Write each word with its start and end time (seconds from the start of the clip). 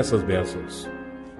essas 0.00 0.22
bênçãos. 0.22 0.88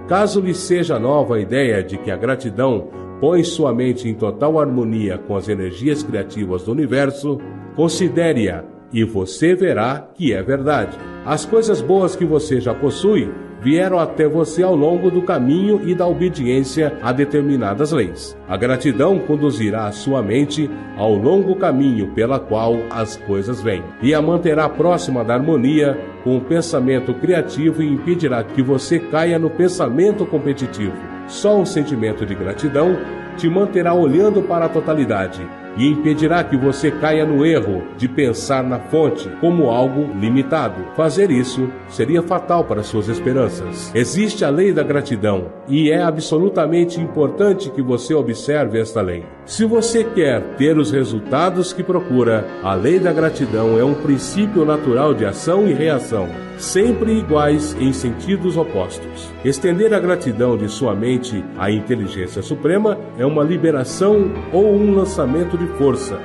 Caso 0.06 0.40
lhe 0.40 0.54
seja 0.54 0.98
nova 0.98 1.36
a 1.36 1.40
ideia 1.40 1.82
de 1.82 1.96
que 1.96 2.10
a 2.10 2.16
gratidão 2.16 2.88
põe 3.20 3.42
sua 3.42 3.74
mente 3.74 4.08
em 4.08 4.14
total 4.14 4.60
harmonia 4.60 5.18
com 5.18 5.36
as 5.36 5.48
energias 5.48 6.02
criativas 6.02 6.64
do 6.64 6.72
universo, 6.72 7.38
considere-a 7.74 8.64
e 8.92 9.04
você 9.04 9.54
verá 9.54 10.08
que 10.14 10.32
é 10.32 10.42
verdade. 10.42 10.96
As 11.24 11.44
coisas 11.44 11.80
boas 11.80 12.16
que 12.16 12.24
você 12.24 12.60
já 12.60 12.74
possui 12.74 13.30
vieram 13.60 13.98
até 13.98 14.26
você 14.26 14.62
ao 14.62 14.74
longo 14.74 15.10
do 15.10 15.22
caminho 15.22 15.80
e 15.84 15.94
da 15.94 16.06
obediência 16.06 16.96
a 17.02 17.12
determinadas 17.12 17.92
leis. 17.92 18.36
A 18.48 18.56
gratidão 18.56 19.18
conduzirá 19.18 19.86
a 19.86 19.92
sua 19.92 20.22
mente 20.22 20.70
ao 20.96 21.14
longo 21.14 21.54
caminho 21.56 22.08
pela 22.08 22.38
qual 22.38 22.76
as 22.90 23.16
coisas 23.16 23.62
vêm 23.62 23.82
e 24.02 24.14
a 24.14 24.22
manterá 24.22 24.68
próxima 24.68 25.24
da 25.24 25.34
harmonia 25.34 25.98
com 26.24 26.36
o 26.36 26.40
pensamento 26.40 27.14
criativo 27.14 27.82
e 27.82 27.88
impedirá 27.88 28.42
que 28.42 28.62
você 28.62 28.98
caia 28.98 29.38
no 29.38 29.50
pensamento 29.50 30.26
competitivo. 30.26 30.96
Só 31.26 31.60
o 31.60 31.66
sentimento 31.66 32.26
de 32.26 32.34
gratidão 32.34 32.96
te 33.36 33.48
manterá 33.48 33.94
olhando 33.94 34.42
para 34.42 34.66
a 34.66 34.68
totalidade 34.68 35.40
e 35.76 35.88
impedirá 35.88 36.42
que 36.44 36.56
você 36.56 36.90
caia 36.90 37.24
no 37.24 37.44
erro 37.44 37.82
de 37.96 38.08
pensar 38.08 38.62
na 38.62 38.78
fonte 38.78 39.28
como 39.40 39.70
algo 39.70 40.08
limitado. 40.18 40.84
Fazer 40.96 41.30
isso 41.30 41.68
seria 41.88 42.22
fatal 42.22 42.64
para 42.64 42.82
suas 42.82 43.08
esperanças. 43.08 43.90
Existe 43.94 44.44
a 44.44 44.50
lei 44.50 44.72
da 44.72 44.82
gratidão 44.82 45.46
e 45.68 45.90
é 45.90 46.02
absolutamente 46.02 47.00
importante 47.00 47.70
que 47.70 47.82
você 47.82 48.14
observe 48.14 48.80
esta 48.80 49.00
lei. 49.00 49.24
Se 49.44 49.64
você 49.64 50.04
quer 50.04 50.40
ter 50.56 50.78
os 50.78 50.90
resultados 50.90 51.72
que 51.72 51.82
procura, 51.82 52.46
a 52.62 52.74
lei 52.74 52.98
da 52.98 53.12
gratidão 53.12 53.78
é 53.78 53.84
um 53.84 53.94
princípio 53.94 54.64
natural 54.64 55.14
de 55.14 55.24
ação 55.24 55.68
e 55.68 55.72
reação 55.72 56.28
sempre 56.60 57.18
iguais 57.18 57.74
em 57.80 57.92
sentidos 57.92 58.56
opostos. 58.56 59.32
Estender 59.44 59.92
a 59.94 59.98
gratidão 59.98 60.56
de 60.56 60.68
sua 60.68 60.94
mente 60.94 61.42
à 61.58 61.70
inteligência 61.70 62.42
suprema 62.42 62.98
é 63.18 63.24
uma 63.24 63.42
liberação 63.42 64.30
ou 64.52 64.74
um 64.74 64.94
lançamento 64.94 65.56
de 65.60 65.66
força. 65.76 66.18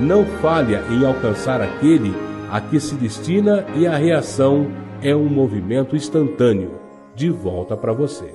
Não 0.00 0.24
falha 0.24 0.84
em 0.90 1.04
alcançar 1.04 1.60
aquele 1.60 2.14
a 2.50 2.60
que 2.60 2.78
se 2.78 2.94
destina 2.94 3.66
e 3.74 3.86
a 3.86 3.96
reação 3.96 4.68
é 5.02 5.14
um 5.14 5.24
movimento 5.24 5.96
instantâneo 5.96 6.70
de 7.14 7.28
volta 7.28 7.76
para 7.76 7.92
você. 7.92 8.32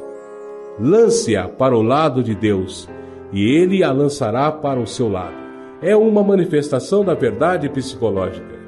Lance-a 0.78 1.48
para 1.48 1.76
o 1.76 1.82
lado 1.82 2.22
de 2.22 2.36
Deus 2.36 2.90
e 3.32 3.46
ele 3.56 3.84
a 3.84 3.92
lançará 3.92 4.52
para 4.52 4.80
o 4.80 4.88
seu 4.88 5.08
lado. 5.08 5.40
É 5.82 5.96
uma 5.96 6.22
manifestação 6.22 7.06
da 7.06 7.14
verdade 7.14 7.70
psicológica. 7.70 8.60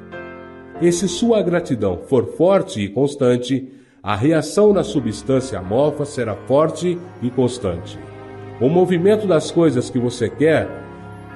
E 0.80 0.90
se 0.90 1.06
sua 1.06 1.42
gratidão 1.42 2.00
for 2.06 2.24
forte 2.36 2.80
e 2.80 2.88
constante, 2.88 3.68
a 4.02 4.16
reação 4.16 4.72
na 4.72 4.82
substância 4.82 5.58
amorfa 5.58 6.04
será 6.04 6.34
forte 6.34 6.98
e 7.22 7.30
constante. 7.30 7.98
O 8.60 8.68
movimento 8.68 9.26
das 9.26 9.50
coisas 9.50 9.90
que 9.90 9.98
você 9.98 10.28
quer 10.28 10.83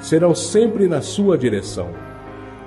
serão 0.00 0.34
sempre 0.34 0.86
na 0.88 1.00
sua 1.00 1.36
direção. 1.36 1.90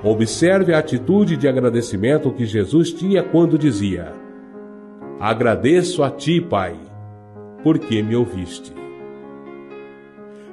Observe 0.04 0.74
a 0.74 0.80
atitude 0.80 1.38
de 1.38 1.48
agradecimento 1.48 2.32
que 2.32 2.46
Jesus 2.46 2.92
tinha 2.92 3.24
quando 3.24 3.58
dizia: 3.58 4.14
Agradeço 5.20 6.04
a 6.04 6.10
ti, 6.10 6.42
Pai, 6.42 6.76
porque 7.64 8.02
me 8.02 8.16
ouviste. 8.16 8.74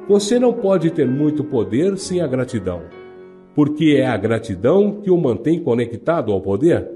Você 0.09 0.39
não 0.39 0.53
pode 0.53 0.91
ter 0.91 1.07
muito 1.07 1.45
poder 1.45 1.99
sem 1.99 2.21
a 2.21 2.27
gratidão 2.27 2.83
porque 3.59 3.97
é 3.99 4.07
a 4.07 4.17
gratidão 4.17 5.01
que 5.01 5.11
o 5.11 5.17
mantém 5.17 5.59
conectado 5.59 6.31
ao 6.31 6.41
poder. 6.41 6.89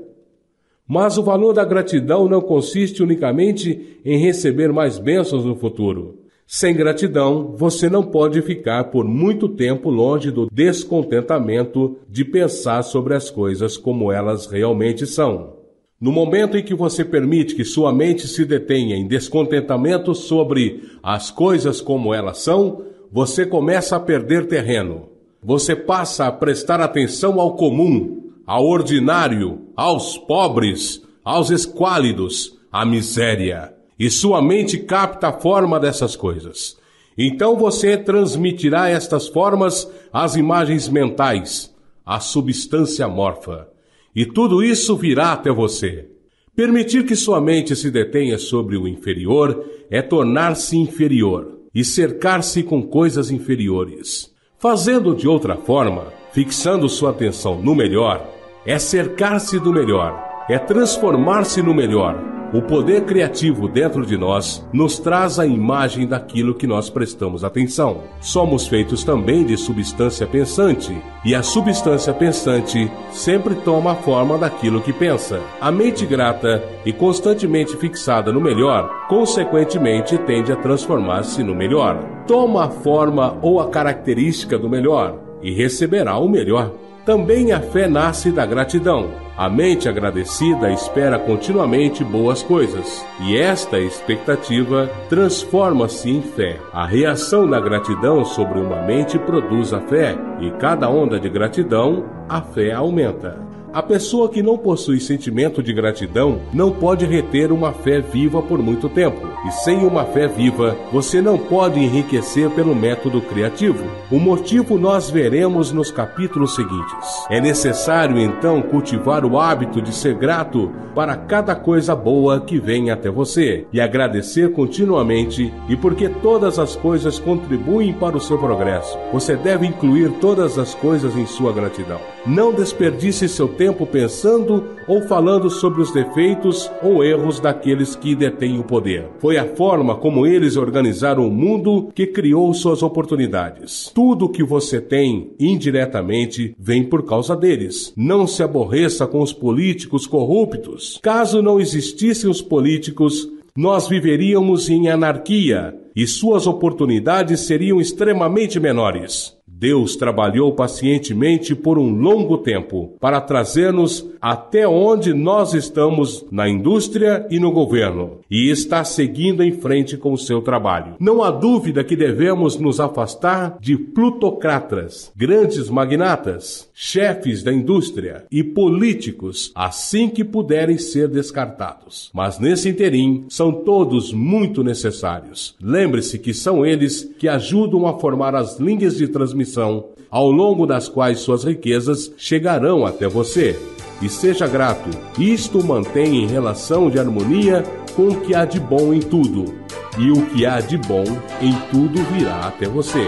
Mas 0.86 1.18
o 1.18 1.22
valor 1.24 1.52
da 1.52 1.64
gratidão 1.64 2.28
não 2.28 2.40
consiste 2.40 3.02
unicamente 3.02 3.98
em 4.04 4.16
receber 4.16 4.72
mais 4.72 4.96
bênçãos 4.96 5.44
no 5.44 5.56
futuro. 5.56 6.21
Sem 6.54 6.74
gratidão, 6.74 7.54
você 7.56 7.88
não 7.88 8.02
pode 8.02 8.42
ficar 8.42 8.84
por 8.90 9.06
muito 9.06 9.48
tempo 9.48 9.88
longe 9.88 10.30
do 10.30 10.50
descontentamento 10.52 11.96
de 12.10 12.26
pensar 12.26 12.82
sobre 12.82 13.14
as 13.14 13.30
coisas 13.30 13.78
como 13.78 14.12
elas 14.12 14.46
realmente 14.46 15.06
são. 15.06 15.56
No 15.98 16.12
momento 16.12 16.58
em 16.58 16.62
que 16.62 16.74
você 16.74 17.04
permite 17.04 17.54
que 17.54 17.64
sua 17.64 17.90
mente 17.94 18.28
se 18.28 18.44
detenha 18.44 18.96
em 18.96 19.08
descontentamento 19.08 20.14
sobre 20.14 20.82
as 21.02 21.30
coisas 21.30 21.80
como 21.80 22.12
elas 22.12 22.38
são, 22.38 22.82
você 23.10 23.46
começa 23.46 23.96
a 23.96 24.00
perder 24.00 24.46
terreno 24.46 25.12
você 25.42 25.74
passa 25.74 26.26
a 26.26 26.32
prestar 26.32 26.80
atenção 26.80 27.40
ao 27.40 27.56
comum, 27.56 28.30
ao 28.46 28.64
ordinário, 28.64 29.66
aos 29.74 30.16
pobres, 30.16 31.02
aos 31.24 31.50
esquálidos, 31.50 32.58
à 32.70 32.86
miséria. 32.86 33.74
E 34.02 34.10
sua 34.10 34.42
mente 34.42 34.78
capta 34.78 35.28
a 35.28 35.32
forma 35.32 35.78
dessas 35.78 36.16
coisas. 36.16 36.76
Então 37.16 37.56
você 37.56 37.96
transmitirá 37.96 38.88
estas 38.88 39.28
formas 39.28 39.88
às 40.12 40.34
imagens 40.34 40.88
mentais, 40.88 41.72
à 42.04 42.18
substância 42.18 43.06
morfa. 43.06 43.68
E 44.12 44.26
tudo 44.26 44.60
isso 44.60 44.96
virá 44.96 45.30
até 45.32 45.52
você. 45.52 46.08
Permitir 46.52 47.06
que 47.06 47.14
sua 47.14 47.40
mente 47.40 47.76
se 47.76 47.92
detenha 47.92 48.38
sobre 48.38 48.76
o 48.76 48.88
inferior 48.88 49.64
é 49.88 50.02
tornar-se 50.02 50.76
inferior 50.76 51.60
e 51.72 51.84
cercar-se 51.84 52.64
com 52.64 52.82
coisas 52.82 53.30
inferiores. 53.30 54.34
Fazendo 54.58 55.14
de 55.14 55.28
outra 55.28 55.54
forma, 55.54 56.12
fixando 56.32 56.88
sua 56.88 57.10
atenção 57.10 57.62
no 57.62 57.72
melhor, 57.72 58.28
é 58.66 58.80
cercar-se 58.80 59.60
do 59.60 59.72
melhor, 59.72 60.44
é 60.50 60.58
transformar-se 60.58 61.62
no 61.62 61.72
melhor. 61.72 62.31
O 62.52 62.60
poder 62.60 63.04
criativo 63.04 63.66
dentro 63.66 64.04
de 64.04 64.16
nós 64.16 64.66
nos 64.72 64.98
traz 64.98 65.38
a 65.38 65.46
imagem 65.46 66.06
daquilo 66.06 66.54
que 66.54 66.66
nós 66.66 66.90
prestamos 66.90 67.44
atenção. 67.44 68.02
Somos 68.20 68.66
feitos 68.66 69.02
também 69.02 69.44
de 69.44 69.56
substância 69.56 70.26
pensante, 70.26 70.94
e 71.24 71.34
a 71.34 71.42
substância 71.42 72.12
pensante 72.12 72.90
sempre 73.10 73.54
toma 73.54 73.92
a 73.92 73.96
forma 73.96 74.36
daquilo 74.36 74.82
que 74.82 74.92
pensa. 74.92 75.40
A 75.60 75.72
mente 75.72 76.04
grata 76.04 76.62
e 76.84 76.92
constantemente 76.92 77.76
fixada 77.76 78.30
no 78.30 78.40
melhor, 78.40 79.06
consequentemente 79.08 80.18
tende 80.18 80.52
a 80.52 80.56
transformar-se 80.56 81.42
no 81.42 81.54
melhor 81.54 82.12
toma 82.26 82.66
a 82.66 82.70
forma 82.70 83.38
ou 83.42 83.60
a 83.60 83.68
característica 83.68 84.58
do 84.58 84.68
melhor 84.68 85.18
e 85.42 85.52
receberá 85.52 86.16
o 86.18 86.28
melhor. 86.28 86.72
Também 87.04 87.50
a 87.50 87.60
fé 87.60 87.88
nasce 87.88 88.30
da 88.30 88.46
gratidão. 88.46 89.10
A 89.36 89.50
mente 89.50 89.88
agradecida 89.88 90.70
espera 90.70 91.18
continuamente 91.18 92.04
boas 92.04 92.44
coisas, 92.44 93.04
e 93.22 93.36
esta 93.36 93.78
expectativa 93.80 94.88
transforma-se 95.08 96.10
em 96.10 96.22
fé. 96.22 96.60
A 96.72 96.86
reação 96.86 97.48
da 97.48 97.58
gratidão 97.58 98.24
sobre 98.24 98.60
uma 98.60 98.82
mente 98.82 99.18
produz 99.18 99.72
a 99.72 99.80
fé, 99.80 100.16
e 100.38 100.50
cada 100.52 100.88
onda 100.88 101.18
de 101.18 101.28
gratidão, 101.28 102.04
a 102.28 102.40
fé 102.40 102.72
aumenta. 102.72 103.51
A 103.74 103.82
pessoa 103.82 104.28
que 104.28 104.42
não 104.42 104.58
possui 104.58 105.00
sentimento 105.00 105.62
de 105.62 105.72
gratidão 105.72 106.40
não 106.52 106.70
pode 106.70 107.06
reter 107.06 107.50
uma 107.50 107.72
fé 107.72 108.02
viva 108.02 108.42
por 108.42 108.58
muito 108.58 108.86
tempo. 108.86 109.26
E 109.48 109.50
sem 109.50 109.78
uma 109.78 110.04
fé 110.04 110.28
viva, 110.28 110.76
você 110.92 111.22
não 111.22 111.38
pode 111.38 111.80
enriquecer 111.80 112.50
pelo 112.50 112.74
método 112.74 113.22
criativo. 113.22 113.82
O 114.10 114.18
motivo 114.18 114.76
nós 114.76 115.08
veremos 115.08 115.72
nos 115.72 115.90
capítulos 115.90 116.54
seguintes. 116.54 117.26
É 117.30 117.40
necessário 117.40 118.18
então 118.18 118.60
cultivar 118.60 119.24
o 119.24 119.40
hábito 119.40 119.80
de 119.80 119.94
ser 119.94 120.16
grato 120.16 120.70
para 120.94 121.16
cada 121.16 121.54
coisa 121.54 121.96
boa 121.96 122.42
que 122.42 122.60
vem 122.60 122.90
até 122.90 123.10
você 123.10 123.66
e 123.72 123.80
agradecer 123.80 124.52
continuamente, 124.52 125.50
e 125.66 125.74
porque 125.76 126.10
todas 126.10 126.58
as 126.58 126.76
coisas 126.76 127.18
contribuem 127.18 127.94
para 127.94 128.18
o 128.18 128.20
seu 128.20 128.36
progresso. 128.36 128.98
Você 129.14 129.34
deve 129.34 129.66
incluir 129.66 130.10
todas 130.20 130.58
as 130.58 130.74
coisas 130.74 131.16
em 131.16 131.24
sua 131.24 131.54
gratidão. 131.54 132.11
Não 132.24 132.54
desperdice 132.54 133.28
seu 133.28 133.48
tempo 133.48 133.84
pensando 133.84 134.64
ou 134.86 135.02
falando 135.02 135.50
sobre 135.50 135.82
os 135.82 135.92
defeitos 135.92 136.70
ou 136.80 137.02
erros 137.02 137.40
daqueles 137.40 137.96
que 137.96 138.14
detêm 138.14 138.60
o 138.60 138.62
poder. 138.62 139.08
Foi 139.18 139.36
a 139.36 139.44
forma 139.56 139.96
como 139.96 140.24
eles 140.24 140.56
organizaram 140.56 141.26
o 141.26 141.30
mundo 141.32 141.90
que 141.92 142.06
criou 142.06 142.54
suas 142.54 142.80
oportunidades. 142.80 143.90
Tudo 143.92 144.28
que 144.28 144.44
você 144.44 144.80
tem, 144.80 145.32
indiretamente, 145.38 146.54
vem 146.56 146.84
por 146.84 147.04
causa 147.04 147.34
deles. 147.34 147.92
Não 147.96 148.24
se 148.24 148.40
aborreça 148.40 149.04
com 149.04 149.20
os 149.20 149.32
políticos 149.32 150.06
corruptos. 150.06 151.00
Caso 151.02 151.42
não 151.42 151.58
existissem 151.58 152.30
os 152.30 152.40
políticos, 152.40 153.28
nós 153.56 153.88
viveríamos 153.88 154.70
em 154.70 154.88
anarquia 154.88 155.74
e 155.94 156.06
suas 156.06 156.46
oportunidades 156.46 157.40
seriam 157.40 157.80
extremamente 157.80 158.58
menores. 158.60 159.36
Deus 159.62 159.94
trabalhou 159.94 160.50
pacientemente 160.50 161.54
por 161.54 161.78
um 161.78 161.88
longo 161.94 162.38
tempo 162.38 162.96
para 162.98 163.20
trazer-nos 163.20 164.04
até 164.20 164.66
onde 164.66 165.14
nós 165.14 165.54
estamos 165.54 166.26
na 166.32 166.48
indústria 166.48 167.24
e 167.30 167.38
no 167.38 167.52
governo 167.52 168.18
e 168.28 168.50
está 168.50 168.82
seguindo 168.82 169.40
em 169.40 169.52
frente 169.52 169.96
com 169.96 170.12
o 170.12 170.18
seu 170.18 170.42
trabalho. 170.42 170.96
Não 170.98 171.22
há 171.22 171.30
dúvida 171.30 171.84
que 171.84 171.94
devemos 171.94 172.56
nos 172.58 172.80
afastar 172.80 173.56
de 173.60 173.76
plutocratas, 173.76 175.12
grandes 175.14 175.70
magnatas, 175.70 176.68
chefes 176.74 177.44
da 177.44 177.52
indústria 177.52 178.24
e 178.32 178.42
políticos 178.42 179.52
assim 179.54 180.08
que 180.08 180.24
puderem 180.24 180.76
ser 180.76 181.06
descartados. 181.06 182.10
Mas 182.12 182.40
nesse 182.40 182.68
interim 182.68 183.26
são 183.28 183.52
todos 183.52 184.12
muito 184.12 184.64
necessários. 184.64 185.54
Lembre-se 185.62 186.18
que 186.18 186.34
são 186.34 186.66
eles 186.66 187.08
que 187.16 187.28
ajudam 187.28 187.86
a 187.86 187.96
formar 187.96 188.34
as 188.34 188.58
linhas 188.58 188.96
de 188.96 189.06
transmissão 189.06 189.51
ao 189.58 190.30
longo 190.30 190.66
das 190.66 190.88
quais 190.88 191.20
suas 191.20 191.44
riquezas 191.44 192.12
chegarão 192.16 192.86
até 192.86 193.08
você. 193.08 193.58
E 194.00 194.08
seja 194.08 194.46
grato, 194.48 194.90
isto 195.18 195.64
mantém 195.64 196.24
em 196.24 196.26
relação 196.26 196.90
de 196.90 196.98
harmonia 196.98 197.62
com 197.94 198.08
o 198.08 198.20
que 198.20 198.34
há 198.34 198.44
de 198.44 198.58
bom 198.58 198.92
em 198.92 199.00
tudo, 199.00 199.54
e 199.98 200.10
o 200.10 200.26
que 200.26 200.44
há 200.44 200.60
de 200.60 200.76
bom 200.76 201.04
em 201.40 201.54
tudo 201.70 202.02
virá 202.12 202.48
até 202.48 202.66
você. 202.66 203.06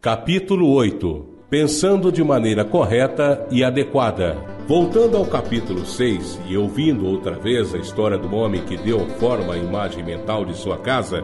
Capítulo 0.00 0.70
8 0.70 1.33
Pensando 1.50 2.10
de 2.10 2.24
maneira 2.24 2.64
correta 2.64 3.46
e 3.50 3.62
adequada. 3.62 4.36
Voltando 4.66 5.18
ao 5.18 5.26
capítulo 5.26 5.84
6 5.84 6.40
e 6.48 6.56
ouvindo 6.56 7.06
outra 7.06 7.32
vez 7.32 7.74
a 7.74 7.78
história 7.78 8.16
do 8.16 8.34
homem 8.34 8.62
que 8.62 8.78
deu 8.78 9.00
forma 9.20 9.52
à 9.52 9.58
imagem 9.58 10.02
mental 10.02 10.46
de 10.46 10.56
sua 10.56 10.78
casa, 10.78 11.22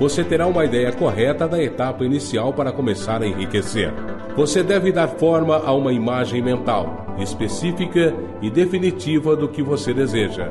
você 0.00 0.24
terá 0.24 0.46
uma 0.46 0.64
ideia 0.64 0.90
correta 0.90 1.46
da 1.46 1.62
etapa 1.62 2.02
inicial 2.02 2.52
para 2.54 2.72
começar 2.72 3.22
a 3.22 3.26
enriquecer. 3.26 3.92
Você 4.34 4.62
deve 4.62 4.90
dar 4.90 5.08
forma 5.08 5.56
a 5.56 5.72
uma 5.74 5.92
imagem 5.92 6.40
mental, 6.40 7.14
específica 7.18 8.14
e 8.40 8.48
definitiva 8.48 9.36
do 9.36 9.48
que 9.48 9.62
você 9.62 9.92
deseja. 9.92 10.48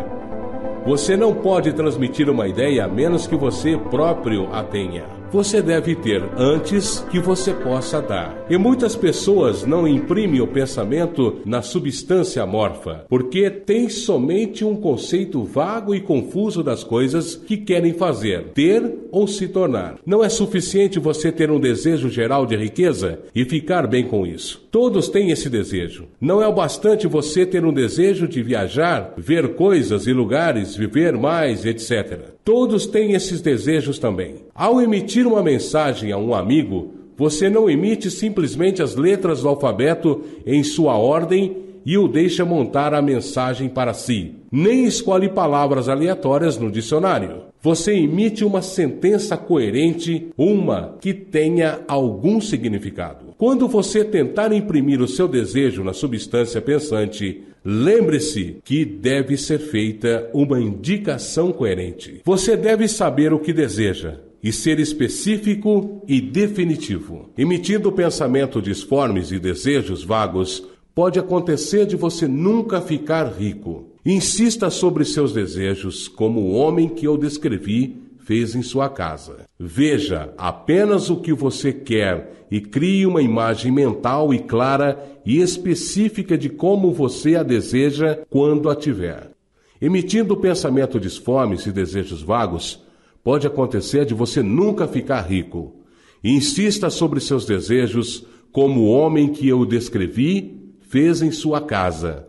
Você 0.86 1.18
não 1.18 1.34
pode 1.34 1.74
transmitir 1.74 2.30
uma 2.30 2.48
ideia 2.48 2.86
a 2.86 2.88
menos 2.88 3.26
que 3.26 3.36
você 3.36 3.76
próprio 3.90 4.48
a 4.54 4.64
tenha 4.64 5.17
você 5.32 5.62
deve 5.62 5.96
ter 5.96 6.24
antes 6.38 7.00
que 7.12 7.20
você 7.20 7.54
possa 7.54 8.02
dar. 8.02 8.46
E 8.50 8.58
muitas 8.58 8.96
pessoas 8.96 9.66
não 9.66 9.88
imprimem 9.88 10.42
o 10.42 10.48
pensamento 10.48 11.40
na 11.46 11.62
substância 11.62 12.44
amorfa, 12.44 13.06
porque 13.10 13.50
têm 13.50 13.90
somente 13.90 14.64
um 14.64 14.76
conceito 14.76 15.44
vago 15.44 15.94
e 15.94 16.02
confuso 16.02 16.64
das 16.64 16.84
coisas 16.84 17.36
que 17.36 17.58
querem 17.58 17.94
fazer, 17.94 18.50
ter 18.54 19.08
ou 19.12 19.28
se 19.28 19.48
tornar. 19.48 19.98
Não 20.06 20.24
é 20.24 20.30
suficiente 20.30 21.00
você 21.00 21.32
ter 21.32 21.52
um 21.52 21.60
desejo 21.60 22.10
geral 22.10 22.46
de 22.46 22.56
riqueza 22.56 23.20
e 23.36 23.46
ficar 23.46 23.88
bem 23.88 24.06
com 24.06 24.26
isso. 24.26 24.66
Todos 24.72 25.10
têm 25.10 25.32
esse 25.32 25.50
desejo. 25.50 26.06
Não 26.22 26.42
é 26.42 26.48
o 26.48 26.54
bastante 26.54 27.08
você 27.08 27.46
ter 27.46 27.66
um 27.66 27.74
desejo 27.74 28.28
de 28.28 28.42
viajar, 28.44 29.14
ver 29.18 29.56
coisas 29.56 30.08
e 30.08 30.14
lugares, 30.14 30.76
viver 30.76 31.18
mais, 31.18 31.66
etc. 31.66 32.37
Todos 32.48 32.88
têm 32.88 33.12
esses 33.12 33.42
desejos 33.42 34.00
também. 34.00 34.36
Ao 34.56 34.82
emitir 34.82 35.28
uma 35.28 35.44
mensagem 35.44 36.14
a 36.14 36.18
um 36.18 36.34
amigo, 36.34 36.94
você 37.18 37.50
não 37.50 37.70
emite 37.70 38.10
simplesmente 38.10 38.82
as 38.82 38.96
letras 38.96 39.42
do 39.42 39.50
alfabeto 39.50 40.22
em 40.46 40.64
sua 40.64 40.96
ordem 40.96 41.58
e 41.86 41.98
o 41.98 42.08
deixa 42.08 42.46
montar 42.46 42.94
a 42.94 43.02
mensagem 43.02 43.68
para 43.68 43.94
si. 43.94 44.36
Nem 44.50 44.86
escolhe 44.86 45.28
palavras 45.28 45.90
aleatórias 45.90 46.58
no 46.58 46.72
dicionário. 46.72 47.48
Você 47.62 47.96
emite 47.96 48.46
uma 48.46 48.62
sentença 48.62 49.36
coerente, 49.36 50.28
uma 50.38 50.96
que 51.02 51.14
tenha 51.14 51.82
algum 51.86 52.40
significado. 52.40 53.36
Quando 53.38 53.68
você 53.68 54.06
tentar 54.06 54.54
imprimir 54.54 55.02
o 55.02 55.08
seu 55.08 55.28
desejo 55.28 55.84
na 55.84 55.92
substância 55.92 56.62
pensante, 56.62 57.44
Lembre-se 57.70 58.62
que 58.64 58.86
deve 58.86 59.36
ser 59.36 59.60
feita 59.60 60.30
uma 60.34 60.58
indicação 60.58 61.52
coerente. 61.52 62.22
Você 62.24 62.56
deve 62.56 62.88
saber 62.88 63.34
o 63.34 63.40
que 63.40 63.52
deseja 63.52 64.22
e 64.42 64.54
ser 64.54 64.80
específico 64.80 66.02
e 66.08 66.22
definitivo. 66.22 67.30
Emitindo 67.38 67.92
pensamento 67.92 68.62
disformes 68.62 69.34
e 69.34 69.38
desejos 69.38 70.02
vagos, 70.02 70.64
pode 70.96 71.20
acontecer 71.20 71.86
de 71.86 71.98
você 71.98 72.26
nunca 72.26 72.80
ficar 72.80 73.26
rico. 73.26 73.90
Insista 74.06 74.70
sobre 74.70 75.04
seus 75.04 75.34
desejos 75.34 76.08
como 76.08 76.40
o 76.40 76.54
homem 76.54 76.88
que 76.88 77.06
eu 77.06 77.18
descrevi 77.18 77.98
fez 78.28 78.56
em 78.56 78.62
sua 78.62 78.90
casa. 78.90 79.46
Veja 79.58 80.34
apenas 80.38 81.10
o 81.10 81.16
que 81.16 81.32
você 81.32 81.72
quer 81.72 82.46
e 82.52 82.60
crie 82.60 83.06
uma 83.06 83.22
imagem 83.22 83.72
mental 83.72 84.34
e 84.34 84.40
clara 84.40 85.02
e 85.26 85.42
específica 85.42 86.38
de 86.38 86.50
como 86.50 86.92
você 86.92 87.38
a 87.38 87.44
deseja 87.44 88.20
quando 88.30 88.70
a 88.70 88.76
tiver. 88.76 89.32
Emitindo 89.80 90.36
pensamento 90.36 91.00
disformes 91.00 91.66
e 91.68 91.72
desejos 91.72 92.22
vagos, 92.22 92.84
pode 93.24 93.48
acontecer 93.48 94.06
de 94.06 94.14
você 94.14 94.44
nunca 94.44 94.90
ficar 94.90 95.22
rico. 95.22 95.78
Insista 96.22 96.90
sobre 96.90 97.22
seus 97.22 97.46
desejos 97.46 98.26
como 98.52 98.82
o 98.82 98.90
homem 98.90 99.30
que 99.30 99.48
eu 99.48 99.66
descrevi 99.66 100.74
fez 100.82 101.22
em 101.22 101.32
sua 101.32 101.62
casa. 101.62 102.28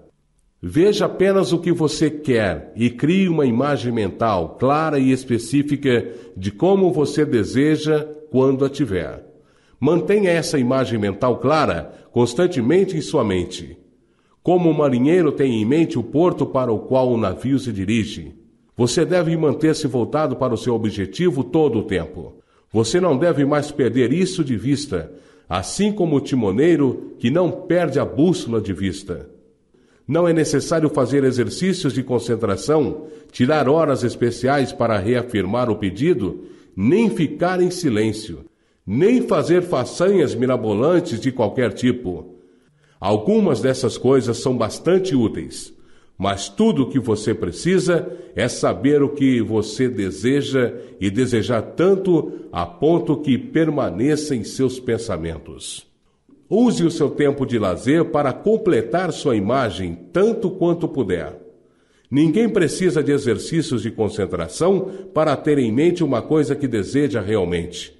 Veja 0.60 1.06
apenas 1.06 1.52
o 1.52 1.60
que 1.60 1.70
você 1.70 2.10
quer 2.10 2.72
e 2.74 2.90
crie 2.90 3.28
uma 3.28 3.46
imagem 3.46 3.92
mental 3.92 4.56
clara 4.58 4.98
e 4.98 5.12
específica 5.12 6.12
de 6.36 6.50
como 6.50 6.92
você 6.92 7.24
deseja 7.24 8.04
quando 8.28 8.64
a 8.64 8.68
tiver. 8.68 9.24
Mantenha 9.78 10.30
essa 10.30 10.58
imagem 10.58 10.98
mental 10.98 11.38
clara 11.38 11.92
constantemente 12.10 12.96
em 12.96 13.00
sua 13.00 13.22
mente. 13.22 13.78
Como 14.42 14.68
o 14.68 14.76
marinheiro 14.76 15.30
tem 15.30 15.62
em 15.62 15.64
mente 15.64 15.96
o 15.96 16.02
porto 16.02 16.44
para 16.44 16.72
o 16.72 16.80
qual 16.80 17.08
o 17.08 17.16
navio 17.16 17.60
se 17.60 17.72
dirige, 17.72 18.34
você 18.76 19.04
deve 19.04 19.36
manter-se 19.36 19.86
voltado 19.86 20.34
para 20.34 20.54
o 20.54 20.58
seu 20.58 20.74
objetivo 20.74 21.44
todo 21.44 21.78
o 21.78 21.84
tempo. 21.84 22.34
Você 22.72 23.00
não 23.00 23.16
deve 23.16 23.44
mais 23.44 23.70
perder 23.70 24.12
isso 24.12 24.42
de 24.42 24.56
vista, 24.56 25.12
assim 25.48 25.92
como 25.92 26.16
o 26.16 26.20
timoneiro 26.20 27.14
que 27.20 27.30
não 27.30 27.48
perde 27.48 28.00
a 28.00 28.04
bússola 28.04 28.60
de 28.60 28.72
vista. 28.72 29.37
Não 30.08 30.26
é 30.26 30.32
necessário 30.32 30.88
fazer 30.88 31.22
exercícios 31.22 31.92
de 31.92 32.02
concentração, 32.02 33.08
tirar 33.30 33.68
horas 33.68 34.02
especiais 34.02 34.72
para 34.72 34.98
reafirmar 34.98 35.68
o 35.68 35.76
pedido, 35.76 36.46
nem 36.74 37.10
ficar 37.10 37.60
em 37.60 37.70
silêncio, 37.70 38.46
nem 38.86 39.20
fazer 39.20 39.60
façanhas 39.60 40.34
mirabolantes 40.34 41.20
de 41.20 41.30
qualquer 41.30 41.74
tipo. 41.74 42.36
Algumas 42.98 43.60
dessas 43.60 43.98
coisas 43.98 44.38
são 44.38 44.56
bastante 44.56 45.14
úteis, 45.14 45.74
mas 46.16 46.48
tudo 46.48 46.84
o 46.84 46.88
que 46.88 46.98
você 46.98 47.34
precisa 47.34 48.10
é 48.34 48.48
saber 48.48 49.02
o 49.02 49.10
que 49.10 49.42
você 49.42 49.90
deseja 49.90 50.72
e 50.98 51.10
desejar 51.10 51.60
tanto 51.60 52.32
a 52.50 52.64
ponto 52.64 53.20
que 53.20 53.36
permaneça 53.36 54.34
em 54.34 54.42
seus 54.42 54.80
pensamentos. 54.80 55.87
Use 56.50 56.82
o 56.82 56.90
seu 56.90 57.10
tempo 57.10 57.44
de 57.44 57.58
lazer 57.58 58.06
para 58.06 58.32
completar 58.32 59.12
sua 59.12 59.36
imagem 59.36 59.98
tanto 60.12 60.50
quanto 60.50 60.88
puder. 60.88 61.36
Ninguém 62.10 62.48
precisa 62.48 63.02
de 63.02 63.12
exercícios 63.12 63.82
de 63.82 63.90
concentração 63.90 64.90
para 65.12 65.36
ter 65.36 65.58
em 65.58 65.70
mente 65.70 66.02
uma 66.02 66.22
coisa 66.22 66.56
que 66.56 66.66
deseja 66.66 67.20
realmente. 67.20 67.94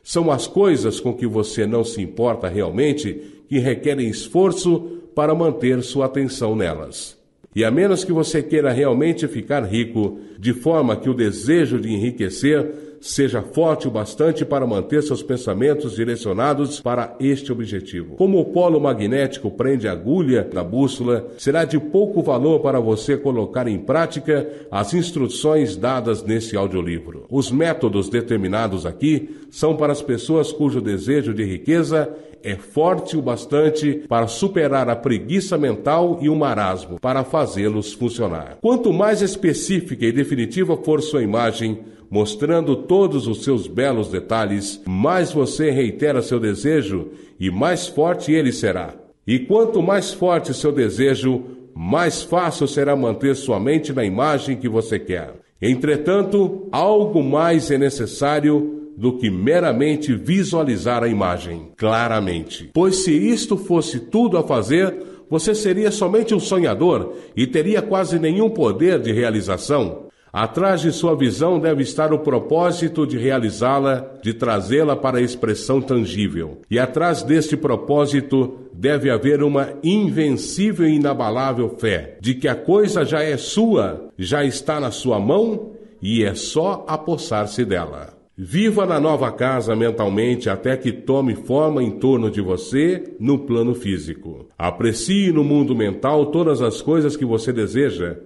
São 0.00 0.30
as 0.30 0.46
coisas 0.46 1.00
com 1.00 1.12
que 1.12 1.26
você 1.26 1.66
não 1.66 1.82
se 1.82 2.00
importa 2.00 2.48
realmente 2.48 3.20
que 3.48 3.58
requerem 3.58 4.08
esforço 4.08 5.02
para 5.12 5.34
manter 5.34 5.82
sua 5.82 6.06
atenção 6.06 6.54
nelas. 6.54 7.18
E 7.54 7.64
a 7.64 7.70
menos 7.70 8.04
que 8.04 8.12
você 8.12 8.40
queira 8.40 8.70
realmente 8.70 9.26
ficar 9.26 9.64
rico, 9.64 10.20
de 10.38 10.52
forma 10.52 10.94
que 10.94 11.10
o 11.10 11.14
desejo 11.14 11.80
de 11.80 11.92
enriquecer 11.92 12.87
seja 13.00 13.42
forte 13.42 13.86
o 13.86 13.90
bastante 13.90 14.44
para 14.44 14.66
manter 14.66 15.02
seus 15.02 15.22
pensamentos 15.22 15.96
direcionados 15.96 16.80
para 16.80 17.16
este 17.20 17.52
objetivo. 17.52 18.16
Como 18.16 18.40
o 18.40 18.44
polo 18.46 18.80
magnético 18.80 19.50
prende 19.50 19.88
a 19.88 19.92
agulha 19.92 20.48
na 20.52 20.62
bússola, 20.62 21.28
será 21.38 21.64
de 21.64 21.78
pouco 21.78 22.22
valor 22.22 22.60
para 22.60 22.80
você 22.80 23.16
colocar 23.16 23.68
em 23.68 23.78
prática 23.78 24.48
as 24.70 24.94
instruções 24.94 25.76
dadas 25.76 26.22
nesse 26.22 26.56
audiolivro. 26.56 27.26
Os 27.30 27.50
métodos 27.50 28.08
determinados 28.08 28.84
aqui 28.84 29.36
são 29.50 29.76
para 29.76 29.92
as 29.92 30.02
pessoas 30.02 30.52
cujo 30.52 30.80
desejo 30.80 31.32
de 31.34 31.44
riqueza 31.44 32.14
é 32.42 32.54
forte 32.54 33.16
o 33.16 33.22
bastante 33.22 34.04
para 34.08 34.26
superar 34.26 34.88
a 34.88 34.96
preguiça 34.96 35.58
mental 35.58 36.18
e 36.22 36.28
o 36.28 36.36
marasmo, 36.36 36.98
para 37.00 37.24
fazê-los 37.24 37.92
funcionar. 37.92 38.58
Quanto 38.60 38.92
mais 38.92 39.22
específica 39.22 40.06
e 40.06 40.12
definitiva 40.12 40.76
for 40.76 41.02
sua 41.02 41.22
imagem, 41.22 41.80
mostrando 42.10 42.74
todos 42.76 43.26
os 43.26 43.44
seus 43.44 43.66
belos 43.66 44.08
detalhes, 44.08 44.80
mais 44.86 45.32
você 45.32 45.70
reitera 45.70 46.22
seu 46.22 46.40
desejo 46.40 47.08
e 47.38 47.50
mais 47.50 47.86
forte 47.86 48.32
ele 48.32 48.52
será. 48.52 48.94
E 49.26 49.38
quanto 49.38 49.82
mais 49.82 50.12
forte 50.12 50.54
seu 50.54 50.72
desejo, 50.72 51.44
mais 51.74 52.22
fácil 52.22 52.66
será 52.66 52.96
manter 52.96 53.36
sua 53.36 53.60
mente 53.60 53.92
na 53.92 54.04
imagem 54.04 54.56
que 54.56 54.68
você 54.68 54.98
quer. 54.98 55.34
Entretanto, 55.60 56.66
algo 56.72 57.22
mais 57.22 57.70
é 57.70 57.76
necessário 57.78 58.92
do 58.96 59.16
que 59.16 59.30
meramente 59.30 60.14
visualizar 60.14 61.04
a 61.04 61.08
imagem 61.08 61.68
claramente. 61.76 62.70
Pois 62.74 63.04
se 63.04 63.12
isto 63.12 63.56
fosse 63.56 64.00
tudo 64.00 64.36
a 64.36 64.42
fazer, 64.42 64.92
você 65.30 65.54
seria 65.54 65.90
somente 65.90 66.34
um 66.34 66.40
sonhador 66.40 67.14
e 67.36 67.46
teria 67.46 67.80
quase 67.80 68.18
nenhum 68.18 68.50
poder 68.50 68.98
de 68.98 69.12
realização. 69.12 70.07
Atrás 70.32 70.82
de 70.82 70.92
sua 70.92 71.16
visão 71.16 71.58
deve 71.58 71.82
estar 71.82 72.12
o 72.12 72.18
propósito 72.18 73.06
de 73.06 73.16
realizá-la, 73.16 74.06
de 74.22 74.34
trazê-la 74.34 74.94
para 74.94 75.18
a 75.18 75.22
expressão 75.22 75.80
tangível. 75.80 76.60
E 76.70 76.78
atrás 76.78 77.22
deste 77.22 77.56
propósito 77.56 78.58
deve 78.72 79.10
haver 79.10 79.42
uma 79.42 79.70
invencível 79.82 80.86
e 80.86 80.96
inabalável 80.96 81.70
fé 81.78 82.18
de 82.20 82.34
que 82.34 82.46
a 82.46 82.54
coisa 82.54 83.04
já 83.04 83.22
é 83.22 83.36
sua, 83.36 84.10
já 84.18 84.44
está 84.44 84.78
na 84.78 84.90
sua 84.90 85.18
mão 85.18 85.72
e 86.02 86.22
é 86.22 86.34
só 86.34 86.84
apossar-se 86.86 87.64
dela. 87.64 88.18
Viva 88.36 88.86
na 88.86 89.00
nova 89.00 89.32
casa 89.32 89.74
mentalmente 89.74 90.48
até 90.48 90.76
que 90.76 90.92
tome 90.92 91.34
forma 91.34 91.82
em 91.82 91.90
torno 91.90 92.30
de 92.30 92.40
você 92.40 93.16
no 93.18 93.40
plano 93.40 93.74
físico. 93.74 94.46
Aprecie 94.56 95.32
no 95.32 95.42
mundo 95.42 95.74
mental 95.74 96.26
todas 96.26 96.62
as 96.62 96.80
coisas 96.80 97.16
que 97.16 97.24
você 97.24 97.52
deseja 97.52 98.16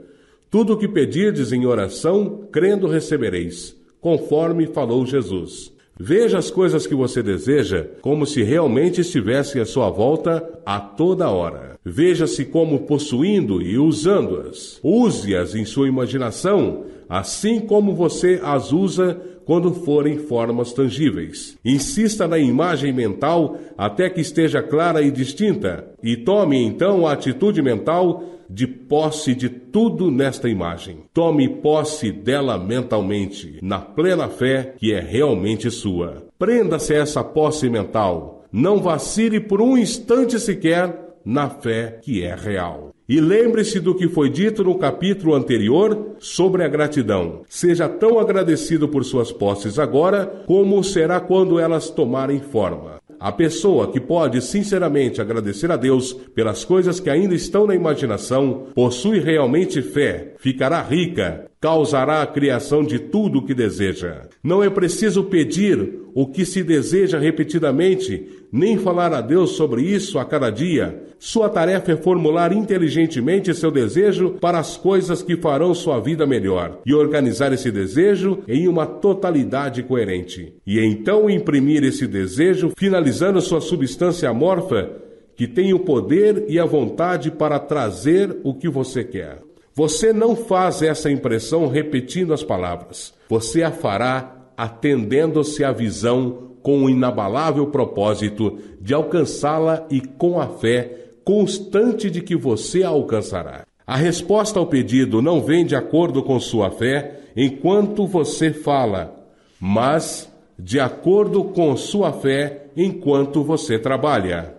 tudo 0.52 0.74
o 0.74 0.76
que 0.76 0.86
pedirdes 0.86 1.50
em 1.50 1.64
oração, 1.64 2.46
crendo 2.52 2.86
recebereis, 2.86 3.74
conforme 4.02 4.66
falou 4.66 5.06
Jesus. 5.06 5.72
Veja 5.98 6.36
as 6.36 6.50
coisas 6.50 6.86
que 6.86 6.94
você 6.94 7.22
deseja 7.22 7.86
como 8.02 8.26
se 8.26 8.42
realmente 8.42 9.00
estivessem 9.00 9.62
à 9.62 9.64
sua 9.64 9.88
volta 9.88 10.46
a 10.66 10.78
toda 10.78 11.30
hora. 11.30 11.78
Veja-se 11.82 12.44
como 12.44 12.80
possuindo 12.80 13.62
e 13.62 13.78
usando-as. 13.78 14.78
Use-as 14.82 15.54
em 15.54 15.64
sua 15.64 15.88
imaginação, 15.88 16.84
assim 17.08 17.58
como 17.58 17.94
você 17.94 18.38
as 18.42 18.72
usa 18.72 19.18
quando 19.44 19.72
forem 19.72 20.18
formas 20.18 20.72
tangíveis. 20.72 21.56
Insista 21.64 22.26
na 22.26 22.38
imagem 22.38 22.92
mental 22.92 23.58
até 23.76 24.08
que 24.08 24.20
esteja 24.20 24.62
clara 24.62 25.02
e 25.02 25.10
distinta, 25.10 25.86
e 26.02 26.16
tome 26.16 26.62
então 26.62 27.06
a 27.06 27.12
atitude 27.12 27.62
mental 27.62 28.24
de 28.48 28.66
posse 28.66 29.34
de 29.34 29.48
tudo 29.48 30.10
nesta 30.10 30.48
imagem. 30.48 31.04
Tome 31.14 31.48
posse 31.48 32.12
dela 32.12 32.58
mentalmente, 32.58 33.58
na 33.62 33.78
plena 33.78 34.28
fé 34.28 34.74
que 34.76 34.92
é 34.92 35.00
realmente 35.00 35.70
sua. 35.70 36.26
Prenda-se 36.38 36.94
a 36.94 36.98
essa 36.98 37.24
posse 37.24 37.70
mental. 37.70 38.44
Não 38.52 38.78
vacile 38.78 39.40
por 39.40 39.62
um 39.62 39.78
instante 39.78 40.38
sequer 40.38 41.16
na 41.24 41.48
fé 41.48 41.98
que 42.02 42.22
é 42.22 42.34
real. 42.34 42.91
E 43.08 43.20
lembre-se 43.20 43.80
do 43.80 43.94
que 43.94 44.08
foi 44.08 44.30
dito 44.30 44.62
no 44.62 44.78
capítulo 44.78 45.34
anterior 45.34 46.14
sobre 46.18 46.62
a 46.62 46.68
gratidão. 46.68 47.42
Seja 47.48 47.88
tão 47.88 48.18
agradecido 48.18 48.88
por 48.88 49.04
suas 49.04 49.32
posses 49.32 49.78
agora, 49.78 50.44
como 50.46 50.82
será 50.84 51.18
quando 51.18 51.58
elas 51.58 51.90
tomarem 51.90 52.40
forma. 52.40 53.02
A 53.18 53.30
pessoa 53.30 53.86
que 53.92 54.00
pode 54.00 54.42
sinceramente 54.42 55.20
agradecer 55.20 55.70
a 55.70 55.76
Deus 55.76 56.12
pelas 56.12 56.64
coisas 56.64 56.98
que 56.98 57.08
ainda 57.08 57.34
estão 57.36 57.68
na 57.68 57.74
imaginação, 57.74 58.66
possui 58.74 59.20
realmente 59.20 59.80
fé, 59.80 60.31
ficará 60.42 60.82
rica, 60.82 61.46
causará 61.60 62.20
a 62.20 62.26
criação 62.26 62.82
de 62.82 62.98
tudo 62.98 63.38
o 63.38 63.46
que 63.46 63.54
deseja. 63.54 64.22
Não 64.42 64.60
é 64.60 64.68
preciso 64.68 65.22
pedir 65.22 66.00
o 66.12 66.26
que 66.26 66.44
se 66.44 66.64
deseja 66.64 67.16
repetidamente, 67.16 68.26
nem 68.50 68.76
falar 68.76 69.14
a 69.14 69.20
Deus 69.20 69.52
sobre 69.52 69.82
isso 69.82 70.18
a 70.18 70.24
cada 70.24 70.50
dia. 70.50 71.00
Sua 71.16 71.48
tarefa 71.48 71.92
é 71.92 71.96
formular 71.96 72.52
inteligentemente 72.52 73.54
seu 73.54 73.70
desejo 73.70 74.30
para 74.40 74.58
as 74.58 74.76
coisas 74.76 75.22
que 75.22 75.36
farão 75.36 75.72
sua 75.72 76.00
vida 76.00 76.26
melhor 76.26 76.80
e 76.84 76.92
organizar 76.92 77.52
esse 77.52 77.70
desejo 77.70 78.40
em 78.48 78.66
uma 78.66 78.84
totalidade 78.84 79.84
coerente. 79.84 80.54
E 80.66 80.80
então 80.80 81.30
imprimir 81.30 81.84
esse 81.84 82.04
desejo, 82.08 82.72
finalizando 82.76 83.40
sua 83.40 83.60
substância 83.60 84.28
amorfa, 84.28 84.90
que 85.36 85.46
tem 85.46 85.72
o 85.72 85.78
poder 85.78 86.46
e 86.48 86.58
a 86.58 86.64
vontade 86.64 87.30
para 87.30 87.60
trazer 87.60 88.36
o 88.42 88.52
que 88.52 88.68
você 88.68 89.04
quer. 89.04 89.51
Você 89.74 90.12
não 90.12 90.36
faz 90.36 90.82
essa 90.82 91.10
impressão 91.10 91.66
repetindo 91.66 92.34
as 92.34 92.42
palavras. 92.42 93.14
Você 93.28 93.62
a 93.62 93.70
fará 93.70 94.36
atendendo-se 94.56 95.64
à 95.64 95.72
visão 95.72 96.50
com 96.62 96.84
o 96.84 96.90
inabalável 96.90 97.66
propósito 97.68 98.58
de 98.80 98.92
alcançá-la 98.92 99.86
e 99.90 100.00
com 100.00 100.40
a 100.40 100.46
fé 100.46 100.98
constante 101.24 102.10
de 102.10 102.20
que 102.20 102.36
você 102.36 102.82
a 102.82 102.88
alcançará. 102.88 103.64
A 103.86 103.96
resposta 103.96 104.58
ao 104.58 104.66
pedido 104.66 105.22
não 105.22 105.40
vem 105.40 105.64
de 105.64 105.74
acordo 105.74 106.22
com 106.22 106.38
sua 106.38 106.70
fé 106.70 107.20
enquanto 107.36 108.06
você 108.06 108.52
fala, 108.52 109.26
mas 109.60 110.30
de 110.58 110.78
acordo 110.78 111.44
com 111.44 111.76
sua 111.76 112.12
fé 112.12 112.66
enquanto 112.76 113.42
você 113.42 113.78
trabalha. 113.78 114.54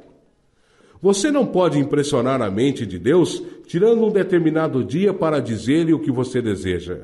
Você 1.04 1.30
não 1.30 1.46
pode 1.46 1.78
impressionar 1.78 2.42
a 2.42 2.50
mente 2.50 2.86
de 2.86 2.98
Deus 2.98 3.44
tirando 3.68 4.06
um 4.06 4.10
determinado 4.10 4.82
dia 4.82 5.14
para 5.14 5.42
dizer-lhe 5.42 5.94
o 5.94 6.00
que 6.00 6.10
você 6.10 6.42
deseja. 6.42 7.00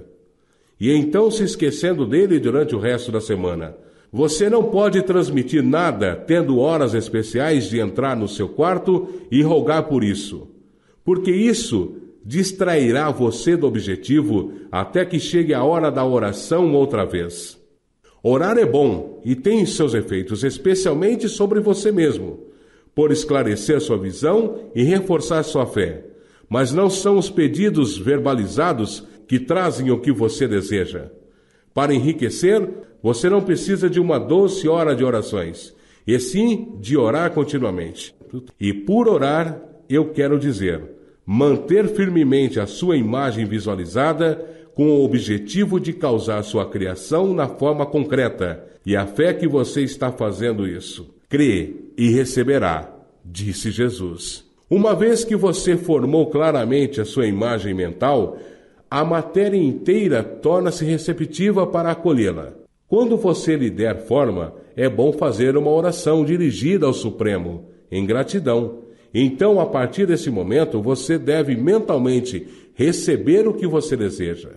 E 0.79 0.89
então 0.89 1.29
se 1.29 1.43
esquecendo 1.43 2.05
dele 2.05 2.39
durante 2.39 2.73
o 2.73 2.79
resto 2.79 3.11
da 3.11 3.19
semana. 3.19 3.75
Você 4.09 4.49
não 4.49 4.63
pode 4.63 5.01
transmitir 5.01 5.61
nada 5.61 6.15
tendo 6.15 6.59
horas 6.59 6.93
especiais 6.93 7.69
de 7.69 7.77
entrar 7.77 8.15
no 8.15 8.29
seu 8.29 8.47
quarto 8.47 9.09
e 9.29 9.41
rogar 9.41 9.83
por 9.89 10.01
isso, 10.01 10.47
porque 11.03 11.31
isso 11.31 11.95
distrairá 12.23 13.11
você 13.11 13.57
do 13.57 13.67
objetivo 13.67 14.53
até 14.71 15.03
que 15.03 15.19
chegue 15.19 15.53
a 15.53 15.65
hora 15.65 15.91
da 15.91 16.05
oração 16.05 16.73
outra 16.73 17.05
vez. 17.05 17.59
Orar 18.23 18.57
é 18.57 18.65
bom 18.65 19.19
e 19.25 19.35
tem 19.35 19.65
seus 19.65 19.93
efeitos, 19.93 20.45
especialmente 20.45 21.27
sobre 21.27 21.59
você 21.59 21.91
mesmo, 21.91 22.48
por 22.93 23.11
esclarecer 23.11 23.79
sua 23.79 23.97
visão 23.97 24.71
e 24.75 24.83
reforçar 24.83 25.43
sua 25.43 25.65
fé. 25.65 26.05
Mas 26.49 26.71
não 26.71 26.89
são 26.89 27.17
os 27.17 27.29
pedidos 27.29 27.97
verbalizados 27.97 29.07
que 29.27 29.39
trazem 29.39 29.91
o 29.91 29.99
que 29.99 30.11
você 30.11 30.47
deseja. 30.47 31.11
Para 31.73 31.93
enriquecer, 31.93 32.67
você 33.01 33.29
não 33.29 33.41
precisa 33.41 33.89
de 33.89 33.99
uma 33.99 34.19
doce 34.19 34.67
hora 34.67 34.95
de 34.95 35.03
orações, 35.03 35.73
e 36.05 36.19
sim 36.19 36.75
de 36.79 36.97
orar 36.97 37.31
continuamente. 37.31 38.13
E 38.59 38.73
por 38.73 39.07
orar, 39.07 39.61
eu 39.87 40.11
quero 40.11 40.39
dizer, 40.39 40.81
manter 41.25 41.87
firmemente 41.87 42.59
a 42.59 42.65
sua 42.65 42.97
imagem 42.97 43.45
visualizada 43.45 44.43
com 44.73 44.89
o 44.89 45.03
objetivo 45.03 45.79
de 45.79 45.93
causar 45.93 46.41
sua 46.43 46.65
criação 46.65 47.33
na 47.33 47.47
forma 47.47 47.85
concreta, 47.85 48.65
e 48.85 48.95
a 48.95 49.05
fé 49.05 49.33
que 49.33 49.47
você 49.47 49.81
está 49.81 50.11
fazendo 50.11 50.67
isso. 50.67 51.18
Crê 51.29 51.75
e 51.95 52.09
receberá, 52.09 52.91
disse 53.23 53.69
Jesus. 53.69 54.43
Uma 54.67 54.95
vez 54.95 55.23
que 55.23 55.35
você 55.35 55.77
formou 55.77 56.27
claramente 56.27 56.99
a 56.99 57.05
sua 57.05 57.27
imagem 57.27 57.71
mental, 57.73 58.37
a 58.89 59.05
matéria 59.05 59.57
inteira 59.57 60.23
torna-se 60.23 60.83
receptiva 60.83 61.67
para 61.67 61.91
acolhê-la. 61.91 62.53
Quando 62.87 63.15
você 63.15 63.55
lhe 63.55 63.69
der 63.69 63.99
forma, 64.07 64.55
é 64.75 64.89
bom 64.89 65.13
fazer 65.13 65.55
uma 65.55 65.69
oração 65.69 66.25
dirigida 66.25 66.87
ao 66.87 66.93
Supremo, 66.93 67.69
em 67.91 68.03
gratidão. 68.07 68.79
Então, 69.13 69.59
a 69.59 69.67
partir 69.67 70.07
desse 70.07 70.31
momento, 70.31 70.81
você 70.81 71.19
deve 71.19 71.55
mentalmente 71.55 72.47
receber 72.73 73.47
o 73.47 73.53
que 73.53 73.67
você 73.67 73.95
deseja. 73.95 74.49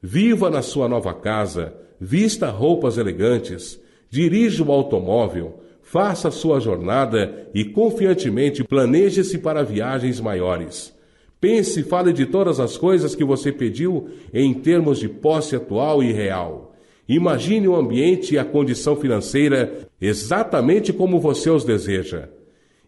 Viva 0.00 0.48
na 0.48 0.62
sua 0.62 0.88
nova 0.88 1.12
casa, 1.12 1.74
vista 2.00 2.48
roupas 2.50 2.98
elegantes, 2.98 3.80
dirija 4.08 4.62
o 4.62 4.70
automóvel, 4.70 5.60
faça 5.90 6.30
sua 6.30 6.60
jornada 6.60 7.48
e 7.52 7.64
confiantemente 7.64 8.62
planeje-se 8.62 9.38
para 9.38 9.64
viagens 9.64 10.20
maiores. 10.20 10.96
Pense 11.40 11.80
e 11.80 11.82
fale 11.82 12.12
de 12.12 12.26
todas 12.26 12.60
as 12.60 12.76
coisas 12.76 13.16
que 13.16 13.24
você 13.24 13.50
pediu 13.50 14.08
em 14.32 14.54
termos 14.54 15.00
de 15.00 15.08
posse 15.08 15.56
atual 15.56 16.00
e 16.00 16.12
real. 16.12 16.76
Imagine 17.08 17.66
o 17.66 17.74
ambiente 17.74 18.34
e 18.34 18.38
a 18.38 18.44
condição 18.44 18.94
financeira 18.94 19.88
exatamente 20.00 20.92
como 20.92 21.18
você 21.18 21.50
os 21.50 21.64
deseja. 21.64 22.28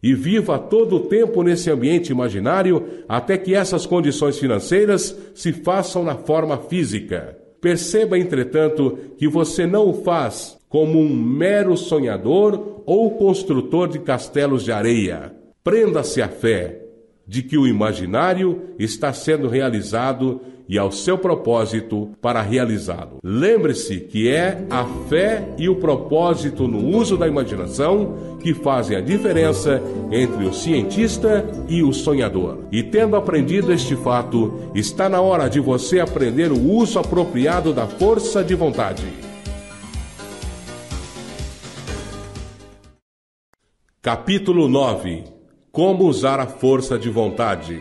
E 0.00 0.14
viva 0.14 0.56
todo 0.56 0.94
o 0.94 1.00
tempo 1.00 1.42
nesse 1.42 1.72
ambiente 1.72 2.12
imaginário 2.12 2.86
até 3.08 3.36
que 3.36 3.52
essas 3.52 3.84
condições 3.84 4.38
financeiras 4.38 5.16
se 5.34 5.52
façam 5.52 6.04
na 6.04 6.14
forma 6.14 6.56
física. 6.56 7.36
Perceba, 7.60 8.16
entretanto, 8.16 8.96
que 9.18 9.26
você 9.26 9.66
não 9.66 9.88
o 9.88 10.04
faz 10.04 10.61
como 10.72 10.98
um 10.98 11.14
mero 11.14 11.76
sonhador 11.76 12.82
ou 12.84 13.10
construtor 13.12 13.86
de 13.86 14.00
castelos 14.00 14.64
de 14.64 14.72
areia. 14.72 15.32
Prenda-se 15.62 16.20
à 16.20 16.28
fé. 16.28 16.78
de 17.24 17.40
que 17.40 17.56
o 17.56 17.66
imaginário 17.68 18.74
está 18.78 19.12
sendo 19.12 19.48
realizado 19.48 20.40
e 20.68 20.76
ao 20.76 20.90
seu 20.90 21.16
propósito 21.16 22.10
para 22.20 22.42
realizá-lo. 22.42 23.18
Lembre-se 23.22 24.00
que 24.00 24.28
é 24.28 24.64
a 24.68 24.84
fé 25.08 25.48
e 25.56 25.68
o 25.68 25.76
propósito 25.76 26.66
no 26.66 26.96
uso 26.96 27.16
da 27.16 27.28
imaginação 27.28 28.36
que 28.40 28.52
fazem 28.52 28.96
a 28.96 29.00
diferença 29.00 29.80
entre 30.10 30.44
o 30.44 30.52
cientista 30.52 31.44
e 31.68 31.82
o 31.82 31.92
sonhador. 31.92 32.58
E 32.72 32.82
tendo 32.82 33.16
aprendido 33.16 33.72
este 33.72 33.94
fato, 33.94 34.52
está 34.74 35.08
na 35.08 35.20
hora 35.20 35.48
de 35.48 35.60
você 35.60 36.00
aprender 36.00 36.50
o 36.50 36.60
uso 36.60 36.98
apropriado 36.98 37.72
da 37.72 37.86
força 37.86 38.42
de 38.42 38.54
vontade. 38.54 39.04
Capítulo 44.04 44.68
9 44.68 45.22
Como 45.70 46.06
usar 46.06 46.40
a 46.40 46.46
força 46.48 46.98
de 46.98 47.08
vontade. 47.08 47.80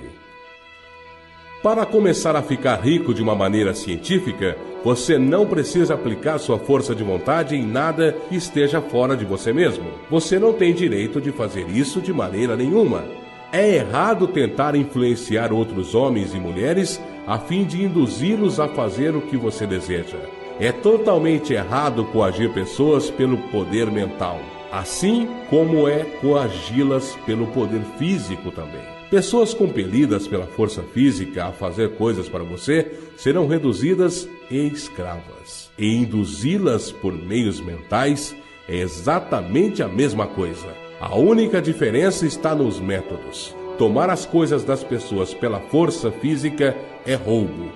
Para 1.64 1.84
começar 1.84 2.36
a 2.36 2.44
ficar 2.44 2.76
rico 2.76 3.12
de 3.12 3.24
uma 3.24 3.34
maneira 3.34 3.74
científica, 3.74 4.56
você 4.84 5.18
não 5.18 5.48
precisa 5.48 5.96
aplicar 5.96 6.38
sua 6.38 6.60
força 6.60 6.94
de 6.94 7.04
vontade 7.04 7.56
em 7.56 7.66
nada 7.66 8.16
que 8.30 8.36
esteja 8.36 8.80
fora 8.80 9.18
de 9.18 9.26
você 9.26 9.52
mesmo. 9.52 9.86
Você 10.12 10.38
não 10.38 10.54
tem 10.54 10.76
direito 10.76 11.20
de 11.20 11.32
fazer 11.32 11.68
isso 11.68 12.00
de 12.00 12.14
maneira 12.14 12.56
nenhuma. 12.56 13.04
É 13.52 13.78
errado 13.78 14.28
tentar 14.28 14.76
influenciar 14.76 15.52
outros 15.52 15.96
homens 15.96 16.36
e 16.36 16.40
mulheres 16.40 17.02
a 17.26 17.40
fim 17.40 17.64
de 17.64 17.84
induzi-los 17.84 18.60
a 18.60 18.68
fazer 18.68 19.16
o 19.16 19.22
que 19.22 19.38
você 19.38 19.66
deseja. 19.66 20.20
É 20.60 20.72
totalmente 20.72 21.52
errado 21.54 22.06
coagir 22.06 22.54
pessoas 22.54 23.10
pelo 23.10 23.40
poder 23.50 23.90
mental, 23.90 24.40
assim 24.72 25.28
como 25.50 25.88
é 25.88 26.04
coagi-las 26.22 27.16
pelo 27.26 27.48
poder 27.48 27.82
físico 27.98 28.52
também. 28.52 28.82
Pessoas 29.10 29.54
compelidas 29.54 30.26
pela 30.26 30.48
força 30.48 30.82
física 30.82 31.46
a 31.46 31.52
fazer 31.52 31.96
coisas 31.96 32.30
para 32.30 32.46
você 32.46 32.94
serão 33.18 33.46
reduzidas 33.46 34.28
e 34.50 34.68
escravas. 34.68 35.70
E 35.78 35.98
induzi-las 35.98 36.92
por 36.92 37.12
meios 37.12 37.60
mentais 37.60 38.34
é 38.70 38.78
exatamente 38.78 39.84
a 39.84 39.88
mesma 39.90 40.28
coisa. 40.28 40.68
A 41.02 41.14
única 41.18 41.62
diferença 41.62 42.26
está 42.26 42.56
nos 42.56 42.80
métodos. 42.80 43.54
Tomar 43.78 44.10
as 44.10 44.26
coisas 44.26 44.64
das 44.64 44.82
pessoas 44.82 45.34
pela 45.34 45.60
força 45.60 46.10
física 46.10 46.78
é 47.06 47.16
roubo. 47.16 47.70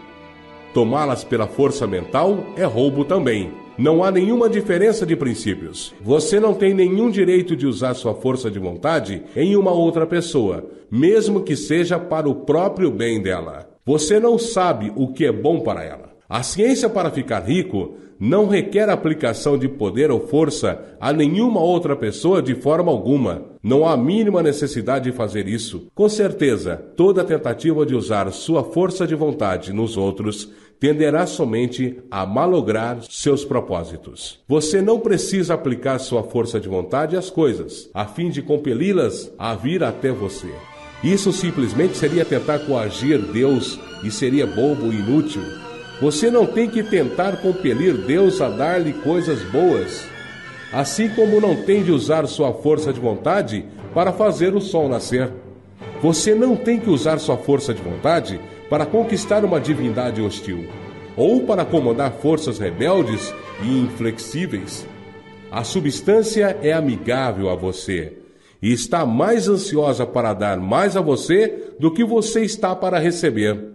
Tomá-las 0.74 1.24
pela 1.24 1.48
força 1.48 1.86
mental 1.86 2.46
é 2.56 2.64
roubo 2.64 3.04
também. 3.04 3.65
Não 3.78 4.04
há 4.04 4.10
nenhuma 4.10 4.50
diferença 4.50 5.06
de 5.06 5.18
princípios. 5.18 5.94
Você 6.02 6.40
não 6.40 6.54
tem 6.54 6.74
nenhum 6.74 7.10
direito 7.10 7.58
de 7.58 7.68
usar 7.68 7.94
sua 7.94 8.14
força 8.14 8.50
de 8.50 8.58
vontade 8.58 9.24
em 9.36 9.58
uma 9.58 9.72
outra 9.72 10.08
pessoa, 10.08 10.66
mesmo 10.90 11.44
que 11.44 11.58
seja 11.58 12.00
para 12.00 12.30
o 12.30 12.36
próprio 12.36 12.90
bem 12.90 13.22
dela. 13.22 13.70
Você 13.86 14.18
não 14.18 14.40
sabe 14.40 14.94
o 14.96 15.12
que 15.12 15.26
é 15.26 15.32
bom 15.32 15.60
para 15.60 15.84
ela. 15.84 16.16
A 16.28 16.42
ciência 16.42 16.90
para 16.90 17.12
ficar 17.12 17.42
rico 17.42 17.96
não 18.20 18.48
requer 18.48 18.90
aplicação 18.90 19.58
de 19.58 19.68
poder 19.68 20.10
ou 20.10 20.22
força 20.22 20.96
a 21.00 21.12
nenhuma 21.12 21.60
outra 21.60 21.96
pessoa 21.96 22.42
de 22.42 22.56
forma 22.56 22.92
alguma. 22.92 23.44
Não 23.62 23.86
há 23.86 23.94
a 23.94 23.98
mínima 23.98 24.42
necessidade 24.42 25.12
de 25.12 25.18
fazer 25.18 25.48
isso. 25.48 25.88
Com 25.94 26.08
certeza, 26.08 26.78
toda 26.96 27.24
tentativa 27.26 27.86
de 27.86 27.94
usar 27.94 28.32
sua 28.32 28.64
força 28.64 29.06
de 29.06 29.16
vontade 29.16 29.74
nos 29.74 29.98
outros 29.98 30.50
tenderá 30.80 31.26
somente 31.26 31.98
a 32.12 32.26
malograr 32.26 33.02
seus 33.10 33.46
propósitos. 33.46 34.40
Você 34.48 34.82
não 34.82 35.00
precisa 35.00 35.54
aplicar 35.54 36.00
sua 36.00 36.24
força 36.24 36.60
de 36.60 36.68
vontade 36.68 37.16
às 37.16 37.30
coisas, 37.30 37.90
a 37.94 38.06
fim 38.06 38.30
de 38.30 38.42
compeli-las 38.42 39.32
a 39.38 39.56
vir 39.56 39.84
até 39.84 40.12
você. 40.12 40.54
Isso 41.04 41.32
simplesmente 41.32 41.98
seria 41.98 42.26
tentar 42.26 42.60
coagir 42.60 43.20
Deus 43.20 43.80
e 44.04 44.10
seria 44.10 44.46
bobo 44.48 44.92
e 44.92 44.96
inútil. 44.96 45.42
Você 46.02 46.30
não 46.30 46.46
tem 46.46 46.70
que 46.70 46.84
tentar 46.84 47.38
compelir 47.38 47.94
Deus 48.06 48.42
a 48.42 48.50
dar-lhe 48.50 48.94
coisas 48.94 49.42
boas, 49.44 50.06
assim 50.74 51.08
como 51.10 51.40
não 51.40 51.64
tem 51.64 51.84
de 51.84 51.92
usar 51.92 52.28
sua 52.28 52.54
força 52.54 52.92
de 52.92 53.00
vontade 53.00 53.66
para 53.94 54.12
fazer 54.12 54.54
o 54.54 54.60
sol 54.60 54.90
nascer. 54.90 55.32
Você 56.02 56.36
não 56.36 56.56
tem 56.56 56.80
que 56.80 56.90
usar 56.90 57.18
sua 57.20 57.38
força 57.38 57.74
de 57.74 57.82
vontade 57.82 58.40
para 58.70 58.86
conquistar 58.86 59.46
uma 59.46 59.60
divindade 59.60 60.22
hostil, 60.22 60.66
ou 61.16 61.42
para 61.46 61.66
comandar 61.66 62.14
forças 62.14 62.60
rebeldes 62.60 63.34
e 63.64 63.80
inflexíveis. 63.80 64.88
A 65.52 65.64
substância 65.64 66.58
é 66.62 66.74
amigável 66.74 67.50
a 67.50 67.56
você 67.56 68.18
e 68.62 68.72
está 68.72 69.06
mais 69.06 69.48
ansiosa 69.48 70.06
para 70.06 70.34
dar 70.34 70.60
mais 70.60 70.98
a 70.98 71.02
você 71.02 71.72
do 71.80 71.92
que 71.92 72.04
você 72.04 72.42
está 72.42 72.76
para 72.76 73.00
receber. 73.00 73.74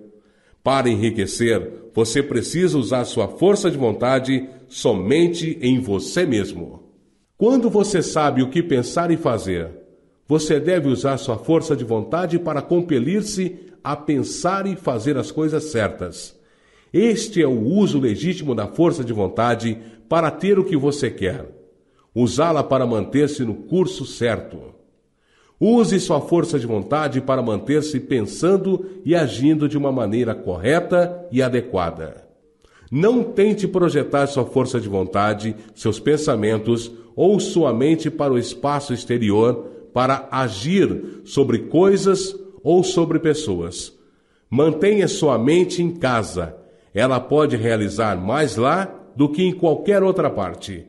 Para 0.63 0.91
enriquecer, 0.91 1.91
você 1.95 2.23
precisa 2.23 2.77
usar 2.77 3.05
sua 3.05 3.29
força 3.29 3.71
de 3.71 3.79
vontade 3.79 4.49
somente 4.69 5.59
em 5.63 5.81
você 5.81 6.27
mesmo. 6.27 6.83
Quando 7.39 7.71
você 7.71 8.03
sabe 8.03 8.43
o 8.43 8.51
que 8.51 8.63
pensar 8.63 9.11
e 9.11 9.17
fazer, 9.17 9.71
você 10.29 10.61
deve 10.61 10.89
usar 10.89 11.17
sua 11.17 11.39
força 11.39 11.75
de 11.75 11.85
vontade 11.85 12.39
para 12.39 12.61
compelir-se 12.61 13.70
a 13.83 13.97
pensar 13.97 14.67
e 14.67 14.77
fazer 14.77 15.17
as 15.17 15.31
coisas 15.31 15.65
certas. 15.65 16.39
Este 16.93 17.43
é 17.43 17.47
o 17.47 17.61
uso 17.61 17.99
legítimo 17.99 18.55
da 18.55 18.67
força 18.67 19.05
de 19.05 19.13
vontade 19.13 19.79
para 20.09 20.31
ter 20.31 20.59
o 20.59 20.65
que 20.65 20.77
você 20.77 21.11
quer. 21.11 21.47
Usá-la 22.15 22.65
para 22.65 22.87
manter-se 22.87 23.45
no 23.45 23.55
curso 23.55 24.05
certo. 24.05 24.75
Use 25.61 26.01
sua 26.01 26.21
força 26.21 26.59
de 26.59 26.67
vontade 26.67 27.21
para 27.21 27.43
manter-se 27.43 28.01
pensando 28.01 28.87
e 29.05 29.15
agindo 29.15 29.69
de 29.69 29.79
uma 29.79 29.93
maneira 29.93 30.35
correta 30.35 31.27
e 31.31 31.43
adequada. 31.43 32.27
Não 32.91 33.23
tente 33.23 33.69
projetar 33.69 34.27
sua 34.27 34.45
força 34.45 34.81
de 34.81 34.89
vontade, 34.89 35.55
seus 35.75 36.01
pensamentos 36.01 36.91
ou 37.15 37.39
sua 37.39 37.73
mente 37.73 38.11
para 38.11 38.33
o 38.33 38.39
espaço 38.39 38.93
exterior 38.93 39.67
para 39.93 40.29
agir 40.33 41.21
sobre 41.25 41.61
coisas 41.61 42.35
ou 42.63 42.83
sobre 42.83 43.19
pessoas. 43.19 43.93
Mantenha 44.49 45.07
sua 45.07 45.39
mente 45.39 45.83
em 45.83 45.91
casa. 45.91 46.57
Ela 46.95 47.21
pode 47.21 47.57
realizar 47.57 48.17
mais 48.17 48.57
lá 48.57 48.93
do 49.15 49.29
que 49.29 49.43
em 49.43 49.53
qualquer 49.53 50.03
outra 50.03 50.29
parte. 50.29 50.87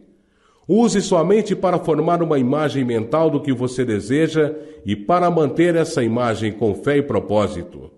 Use 0.67 1.01
sua 1.01 1.23
mente 1.23 1.55
para 1.55 1.79
formar 1.79 2.23
uma 2.23 2.39
imagem 2.39 2.83
mental 2.83 3.29
do 3.29 3.41
que 3.41 3.51
você 3.51 3.83
deseja 3.83 4.53
e 4.85 4.95
para 4.95 5.29
manter 5.29 5.75
essa 5.75 6.03
imagem 6.03 6.51
com 6.51 6.73
fé 6.73 6.97
e 6.97 7.01
propósito. 7.01 7.91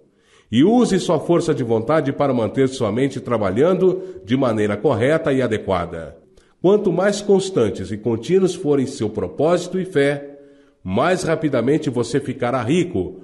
E 0.51 0.63
use 0.63 0.99
sua 0.99 1.19
força 1.19 1.53
de 1.53 1.63
vontade 1.63 2.11
para 2.11 2.33
manter 2.33 2.67
sua 2.69 2.91
mente 2.91 3.19
trabalhando 3.19 4.01
de 4.23 4.35
maneira 4.37 4.77
correta 4.77 5.31
e 5.31 5.41
adequada. 5.41 6.17
Quanto 6.61 6.91
mais 6.91 7.21
constantes 7.21 7.91
e 7.91 7.97
contínuos 7.97 8.55
forem 8.55 8.85
seu 8.85 9.09
propósito 9.09 9.79
e 9.79 9.85
fé, 9.85 10.39
mais 10.83 11.23
rapidamente 11.23 11.89
você 11.89 12.19
ficará 12.19 12.61
rico, 12.61 13.22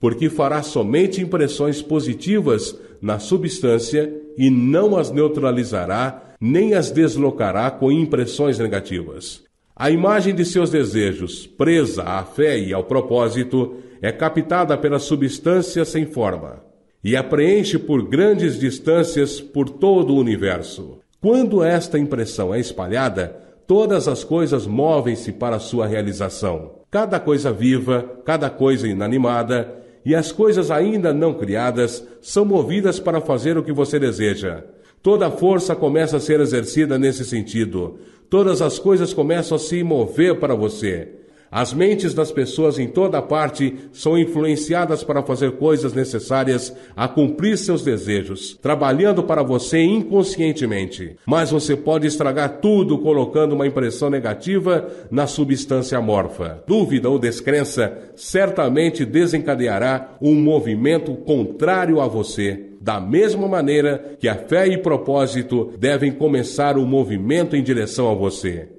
porque 0.00 0.28
fará 0.28 0.62
somente 0.62 1.20
impressões 1.20 1.80
positivas 1.82 2.78
na 3.00 3.18
substância 3.18 4.12
e 4.36 4.50
não 4.50 4.96
as 4.96 5.10
neutralizará 5.10 6.34
nem 6.40 6.74
as 6.74 6.90
deslocará 6.90 7.70
com 7.70 7.90
impressões 7.90 8.58
negativas. 8.58 9.42
A 9.74 9.90
imagem 9.90 10.34
de 10.34 10.44
seus 10.44 10.70
desejos, 10.70 11.46
presa 11.46 12.02
à 12.02 12.24
fé 12.24 12.58
e 12.58 12.72
ao 12.72 12.84
propósito, 12.84 13.76
é 14.00 14.12
captada 14.12 14.76
pela 14.76 14.98
substância 14.98 15.84
sem 15.84 16.06
forma 16.06 16.64
e 17.06 17.14
a 17.14 17.22
preenche 17.22 17.78
por 17.78 18.02
grandes 18.08 18.58
distâncias 18.58 19.40
por 19.40 19.68
todo 19.68 20.12
o 20.12 20.18
universo. 20.18 20.98
Quando 21.20 21.62
esta 21.62 21.98
impressão 21.98 22.52
é 22.52 22.58
espalhada, 22.58 23.36
todas 23.64 24.08
as 24.08 24.24
coisas 24.24 24.66
movem-se 24.66 25.32
para 25.32 25.60
sua 25.60 25.86
realização. 25.86 26.80
Cada 26.90 27.20
coisa 27.20 27.52
viva, 27.52 28.04
cada 28.24 28.50
coisa 28.50 28.88
inanimada, 28.88 29.72
e 30.06 30.14
as 30.14 30.30
coisas 30.30 30.70
ainda 30.70 31.12
não 31.12 31.34
criadas 31.34 32.06
são 32.22 32.44
movidas 32.44 33.00
para 33.00 33.20
fazer 33.20 33.58
o 33.58 33.62
que 33.64 33.72
você 33.72 33.98
deseja. 33.98 34.62
Toda 35.02 35.32
força 35.32 35.74
começa 35.74 36.18
a 36.18 36.20
ser 36.20 36.38
exercida 36.38 36.96
nesse 36.96 37.24
sentido. 37.24 37.98
Todas 38.30 38.62
as 38.62 38.78
coisas 38.78 39.12
começam 39.12 39.56
a 39.56 39.58
se 39.58 39.82
mover 39.82 40.38
para 40.38 40.54
você. 40.54 41.08
As 41.56 41.72
mentes 41.72 42.12
das 42.12 42.30
pessoas 42.30 42.78
em 42.78 42.86
toda 42.86 43.22
parte 43.22 43.88
são 43.90 44.18
influenciadas 44.18 45.02
para 45.02 45.22
fazer 45.22 45.52
coisas 45.52 45.94
necessárias 45.94 46.76
a 46.94 47.08
cumprir 47.08 47.56
seus 47.56 47.82
desejos, 47.82 48.58
trabalhando 48.60 49.22
para 49.22 49.42
você 49.42 49.82
inconscientemente. 49.82 51.16
Mas 51.24 51.50
você 51.50 51.74
pode 51.74 52.06
estragar 52.06 52.60
tudo 52.60 52.98
colocando 52.98 53.54
uma 53.54 53.66
impressão 53.66 54.10
negativa 54.10 54.86
na 55.10 55.26
substância 55.26 55.96
amorfa. 55.96 56.62
Dúvida 56.66 57.08
ou 57.08 57.18
descrença 57.18 58.10
certamente 58.14 59.06
desencadeará 59.06 60.14
um 60.20 60.34
movimento 60.34 61.14
contrário 61.14 62.02
a 62.02 62.06
você. 62.06 62.66
Da 62.82 63.00
mesma 63.00 63.48
maneira 63.48 64.18
que 64.20 64.28
a 64.28 64.34
fé 64.34 64.66
e 64.68 64.76
propósito 64.76 65.72
devem 65.78 66.12
começar 66.12 66.76
o 66.76 66.82
um 66.82 66.86
movimento 66.86 67.56
em 67.56 67.62
direção 67.62 68.10
a 68.10 68.14
você. 68.14 68.75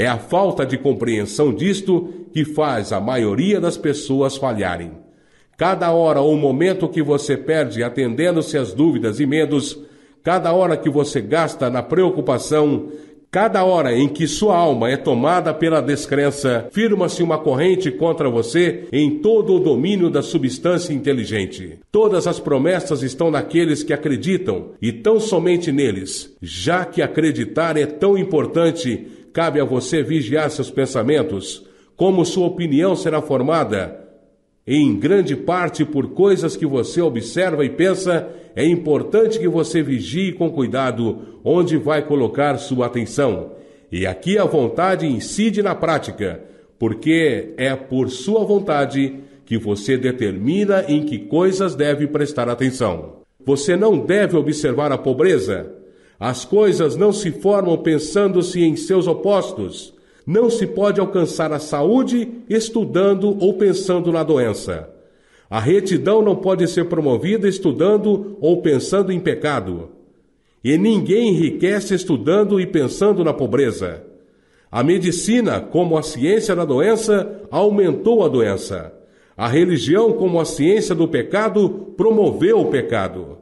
É 0.00 0.06
a 0.06 0.16
falta 0.16 0.64
de 0.64 0.78
compreensão 0.78 1.52
disto 1.52 2.08
que 2.32 2.42
faz 2.42 2.90
a 2.90 2.98
maioria 2.98 3.60
das 3.60 3.76
pessoas 3.76 4.34
falharem. 4.34 4.92
Cada 5.58 5.92
hora 5.92 6.22
ou 6.22 6.34
momento 6.38 6.88
que 6.88 7.02
você 7.02 7.36
perde 7.36 7.82
atendendo-se 7.82 8.56
às 8.56 8.72
dúvidas 8.72 9.20
e 9.20 9.26
medos, 9.26 9.78
cada 10.22 10.54
hora 10.54 10.74
que 10.74 10.88
você 10.88 11.20
gasta 11.20 11.68
na 11.68 11.82
preocupação, 11.82 12.88
cada 13.30 13.62
hora 13.62 13.94
em 13.94 14.08
que 14.08 14.26
sua 14.26 14.56
alma 14.56 14.90
é 14.90 14.96
tomada 14.96 15.52
pela 15.52 15.82
descrença, 15.82 16.66
firma-se 16.72 17.22
uma 17.22 17.36
corrente 17.36 17.90
contra 17.90 18.30
você 18.30 18.88
em 18.90 19.18
todo 19.18 19.52
o 19.52 19.60
domínio 19.60 20.08
da 20.08 20.22
substância 20.22 20.94
inteligente. 20.94 21.78
Todas 21.92 22.26
as 22.26 22.40
promessas 22.40 23.02
estão 23.02 23.30
naqueles 23.30 23.82
que 23.82 23.92
acreditam, 23.92 24.70
e 24.80 24.92
tão 24.92 25.20
somente 25.20 25.70
neles. 25.70 26.34
Já 26.40 26.86
que 26.86 27.02
acreditar 27.02 27.76
é 27.76 27.84
tão 27.84 28.16
importante, 28.16 29.19
cabe 29.32 29.60
a 29.60 29.64
você 29.64 30.02
vigiar 30.02 30.50
seus 30.50 30.70
pensamentos. 30.70 31.66
Como 31.96 32.24
sua 32.24 32.46
opinião 32.46 32.96
será 32.96 33.20
formada? 33.20 34.00
em 34.72 34.96
grande 34.96 35.34
parte 35.34 35.84
por 35.84 36.10
coisas 36.10 36.56
que 36.56 36.64
você 36.64 37.00
observa 37.00 37.64
e 37.64 37.70
pensa, 37.70 38.28
é 38.54 38.64
importante 38.64 39.38
que 39.38 39.48
você 39.48 39.82
vigie 39.82 40.30
com 40.30 40.48
cuidado 40.48 41.40
onde 41.42 41.76
vai 41.76 42.06
colocar 42.06 42.56
sua 42.56 42.86
atenção. 42.86 43.52
E 43.90 44.06
aqui 44.06 44.38
a 44.38 44.44
vontade 44.44 45.06
incide 45.06 45.60
na 45.60 45.74
prática, 45.74 46.44
porque 46.78 47.52
é 47.56 47.74
por 47.74 48.10
sua 48.10 48.44
vontade 48.44 49.16
que 49.44 49.58
você 49.58 49.96
determina 49.96 50.84
em 50.86 51.04
que 51.04 51.18
coisas 51.18 51.74
deve 51.74 52.06
prestar 52.06 52.48
atenção. 52.48 53.22
Você 53.44 53.76
não 53.76 53.98
deve 53.98 54.36
observar 54.36 54.92
a 54.92 54.98
pobreza. 54.98 55.74
As 56.20 56.44
coisas 56.44 56.96
não 56.96 57.14
se 57.14 57.30
formam 57.30 57.78
pensando-se 57.78 58.62
em 58.62 58.76
seus 58.76 59.06
opostos. 59.06 59.94
Não 60.26 60.50
se 60.50 60.66
pode 60.66 61.00
alcançar 61.00 61.50
a 61.50 61.58
saúde 61.58 62.28
estudando 62.46 63.38
ou 63.42 63.54
pensando 63.54 64.12
na 64.12 64.22
doença. 64.22 64.90
A 65.48 65.58
retidão 65.58 66.20
não 66.20 66.36
pode 66.36 66.68
ser 66.68 66.84
promovida 66.84 67.48
estudando 67.48 68.36
ou 68.38 68.60
pensando 68.60 69.10
em 69.10 69.18
pecado. 69.18 69.88
E 70.62 70.76
ninguém 70.76 71.30
enriquece 71.30 71.94
estudando 71.94 72.60
e 72.60 72.66
pensando 72.66 73.24
na 73.24 73.32
pobreza. 73.32 74.04
A 74.70 74.84
medicina, 74.84 75.58
como 75.58 75.96
a 75.96 76.02
ciência 76.02 76.54
da 76.54 76.66
doença, 76.66 77.40
aumentou 77.50 78.22
a 78.22 78.28
doença. 78.28 78.92
A 79.34 79.48
religião, 79.48 80.12
como 80.12 80.38
a 80.38 80.44
ciência 80.44 80.94
do 80.94 81.08
pecado, 81.08 81.94
promoveu 81.96 82.60
o 82.60 82.66
pecado. 82.66 83.38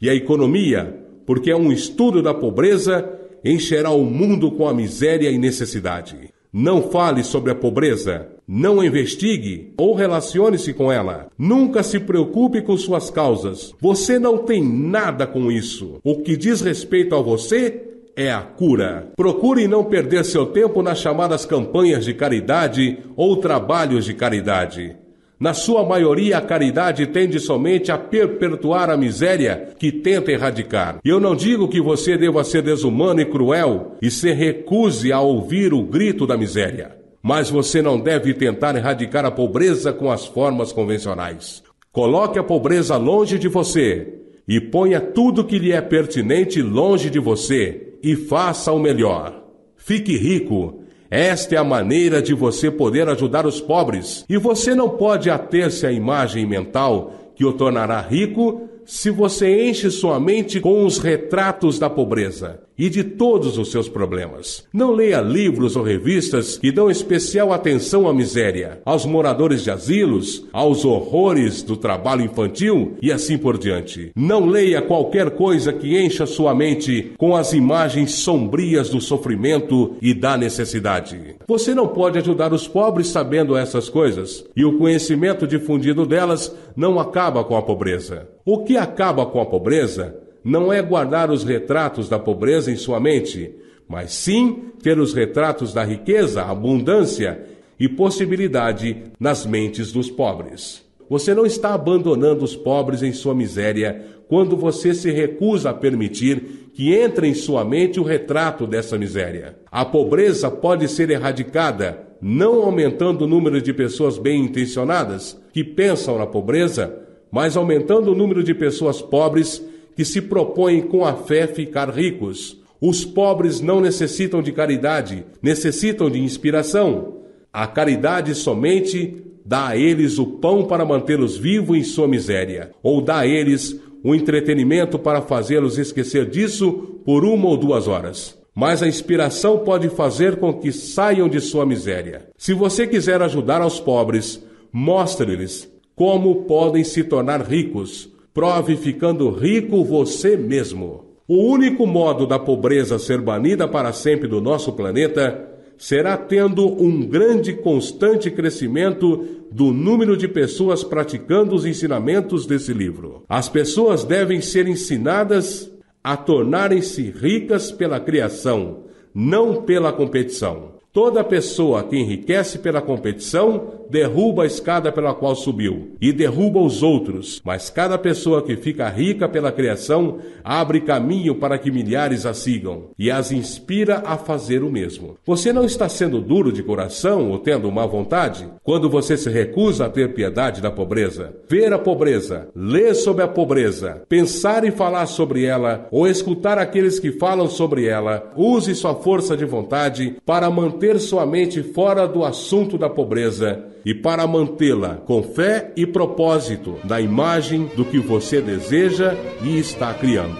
E 0.00 0.08
a 0.08 0.14
economia, 0.14 0.99
porque 1.30 1.48
é 1.48 1.56
um 1.56 1.70
estudo 1.70 2.20
da 2.20 2.34
pobreza, 2.34 3.08
encherá 3.44 3.90
o 3.90 4.04
mundo 4.04 4.50
com 4.50 4.66
a 4.66 4.74
miséria 4.74 5.30
e 5.30 5.38
necessidade. 5.38 6.34
Não 6.52 6.90
fale 6.90 7.22
sobre 7.22 7.52
a 7.52 7.54
pobreza, 7.54 8.26
não 8.48 8.82
investigue 8.82 9.72
ou 9.78 9.94
relacione-se 9.94 10.74
com 10.74 10.90
ela. 10.90 11.28
Nunca 11.38 11.84
se 11.84 12.00
preocupe 12.00 12.62
com 12.62 12.76
suas 12.76 13.10
causas. 13.10 13.72
Você 13.80 14.18
não 14.18 14.38
tem 14.38 14.60
nada 14.60 15.24
com 15.24 15.52
isso. 15.52 16.00
O 16.02 16.16
que 16.16 16.36
diz 16.36 16.62
respeito 16.62 17.14
a 17.14 17.22
você 17.22 17.80
é 18.16 18.32
a 18.32 18.42
cura. 18.42 19.12
Procure 19.14 19.68
não 19.68 19.84
perder 19.84 20.24
seu 20.24 20.46
tempo 20.46 20.82
nas 20.82 20.98
chamadas 20.98 21.46
campanhas 21.46 22.04
de 22.04 22.12
caridade 22.12 22.98
ou 23.16 23.36
trabalhos 23.36 24.04
de 24.04 24.14
caridade. 24.14 24.96
Na 25.40 25.54
sua 25.54 25.82
maioria, 25.82 26.36
a 26.36 26.42
caridade 26.42 27.06
tende 27.06 27.40
somente 27.40 27.90
a 27.90 27.96
perpetuar 27.96 28.90
a 28.90 28.96
miséria 28.96 29.70
que 29.78 29.90
tenta 29.90 30.30
erradicar. 30.30 31.00
Eu 31.02 31.18
não 31.18 31.34
digo 31.34 31.66
que 31.66 31.80
você 31.80 32.18
deva 32.18 32.44
ser 32.44 32.60
desumano 32.60 33.22
e 33.22 33.24
cruel 33.24 33.96
e 34.02 34.10
se 34.10 34.32
recuse 34.32 35.10
a 35.10 35.18
ouvir 35.18 35.72
o 35.72 35.82
grito 35.82 36.26
da 36.26 36.36
miséria. 36.36 36.94
Mas 37.22 37.48
você 37.48 37.80
não 37.80 37.98
deve 37.98 38.34
tentar 38.34 38.76
erradicar 38.76 39.24
a 39.24 39.30
pobreza 39.30 39.94
com 39.94 40.10
as 40.10 40.26
formas 40.26 40.72
convencionais. 40.72 41.62
Coloque 41.90 42.38
a 42.38 42.44
pobreza 42.44 42.98
longe 42.98 43.38
de 43.38 43.48
você 43.48 44.20
e 44.46 44.60
ponha 44.60 45.00
tudo 45.00 45.44
que 45.44 45.58
lhe 45.58 45.72
é 45.72 45.80
pertinente 45.80 46.60
longe 46.60 47.08
de 47.08 47.18
você 47.18 47.94
e 48.02 48.14
faça 48.14 48.72
o 48.72 48.78
melhor. 48.78 49.42
Fique 49.74 50.18
rico 50.18 50.79
esta 51.10 51.56
é 51.56 51.58
a 51.58 51.64
maneira 51.64 52.22
de 52.22 52.32
você 52.32 52.70
poder 52.70 53.08
ajudar 53.08 53.44
os 53.44 53.60
pobres. 53.60 54.24
E 54.28 54.36
você 54.36 54.74
não 54.74 54.88
pode 54.90 55.28
ater-se 55.28 55.84
à 55.84 55.90
imagem 55.90 56.46
mental 56.46 57.32
que 57.34 57.44
o 57.44 57.52
tornará 57.52 58.00
rico 58.00 58.68
se 58.84 59.10
você 59.10 59.68
enche 59.68 59.90
sua 59.90 60.20
mente 60.20 60.60
com 60.60 60.84
os 60.84 60.98
retratos 60.98 61.78
da 61.78 61.90
pobreza 61.90 62.60
e 62.80 62.88
de 62.88 63.04
todos 63.04 63.58
os 63.58 63.70
seus 63.70 63.90
problemas. 63.90 64.64
Não 64.72 64.92
leia 64.92 65.20
livros 65.20 65.76
ou 65.76 65.82
revistas 65.82 66.56
que 66.56 66.72
dão 66.72 66.90
especial 66.90 67.52
atenção 67.52 68.08
à 68.08 68.14
miséria, 68.14 68.80
aos 68.86 69.04
moradores 69.04 69.62
de 69.62 69.70
asilos, 69.70 70.46
aos 70.50 70.82
horrores 70.82 71.62
do 71.62 71.76
trabalho 71.76 72.24
infantil 72.24 72.94
e 73.02 73.12
assim 73.12 73.36
por 73.36 73.58
diante. 73.58 74.10
Não 74.16 74.46
leia 74.46 74.80
qualquer 74.80 75.32
coisa 75.32 75.74
que 75.74 76.00
encha 76.00 76.24
sua 76.24 76.54
mente 76.54 77.12
com 77.18 77.36
as 77.36 77.52
imagens 77.52 78.14
sombrias 78.14 78.88
do 78.88 78.98
sofrimento 78.98 79.96
e 80.00 80.14
da 80.14 80.38
necessidade. 80.38 81.36
Você 81.46 81.74
não 81.74 81.86
pode 81.86 82.16
ajudar 82.16 82.50
os 82.50 82.66
pobres 82.66 83.08
sabendo 83.08 83.58
essas 83.58 83.90
coisas, 83.90 84.42
e 84.56 84.64
o 84.64 84.78
conhecimento 84.78 85.46
difundido 85.46 86.06
delas 86.06 86.56
não 86.74 86.98
acaba 86.98 87.44
com 87.44 87.56
a 87.58 87.62
pobreza. 87.62 88.26
O 88.46 88.64
que 88.64 88.78
acaba 88.78 89.26
com 89.26 89.38
a 89.38 89.44
pobreza 89.44 90.16
não 90.44 90.72
é 90.72 90.80
guardar 90.80 91.30
os 91.30 91.44
retratos 91.44 92.08
da 92.08 92.18
pobreza 92.18 92.70
em 92.70 92.76
sua 92.76 92.98
mente, 92.98 93.54
mas 93.88 94.12
sim 94.12 94.70
ter 94.82 94.98
os 94.98 95.12
retratos 95.12 95.72
da 95.72 95.84
riqueza, 95.84 96.42
abundância 96.42 97.42
e 97.78 97.88
possibilidade 97.88 99.04
nas 99.18 99.44
mentes 99.44 99.92
dos 99.92 100.10
pobres. 100.10 100.82
Você 101.08 101.34
não 101.34 101.44
está 101.44 101.74
abandonando 101.74 102.44
os 102.44 102.54
pobres 102.54 103.02
em 103.02 103.12
sua 103.12 103.34
miséria 103.34 104.04
quando 104.28 104.56
você 104.56 104.94
se 104.94 105.10
recusa 105.10 105.70
a 105.70 105.74
permitir 105.74 106.70
que 106.72 106.94
entre 106.94 107.26
em 107.26 107.34
sua 107.34 107.64
mente 107.64 107.98
o 107.98 108.04
retrato 108.04 108.64
dessa 108.64 108.96
miséria. 108.96 109.56
A 109.72 109.84
pobreza 109.84 110.48
pode 110.48 110.86
ser 110.88 111.10
erradicada 111.10 112.06
não 112.22 112.62
aumentando 112.62 113.24
o 113.24 113.26
número 113.26 113.60
de 113.60 113.72
pessoas 113.72 114.18
bem 114.18 114.44
intencionadas 114.44 115.40
que 115.52 115.64
pensam 115.64 116.18
na 116.18 116.26
pobreza, 116.26 116.94
mas 117.30 117.56
aumentando 117.56 118.12
o 118.12 118.14
número 118.14 118.44
de 118.44 118.54
pessoas 118.54 119.00
pobres 119.00 119.64
que 120.00 120.04
se 120.06 120.22
propõem 120.22 120.80
com 120.80 121.04
a 121.04 121.12
fé 121.12 121.46
ficar 121.46 121.90
ricos. 121.90 122.56
Os 122.80 123.04
pobres 123.04 123.60
não 123.60 123.82
necessitam 123.82 124.40
de 124.40 124.50
caridade, 124.50 125.26
necessitam 125.42 126.08
de 126.08 126.18
inspiração. 126.18 127.18
A 127.52 127.66
caridade 127.66 128.34
somente 128.34 129.22
dá 129.44 129.68
a 129.68 129.76
eles 129.76 130.18
o 130.18 130.24
pão 130.24 130.64
para 130.64 130.86
mantê-los 130.86 131.36
vivos 131.36 131.76
em 131.76 131.82
sua 131.84 132.08
miséria, 132.08 132.70
ou 132.82 133.02
dá 133.02 133.18
a 133.18 133.26
eles 133.26 133.78
o 134.02 134.14
entretenimento 134.14 134.98
para 134.98 135.20
fazê-los 135.20 135.76
esquecer 135.76 136.24
disso 136.30 136.72
por 137.04 137.22
uma 137.22 137.48
ou 137.48 137.58
duas 137.58 137.86
horas. 137.86 138.38
Mas 138.54 138.82
a 138.82 138.88
inspiração 138.88 139.58
pode 139.58 139.90
fazer 139.90 140.36
com 140.36 140.54
que 140.54 140.72
saiam 140.72 141.28
de 141.28 141.42
sua 141.42 141.66
miséria. 141.66 142.30
Se 142.38 142.54
você 142.54 142.86
quiser 142.86 143.20
ajudar 143.20 143.60
aos 143.60 143.78
pobres, 143.78 144.42
mostre-lhes 144.72 145.70
como 145.94 146.44
podem 146.44 146.82
se 146.84 147.04
tornar 147.04 147.42
ricos, 147.42 148.09
Prove 148.32 148.76
ficando 148.76 149.30
rico 149.30 149.84
você 149.84 150.36
mesmo. 150.36 151.04
O 151.26 151.44
único 151.44 151.86
modo 151.86 152.26
da 152.26 152.38
pobreza 152.38 152.98
ser 152.98 153.20
banida 153.20 153.66
para 153.66 153.92
sempre 153.92 154.28
do 154.28 154.40
nosso 154.40 154.72
planeta 154.72 155.48
será 155.76 156.16
tendo 156.16 156.66
um 156.80 157.06
grande 157.06 157.54
constante 157.54 158.30
crescimento 158.30 159.26
do 159.50 159.72
número 159.72 160.16
de 160.16 160.28
pessoas 160.28 160.84
praticando 160.84 161.54
os 161.54 161.64
ensinamentos 161.64 162.46
desse 162.46 162.72
livro. 162.72 163.24
As 163.28 163.48
pessoas 163.48 164.04
devem 164.04 164.40
ser 164.40 164.68
ensinadas 164.68 165.70
a 166.04 166.16
tornarem-se 166.16 167.10
ricas 167.10 167.72
pela 167.72 167.98
criação, 167.98 168.84
não 169.14 169.62
pela 169.62 169.92
competição. 169.92 170.72
Toda 170.92 171.24
pessoa 171.24 171.82
que 171.82 171.96
enriquece 171.96 172.58
pela 172.58 172.82
competição 172.82 173.79
derruba 173.90 174.44
a 174.44 174.46
escada 174.46 174.92
pela 174.92 175.12
qual 175.12 175.34
subiu 175.34 175.96
e 176.00 176.12
derruba 176.12 176.60
os 176.60 176.82
outros, 176.82 177.42
mas 177.44 177.68
cada 177.68 177.98
pessoa 177.98 178.42
que 178.42 178.56
fica 178.56 178.88
rica 178.88 179.28
pela 179.28 179.50
criação 179.50 180.18
abre 180.44 180.80
caminho 180.80 181.34
para 181.34 181.58
que 181.58 181.70
milhares 181.70 182.24
a 182.24 182.32
sigam 182.32 182.90
e 182.98 183.10
as 183.10 183.32
inspira 183.32 184.02
a 184.06 184.16
fazer 184.16 184.62
o 184.62 184.70
mesmo. 184.70 185.16
Você 185.26 185.52
não 185.52 185.64
está 185.64 185.88
sendo 185.88 186.20
duro 186.20 186.52
de 186.52 186.62
coração 186.62 187.30
ou 187.30 187.38
tendo 187.38 187.70
má 187.70 187.84
vontade 187.84 188.48
quando 188.62 188.88
você 188.88 189.16
se 189.16 189.28
recusa 189.28 189.86
a 189.86 189.90
ter 189.90 190.14
piedade 190.14 190.60
da 190.60 190.70
pobreza. 190.70 191.34
Ver 191.48 191.72
a 191.72 191.78
pobreza, 191.78 192.48
ler 192.54 192.94
sobre 192.94 193.24
a 193.24 193.28
pobreza, 193.28 194.02
pensar 194.08 194.64
e 194.64 194.70
falar 194.70 195.06
sobre 195.06 195.44
ela 195.44 195.88
ou 195.90 196.06
escutar 196.06 196.58
aqueles 196.58 197.00
que 197.00 197.10
falam 197.10 197.48
sobre 197.48 197.86
ela, 197.86 198.30
use 198.36 198.74
sua 198.74 198.94
força 198.94 199.36
de 199.36 199.44
vontade 199.44 200.16
para 200.24 200.50
manter 200.50 201.00
sua 201.00 201.26
mente 201.26 201.62
fora 201.62 202.06
do 202.06 202.24
assunto 202.24 202.78
da 202.78 202.88
pobreza 202.88 203.70
e 203.84 203.94
para 203.94 204.26
mantê-la 204.26 204.96
com 204.96 205.22
fé 205.22 205.72
e 205.76 205.86
propósito 205.86 206.78
da 206.84 207.00
imagem 207.00 207.66
do 207.76 207.84
que 207.84 207.98
você 207.98 208.40
deseja 208.40 209.14
e 209.42 209.58
está 209.58 209.92
criando. 209.94 210.38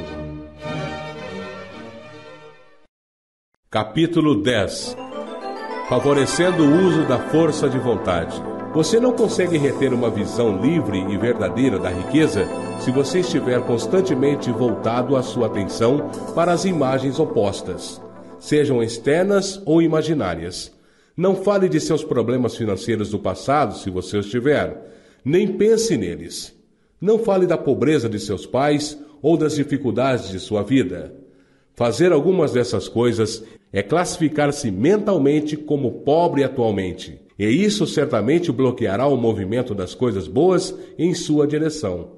Capítulo 3.70 4.42
10 4.42 4.96
Favorecendo 5.88 6.62
o 6.64 6.86
uso 6.86 7.04
da 7.04 7.18
força 7.18 7.68
de 7.68 7.78
vontade. 7.78 8.40
Você 8.72 9.00
não 9.00 9.12
consegue 9.12 9.58
reter 9.58 9.92
uma 9.92 10.08
visão 10.08 10.60
livre 10.60 10.98
e 10.98 11.16
verdadeira 11.16 11.80
da 11.80 11.88
riqueza 11.88 12.46
se 12.78 12.92
você 12.92 13.18
estiver 13.18 13.60
constantemente 13.62 14.52
voltado 14.52 15.16
a 15.16 15.22
sua 15.22 15.48
atenção 15.48 16.08
para 16.34 16.52
as 16.52 16.64
imagens 16.64 17.18
opostas, 17.18 18.00
sejam 18.38 18.80
externas 18.80 19.60
ou 19.66 19.82
imaginárias. 19.82 20.72
Não 21.16 21.36
fale 21.36 21.68
de 21.68 21.80
seus 21.80 22.04
problemas 22.04 22.56
financeiros 22.56 23.10
do 23.10 23.18
passado, 23.18 23.76
se 23.76 23.90
você 23.90 24.16
os 24.16 24.30
tiver, 24.30 24.76
nem 25.24 25.48
pense 25.48 25.96
neles. 25.96 26.54
Não 27.00 27.18
fale 27.18 27.46
da 27.46 27.58
pobreza 27.58 28.08
de 28.08 28.18
seus 28.18 28.46
pais 28.46 28.98
ou 29.20 29.36
das 29.36 29.54
dificuldades 29.54 30.30
de 30.30 30.38
sua 30.38 30.62
vida. 30.62 31.14
Fazer 31.74 32.12
algumas 32.12 32.52
dessas 32.52 32.88
coisas 32.88 33.42
é 33.72 33.82
classificar-se 33.82 34.70
mentalmente 34.70 35.56
como 35.56 36.00
pobre 36.02 36.44
atualmente 36.44 37.20
e 37.40 37.46
isso 37.46 37.86
certamente 37.86 38.52
bloqueará 38.52 39.06
o 39.06 39.16
movimento 39.16 39.74
das 39.74 39.94
coisas 39.94 40.28
boas 40.28 40.74
em 40.98 41.14
sua 41.14 41.46
direção. 41.46 42.10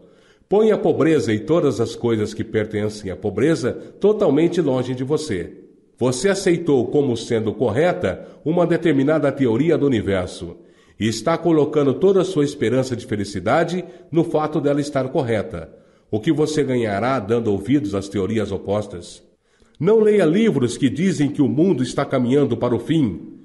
Põe 0.48 0.72
a 0.72 0.76
pobreza 0.76 1.32
e 1.32 1.38
todas 1.38 1.80
as 1.80 1.94
coisas 1.94 2.34
que 2.34 2.42
pertencem 2.42 3.08
à 3.08 3.14
pobreza 3.14 3.72
totalmente 4.00 4.60
longe 4.60 4.96
de 4.96 5.04
você. 5.04 5.61
Você 6.02 6.28
aceitou 6.30 6.84
como 6.88 7.16
sendo 7.16 7.52
correta 7.52 8.26
uma 8.44 8.66
determinada 8.66 9.30
teoria 9.30 9.78
do 9.78 9.86
universo 9.86 10.56
e 10.98 11.06
está 11.06 11.38
colocando 11.38 11.94
toda 11.94 12.22
a 12.22 12.24
sua 12.24 12.42
esperança 12.42 12.96
de 12.96 13.06
felicidade 13.06 13.84
no 14.10 14.24
fato 14.24 14.60
dela 14.60 14.80
estar 14.80 15.08
correta. 15.10 15.72
O 16.10 16.18
que 16.18 16.32
você 16.32 16.64
ganhará 16.64 17.20
dando 17.20 17.52
ouvidos 17.52 17.94
às 17.94 18.08
teorias 18.08 18.50
opostas? 18.50 19.22
Não 19.78 20.00
leia 20.00 20.24
livros 20.24 20.76
que 20.76 20.90
dizem 20.90 21.28
que 21.30 21.40
o 21.40 21.46
mundo 21.46 21.84
está 21.84 22.04
caminhando 22.04 22.56
para 22.56 22.74
o 22.74 22.80
fim 22.80 23.38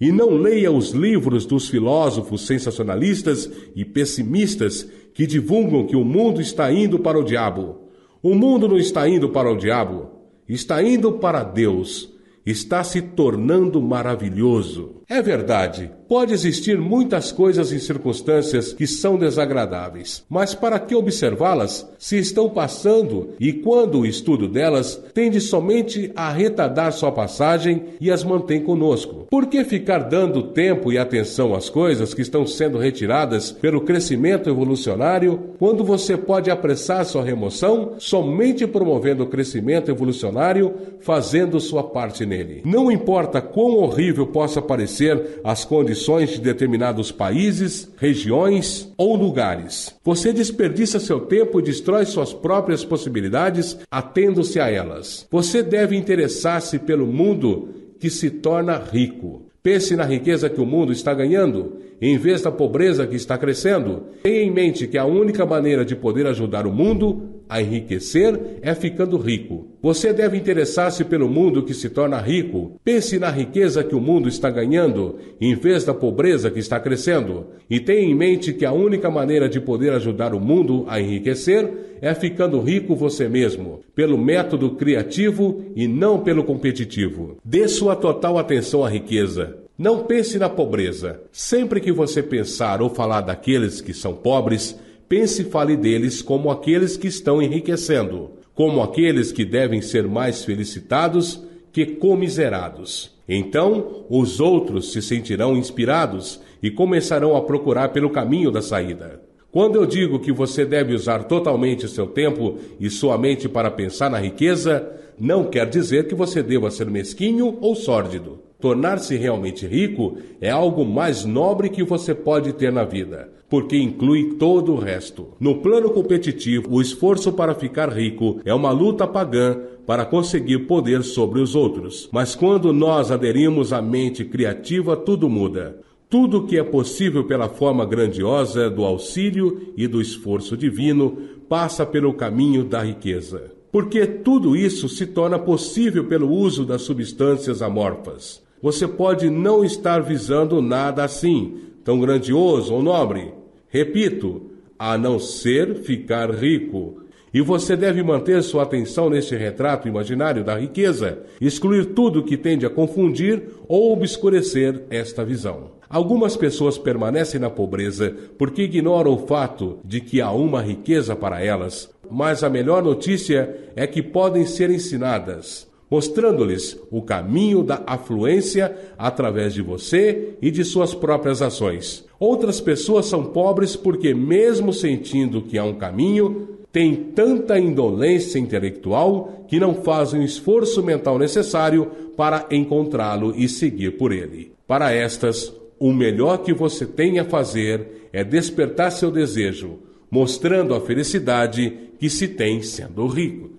e 0.00 0.10
não 0.10 0.30
leia 0.30 0.72
os 0.72 0.92
livros 0.92 1.44
dos 1.44 1.68
filósofos 1.68 2.46
sensacionalistas 2.46 3.50
e 3.76 3.84
pessimistas 3.84 4.88
que 5.12 5.26
divulgam 5.26 5.86
que 5.86 5.94
o 5.94 6.06
mundo 6.06 6.40
está 6.40 6.72
indo 6.72 6.98
para 7.00 7.18
o 7.18 7.22
diabo. 7.22 7.90
O 8.22 8.34
mundo 8.34 8.66
não 8.66 8.78
está 8.78 9.06
indo 9.06 9.28
para 9.28 9.52
o 9.52 9.58
diabo, 9.58 10.17
está 10.48 10.82
indo 10.82 11.14
para 11.14 11.44
Deus, 11.44 12.12
está 12.44 12.82
se 12.82 13.02
tornando 13.02 13.80
maravilhoso. 13.82 15.02
É 15.08 15.20
verdade, 15.20 15.92
Pode 16.08 16.32
existir 16.32 16.78
muitas 16.78 17.30
coisas 17.30 17.70
e 17.70 17.78
circunstâncias 17.78 18.72
que 18.72 18.86
são 18.86 19.18
desagradáveis, 19.18 20.24
mas 20.26 20.54
para 20.54 20.78
que 20.78 20.94
observá-las 20.94 21.86
se 21.98 22.16
estão 22.16 22.48
passando 22.48 23.34
e 23.38 23.52
quando 23.52 24.00
o 24.00 24.06
estudo 24.06 24.48
delas 24.48 24.98
tende 25.12 25.38
somente 25.38 26.10
a 26.16 26.32
retardar 26.32 26.94
sua 26.94 27.12
passagem 27.12 27.82
e 28.00 28.10
as 28.10 28.24
mantém 28.24 28.62
conosco? 28.62 29.26
Por 29.30 29.48
que 29.48 29.62
ficar 29.64 29.98
dando 29.98 30.44
tempo 30.44 30.90
e 30.90 30.96
atenção 30.96 31.54
às 31.54 31.68
coisas 31.68 32.14
que 32.14 32.22
estão 32.22 32.46
sendo 32.46 32.78
retiradas 32.78 33.52
pelo 33.52 33.82
crescimento 33.82 34.48
evolucionário 34.48 35.50
quando 35.58 35.84
você 35.84 36.16
pode 36.16 36.50
apressar 36.50 37.04
sua 37.04 37.22
remoção 37.22 37.96
somente 37.98 38.66
promovendo 38.66 39.24
o 39.24 39.28
crescimento 39.28 39.90
evolucionário, 39.90 40.72
fazendo 41.00 41.60
sua 41.60 41.82
parte 41.82 42.24
nele? 42.24 42.62
Não 42.64 42.90
importa 42.90 43.42
quão 43.42 43.76
horrível 43.76 44.26
possa 44.26 44.62
parecer 44.62 45.40
as 45.44 45.66
condições 45.66 45.97
de 46.06 46.40
determinados 46.40 47.12
países, 47.12 47.90
regiões 47.96 48.92
ou 48.96 49.16
lugares. 49.16 49.94
Você 50.04 50.32
desperdiça 50.32 50.98
seu 50.98 51.20
tempo 51.20 51.58
e 51.58 51.62
destrói 51.62 52.06
suas 52.06 52.32
próprias 52.32 52.84
possibilidades 52.84 53.78
atendo-se 53.90 54.60
a 54.60 54.70
elas. 54.70 55.26
Você 55.30 55.62
deve 55.62 55.96
interessar-se 55.96 56.78
pelo 56.78 57.06
mundo 57.06 57.68
que 57.98 58.10
se 58.10 58.30
torna 58.30 58.76
rico. 58.76 59.46
Pense 59.62 59.96
na 59.96 60.04
riqueza 60.04 60.48
que 60.48 60.60
o 60.60 60.66
mundo 60.66 60.92
está 60.92 61.12
ganhando, 61.12 61.76
em 62.00 62.16
vez 62.16 62.42
da 62.42 62.50
pobreza 62.50 63.06
que 63.06 63.16
está 63.16 63.36
crescendo. 63.36 64.04
Tenha 64.22 64.42
em 64.42 64.50
mente 64.50 64.86
que 64.86 64.96
a 64.96 65.04
única 65.04 65.44
maneira 65.44 65.84
de 65.84 65.96
poder 65.96 66.26
ajudar 66.26 66.66
o 66.66 66.72
mundo 66.72 67.37
a 67.48 67.62
enriquecer 67.62 68.58
é 68.62 68.74
ficando 68.74 69.16
rico. 69.16 69.68
Você 69.80 70.12
deve 70.12 70.36
interessar-se 70.36 71.04
pelo 71.04 71.28
mundo 71.28 71.62
que 71.62 71.72
se 71.72 71.88
torna 71.88 72.20
rico. 72.20 72.80
Pense 72.84 73.18
na 73.18 73.30
riqueza 73.30 73.82
que 73.82 73.94
o 73.94 74.00
mundo 74.00 74.28
está 74.28 74.50
ganhando, 74.50 75.16
em 75.40 75.54
vez 75.54 75.84
da 75.84 75.94
pobreza 75.94 76.50
que 76.50 76.58
está 76.58 76.78
crescendo. 76.78 77.46
E 77.70 77.80
tenha 77.80 78.02
em 78.02 78.14
mente 78.14 78.52
que 78.52 78.64
a 78.64 78.72
única 78.72 79.10
maneira 79.10 79.48
de 79.48 79.60
poder 79.60 79.92
ajudar 79.92 80.34
o 80.34 80.40
mundo 80.40 80.84
a 80.88 81.00
enriquecer 81.00 81.96
é 82.00 82.14
ficando 82.14 82.60
rico 82.60 82.94
você 82.94 83.28
mesmo, 83.28 83.80
pelo 83.94 84.18
método 84.18 84.70
criativo 84.72 85.64
e 85.74 85.88
não 85.88 86.20
pelo 86.20 86.44
competitivo. 86.44 87.36
Dê 87.44 87.66
sua 87.68 87.96
total 87.96 88.38
atenção 88.38 88.84
à 88.84 88.88
riqueza. 88.88 89.56
Não 89.78 90.04
pense 90.04 90.38
na 90.38 90.48
pobreza. 90.48 91.20
Sempre 91.30 91.80
que 91.80 91.92
você 91.92 92.20
pensar 92.20 92.82
ou 92.82 92.90
falar 92.90 93.20
daqueles 93.20 93.80
que 93.80 93.94
são 93.94 94.12
pobres, 94.12 94.76
pense 95.08 95.42
e 95.42 95.44
fale 95.44 95.76
deles 95.76 96.20
como 96.20 96.50
aqueles 96.50 96.96
que 96.96 97.06
estão 97.06 97.40
enriquecendo, 97.40 98.30
como 98.54 98.82
aqueles 98.82 99.32
que 99.32 99.44
devem 99.44 99.80
ser 99.80 100.06
mais 100.06 100.44
felicitados 100.44 101.42
que 101.72 101.86
comiserados. 101.86 103.16
Então, 103.28 104.04
os 104.08 104.40
outros 104.40 104.92
se 104.92 105.02
sentirão 105.02 105.56
inspirados 105.56 106.40
e 106.62 106.70
começarão 106.70 107.36
a 107.36 107.42
procurar 107.42 107.90
pelo 107.90 108.10
caminho 108.10 108.50
da 108.50 108.62
saída. 108.62 109.22
Quando 109.50 109.76
eu 109.76 109.86
digo 109.86 110.18
que 110.18 110.32
você 110.32 110.64
deve 110.64 110.94
usar 110.94 111.24
totalmente 111.24 111.88
seu 111.88 112.06
tempo 112.06 112.58
e 112.78 112.90
sua 112.90 113.16
mente 113.16 113.48
para 113.48 113.70
pensar 113.70 114.10
na 114.10 114.18
riqueza, 114.18 114.90
não 115.18 115.44
quer 115.44 115.68
dizer 115.68 116.06
que 116.06 116.14
você 116.14 116.42
deva 116.42 116.70
ser 116.70 116.90
mesquinho 116.90 117.58
ou 117.60 117.74
sórdido. 117.74 118.47
Tornar-se 118.60 119.16
realmente 119.16 119.66
rico 119.66 120.18
é 120.40 120.50
algo 120.50 120.84
mais 120.84 121.24
nobre 121.24 121.68
que 121.68 121.82
você 121.82 122.14
pode 122.14 122.52
ter 122.52 122.72
na 122.72 122.84
vida 122.84 123.38
porque 123.48 123.76
inclui 123.76 124.34
todo 124.34 124.72
o 124.72 124.78
resto. 124.78 125.28
No 125.40 125.56
plano 125.56 125.90
competitivo, 125.90 126.68
o 126.70 126.82
esforço 126.82 127.32
para 127.32 127.54
ficar 127.54 127.88
rico 127.88 128.40
é 128.44 128.52
uma 128.52 128.70
luta 128.70 129.06
pagã 129.06 129.56
para 129.86 130.04
conseguir 130.04 130.66
poder 130.66 131.02
sobre 131.02 131.40
os 131.40 131.54
outros. 131.54 132.08
Mas 132.12 132.34
quando 132.34 132.72
nós 132.72 133.10
aderimos 133.10 133.72
à 133.72 133.80
mente 133.80 134.24
criativa, 134.24 134.96
tudo 134.96 135.28
muda. 135.30 135.80
Tudo 136.10 136.44
que 136.44 136.58
é 136.58 136.64
possível 136.64 137.24
pela 137.24 137.48
forma 137.48 137.84
grandiosa 137.84 138.68
do 138.68 138.84
auxílio 138.84 139.72
e 139.76 139.86
do 139.86 140.00
esforço 140.00 140.56
divino 140.56 141.18
passa 141.48 141.86
pelo 141.86 142.12
caminho 142.14 142.64
da 142.64 142.82
riqueza. 142.82 143.52
Porque 143.70 144.06
tudo 144.06 144.56
isso 144.56 144.88
se 144.88 145.06
torna 145.06 145.38
possível 145.38 146.04
pelo 146.04 146.30
uso 146.30 146.64
das 146.64 146.82
substâncias 146.82 147.60
amorfas. 147.60 148.42
Você 148.60 148.88
pode 148.88 149.30
não 149.30 149.64
estar 149.64 150.00
visando 150.00 150.60
nada 150.60 151.04
assim, 151.04 151.58
tão 151.84 152.00
grandioso 152.00 152.74
ou 152.74 152.82
nobre. 152.82 153.32
Repito, 153.68 154.50
a 154.78 154.98
não 154.98 155.18
ser 155.18 155.76
ficar 155.76 156.30
rico. 156.30 157.02
E 157.32 157.40
você 157.40 157.76
deve 157.76 158.02
manter 158.02 158.42
sua 158.42 158.62
atenção 158.62 159.10
neste 159.10 159.36
retrato 159.36 159.86
imaginário 159.86 160.42
da 160.42 160.58
riqueza, 160.58 161.20
excluir 161.40 161.86
tudo 161.86 162.24
que 162.24 162.36
tende 162.36 162.64
a 162.64 162.70
confundir 162.70 163.42
ou 163.68 163.92
obscurecer 163.92 164.82
esta 164.90 165.24
visão. 165.24 165.72
Algumas 165.88 166.36
pessoas 166.36 166.78
permanecem 166.78 167.40
na 167.40 167.50
pobreza 167.50 168.14
porque 168.36 168.62
ignoram 168.62 169.12
o 169.12 169.26
fato 169.26 169.78
de 169.84 170.00
que 170.00 170.20
há 170.20 170.30
uma 170.30 170.60
riqueza 170.60 171.14
para 171.14 171.42
elas, 171.42 171.90
mas 172.10 172.42
a 172.42 172.48
melhor 172.48 172.82
notícia 172.82 173.56
é 173.76 173.86
que 173.86 174.02
podem 174.02 174.44
ser 174.46 174.70
ensinadas 174.70 175.67
mostrando-lhes 175.90 176.78
o 176.90 177.02
caminho 177.02 177.62
da 177.62 177.82
afluência 177.86 178.76
através 178.96 179.54
de 179.54 179.62
você 179.62 180.34
e 180.40 180.50
de 180.50 180.64
suas 180.64 180.94
próprias 180.94 181.40
ações. 181.40 182.04
Outras 182.18 182.60
pessoas 182.60 183.06
são 183.06 183.24
pobres 183.24 183.76
porque, 183.76 184.12
mesmo 184.12 184.72
sentindo 184.72 185.42
que 185.42 185.56
há 185.56 185.64
um 185.64 185.74
caminho, 185.74 186.48
têm 186.72 186.94
tanta 186.94 187.58
indolência 187.58 188.38
intelectual 188.38 189.44
que 189.48 189.58
não 189.58 189.74
fazem 189.74 190.20
o 190.20 190.24
esforço 190.24 190.82
mental 190.82 191.18
necessário 191.18 191.86
para 192.16 192.46
encontrá-lo 192.50 193.32
e 193.36 193.48
seguir 193.48 193.96
por 193.96 194.12
ele. 194.12 194.52
Para 194.66 194.92
estas, 194.92 195.52
o 195.78 195.92
melhor 195.92 196.38
que 196.38 196.52
você 196.52 196.84
tem 196.84 197.18
a 197.18 197.24
fazer 197.24 198.08
é 198.12 198.22
despertar 198.22 198.90
seu 198.90 199.10
desejo, 199.10 199.78
mostrando 200.10 200.74
a 200.74 200.80
felicidade 200.80 201.72
que 201.98 202.10
se 202.10 202.28
tem 202.28 202.62
sendo 202.62 203.06
rico. 203.06 203.57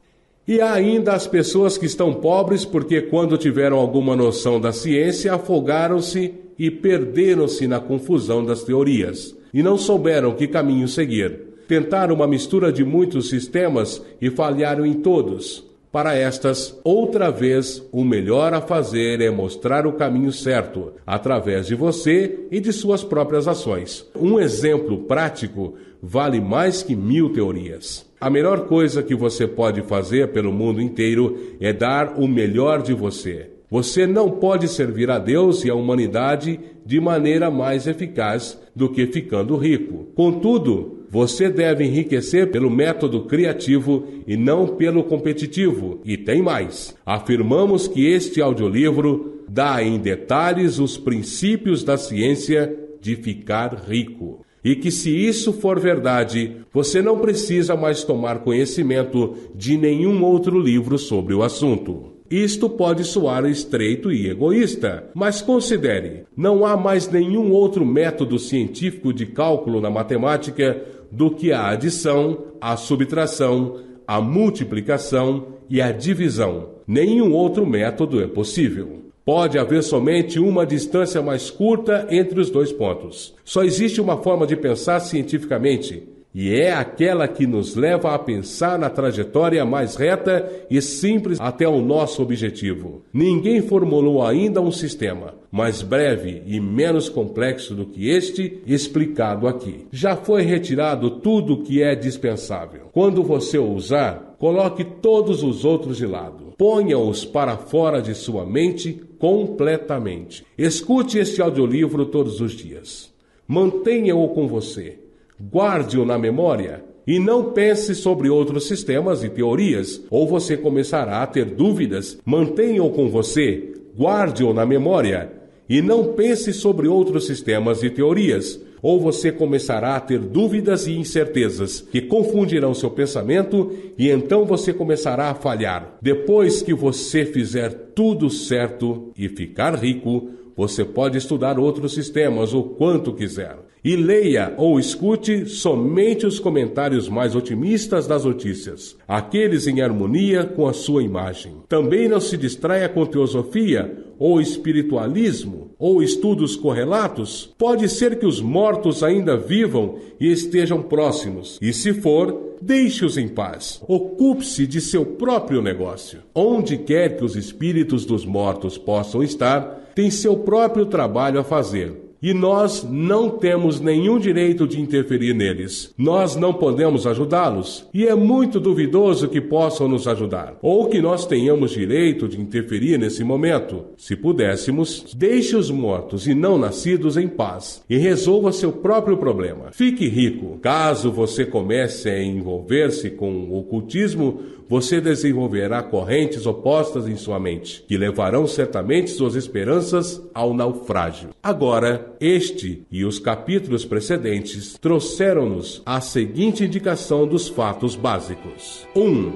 E 0.49 0.59
há 0.62 0.73
ainda 0.73 1.13
as 1.13 1.27
pessoas 1.27 1.77
que 1.77 1.85
estão 1.85 2.12
pobres 2.12 2.65
porque, 2.65 3.03
quando 3.03 3.38
tiveram 3.38 3.77
alguma 3.77 4.15
noção 4.15 4.59
da 4.59 4.71
ciência, 4.71 5.35
afogaram-se 5.35 6.33
e 6.57 6.71
perderam-se 6.71 7.67
na 7.67 7.79
confusão 7.79 8.43
das 8.43 8.63
teorias, 8.63 9.38
e 9.53 9.62
não 9.62 9.77
souberam 9.77 10.33
que 10.33 10.47
caminho 10.47 10.88
seguir. 10.88 11.39
Tentaram 11.67 12.15
uma 12.15 12.25
mistura 12.25 12.71
de 12.71 12.83
muitos 12.83 13.29
sistemas 13.29 14.03
e 14.19 14.31
falharam 14.31 14.88
em 14.88 14.95
todos. 14.95 15.63
Para 15.91 16.15
estas, 16.15 16.75
outra 16.83 17.29
vez, 17.29 17.88
o 17.91 18.03
melhor 18.03 18.51
a 18.51 18.59
fazer 18.59 19.21
é 19.21 19.29
mostrar 19.29 19.85
o 19.85 19.93
caminho 19.93 20.31
certo, 20.31 20.93
através 21.05 21.67
de 21.67 21.75
você 21.75 22.47
e 22.49 22.59
de 22.59 22.73
suas 22.73 23.03
próprias 23.03 23.47
ações. 23.47 24.03
Um 24.15 24.39
exemplo 24.39 25.03
prático 25.03 25.75
vale 26.01 26.41
mais 26.41 26.81
que 26.81 26.95
mil 26.95 27.29
teorias. 27.33 28.09
A 28.19 28.29
melhor 28.29 28.67
coisa 28.67 29.01
que 29.01 29.15
você 29.15 29.47
pode 29.47 29.82
fazer 29.82 30.29
pelo 30.34 30.51
mundo 30.51 30.82
inteiro 30.82 31.38
é 31.60 31.71
dar 31.71 32.19
o 32.19 32.27
melhor 32.27 32.82
de 32.82 32.93
você. 32.93 33.49
Você 33.71 34.05
não 34.05 34.32
pode 34.32 34.67
servir 34.67 35.10
a 35.10 35.19
Deus 35.19 35.63
e 35.63 35.69
a 35.69 35.75
humanidade 35.75 36.60
de 36.86 36.99
maneira 36.99 37.51
mais 37.51 37.88
eficaz 37.88 38.60
do 38.75 38.89
que 38.89 39.05
ficando 39.05 39.55
rico. 39.55 40.08
Contudo, 40.15 41.05
você 41.10 41.49
deve 41.49 41.86
enriquecer 41.86 42.51
pelo 42.51 42.69
método 42.69 43.25
criativo 43.25 44.05
e 44.27 44.36
não 44.36 44.67
pelo 44.67 45.03
competitivo. 45.03 46.01
E 46.03 46.17
tem 46.17 46.41
mais. 46.41 46.95
Afirmamos 47.05 47.88
que 47.88 48.05
este 48.05 48.41
audiolivro 48.41 49.43
dá 49.47 49.82
em 49.82 49.97
detalhes 49.97 50.77
os 50.77 50.97
princípios 50.97 51.84
da 51.84 51.95
ciência 51.95 52.75
de 52.99 53.15
ficar 53.15 53.73
rico. 53.88 54.45
E 54.63 54.76
que 54.76 54.91
se 54.91 55.10
isso 55.10 55.54
for 55.54 55.80
verdade, 55.80 56.58
você 56.74 57.02
não 57.02 57.19
precisa 57.19 57.76
mais 57.76 58.04
tomar 58.04 58.39
conhecimento 58.39 59.36
de 59.56 59.78
nenhum 59.78 60.24
outro 60.24 60.60
livro 60.60 60.98
sobre 60.98 61.34
o 61.34 61.43
assunto. 61.43 62.19
Isto 62.30 62.69
pode 62.69 63.04
soar 63.06 63.45
estreito 63.45 64.12
e 64.12 64.30
egoísta, 64.30 65.10
mas 65.15 65.41
considere: 65.41 66.26
não 66.38 66.63
há 66.63 66.78
mais 66.78 67.10
nenhum 67.10 67.52
outro 67.52 67.84
método 67.84 68.38
científico 68.38 69.12
de 69.12 69.26
cálculo 69.26 69.82
na 69.82 69.89
matemática 69.89 70.80
do 71.12 71.32
que 71.32 71.52
a 71.52 71.69
adição, 71.69 72.45
a 72.62 72.78
subtração, 72.78 73.80
a 74.06 74.22
multiplicação 74.22 75.48
e 75.67 75.82
a 75.82 75.91
divisão. 75.91 76.69
Nenhum 76.88 77.34
outro 77.34 77.65
método 77.65 78.22
é 78.22 78.28
possível. 78.28 79.09
Pode 79.31 79.59
haver 79.59 79.83
somente 79.83 80.39
uma 80.39 80.65
distância 80.65 81.21
mais 81.21 81.51
curta 81.51 82.07
entre 82.09 82.39
os 82.39 82.49
dois 82.49 82.71
pontos. 82.71 83.35
Só 83.45 83.63
existe 83.63 84.01
uma 84.01 84.17
forma 84.17 84.47
de 84.47 84.55
pensar 84.55 84.99
cientificamente 85.01 86.01
e 86.33 86.51
é 86.51 86.73
aquela 86.73 87.27
que 87.27 87.45
nos 87.45 87.75
leva 87.75 88.15
a 88.15 88.17
pensar 88.17 88.79
na 88.79 88.89
trajetória 88.89 89.63
mais 89.63 89.95
reta 89.95 90.51
e 90.67 90.81
simples 90.81 91.39
até 91.39 91.67
o 91.67 91.79
nosso 91.79 92.23
objetivo. 92.23 93.03
Ninguém 93.13 93.61
formulou 93.61 94.25
ainda 94.25 94.61
um 94.61 94.71
sistema 94.71 95.35
mais 95.51 95.83
breve 95.83 96.41
e 96.47 96.59
menos 96.59 97.07
complexo 97.07 97.75
do 97.75 97.85
que 97.85 98.09
este 98.09 98.63
explicado 98.65 99.47
aqui. 99.47 99.85
Já 99.91 100.15
foi 100.15 100.41
retirado 100.41 101.19
tudo 101.19 101.53
o 101.53 101.61
que 101.61 101.83
é 101.83 101.93
dispensável. 101.93 102.89
Quando 102.91 103.21
você 103.21 103.59
o 103.59 103.73
usar, 103.73 104.35
coloque 104.39 104.83
todos 104.83 105.43
os 105.43 105.65
outros 105.65 105.97
de 105.97 106.07
lado. 106.07 106.55
Ponha-os 106.57 107.23
para 107.25 107.57
fora 107.57 108.01
de 108.01 108.15
sua 108.15 108.43
mente 108.43 109.03
completamente. 109.19 110.43
Escute 110.58 111.19
este 111.19 111.41
audiolivro 111.41 112.08
todos 112.08 112.41
os 112.41 112.53
dias. 112.53 113.13
Mantenha-o 113.47 114.29
com 114.29 114.47
você 114.47 114.97
Guarde-o 115.41 116.03
na 116.03 116.17
memória 116.17 116.84
e 117.08 117.17
não 117.17 117.51
pense 117.51 117.95
sobre 117.95 118.29
outros 118.29 118.67
sistemas 118.67 119.23
e 119.23 119.29
teorias, 119.29 120.01
ou 120.10 120.27
você 120.27 120.58
começará 120.58 121.23
a 121.23 121.27
ter 121.27 121.45
dúvidas. 121.45 122.19
Mantenha-o 122.25 122.89
com 122.89 123.08
você, 123.08 123.73
guarde-o 123.97 124.53
na 124.53 124.65
memória 124.65 125.32
e 125.69 125.82
não 125.82 126.13
pense 126.13 126.51
sobre 126.51 126.89
outros 126.89 127.25
sistemas 127.25 127.84
e 127.84 127.89
teorias, 127.89 128.60
ou 128.81 128.99
você 128.99 129.31
começará 129.31 129.95
a 129.95 129.99
ter 129.99 130.19
dúvidas 130.19 130.87
e 130.87 130.93
incertezas 130.93 131.81
que 131.81 132.01
confundirão 132.01 132.73
seu 132.73 132.89
pensamento 132.89 133.71
e 133.97 134.09
então 134.09 134.45
você 134.45 134.73
começará 134.73 135.29
a 135.29 135.35
falhar. 135.35 135.97
Depois 136.01 136.61
que 136.61 136.73
você 136.73 137.25
fizer 137.25 137.69
tudo 137.93 138.29
certo 138.29 139.11
e 139.17 139.27
ficar 139.29 139.75
rico, 139.75 140.29
você 140.55 140.83
pode 140.83 141.17
estudar 141.17 141.57
outros 141.57 141.93
sistemas 141.93 142.53
o 142.53 142.63
quanto 142.63 143.13
quiser. 143.13 143.57
E 143.81 143.95
leia 143.95 144.53
ou 144.57 144.77
escute 144.77 145.45
somente 145.45 146.25
os 146.25 146.37
comentários 146.37 147.07
mais 147.07 147.33
otimistas 147.33 148.05
das 148.05 148.25
notícias, 148.25 148.97
aqueles 149.07 149.67
em 149.67 149.81
harmonia 149.81 150.43
com 150.43 150.67
a 150.67 150.73
sua 150.73 151.01
imagem. 151.01 151.53
Também 151.69 152.09
não 152.09 152.19
se 152.19 152.35
distraia 152.35 152.89
com 152.89 153.05
teosofia 153.05 154.03
ou 154.19 154.41
espiritualismo 154.41 155.68
ou 155.79 156.03
estudos 156.03 156.57
correlatos. 156.57 157.49
Pode 157.57 157.87
ser 157.87 158.19
que 158.19 158.25
os 158.25 158.41
mortos 158.41 159.01
ainda 159.01 159.37
vivam 159.37 159.95
e 160.19 160.29
estejam 160.29 160.83
próximos, 160.83 161.57
e 161.61 161.71
se 161.71 161.93
for, 161.93 162.57
deixe-os 162.61 163.17
em 163.17 163.29
paz. 163.29 163.81
Ocupe-se 163.87 164.67
de 164.67 164.81
seu 164.81 165.05
próprio 165.05 165.61
negócio. 165.61 166.19
Onde 166.35 166.77
quer 166.77 167.15
que 167.15 167.23
os 167.23 167.35
espíritos 167.37 168.05
dos 168.05 168.25
mortos 168.25 168.77
possam 168.77 169.23
estar, 169.23 169.91
tem 169.95 170.11
seu 170.11 170.37
próprio 170.37 170.85
trabalho 170.85 171.39
a 171.39 171.43
fazer 171.43 171.98
e 172.21 172.34
nós 172.34 172.86
não 172.89 173.29
temos 173.29 173.79
nenhum 173.79 174.19
direito 174.19 174.67
de 174.67 174.79
interferir 174.79 175.34
neles. 175.34 175.93
Nós 175.97 176.36
não 176.36 176.53
podemos 176.53 177.08
ajudá-los 177.08 177.88
e 177.93 178.05
é 178.05 178.15
muito 178.15 178.60
duvidoso 178.60 179.29
que 179.29 179.41
possam 179.41 179.88
nos 179.88 180.08
ajudar 180.08 180.58
ou 180.62 180.88
que 180.88 181.01
nós 181.01 181.25
tenhamos 181.25 181.71
direito 181.71 182.27
de 182.27 182.39
interferir 182.39 182.97
nesse 182.97 183.23
momento. 183.23 183.86
Se 183.97 184.15
pudéssemos, 184.15 185.13
deixe 185.15 185.55
os 185.55 185.71
mortos 185.71 186.27
e 186.27 186.34
não 186.34 186.58
nascidos 186.58 187.17
em 187.17 187.27
paz 187.27 187.84
e 187.89 187.97
resolva 187.97 188.51
seu 188.51 188.71
próprio 188.71 189.17
problema. 189.17 189.71
Fique 189.71 190.08
rico. 190.08 190.58
Caso 190.62 191.12
você 191.12 191.45
comece 191.45 192.10
a 192.10 192.23
envolver-se 192.23 193.10
com 193.10 193.32
o 193.32 193.58
ocultismo, 193.58 194.41
você 194.69 195.01
desenvolverá 195.01 195.82
correntes 195.82 196.45
opostas 196.45 197.08
em 197.08 197.15
sua 197.15 197.39
mente, 197.39 197.84
que 197.88 197.97
levarão 197.97 198.45
certamente 198.45 199.10
suas 199.10 199.36
esperanças 199.36 200.21
ao 200.32 200.53
naufrágio. 200.53 201.32
Agora, 201.41 202.13
este 202.21 202.86
e 202.91 203.03
os 203.03 203.17
capítulos 203.17 203.84
precedentes 203.84 204.77
trouxeram-nos 204.79 205.82
a 205.84 205.99
seguinte 205.99 206.63
indicação 206.63 207.25
dos 207.27 207.49
fatos 207.49 207.95
básicos: 207.95 208.88
1. 208.95 209.01
Um, 209.01 209.32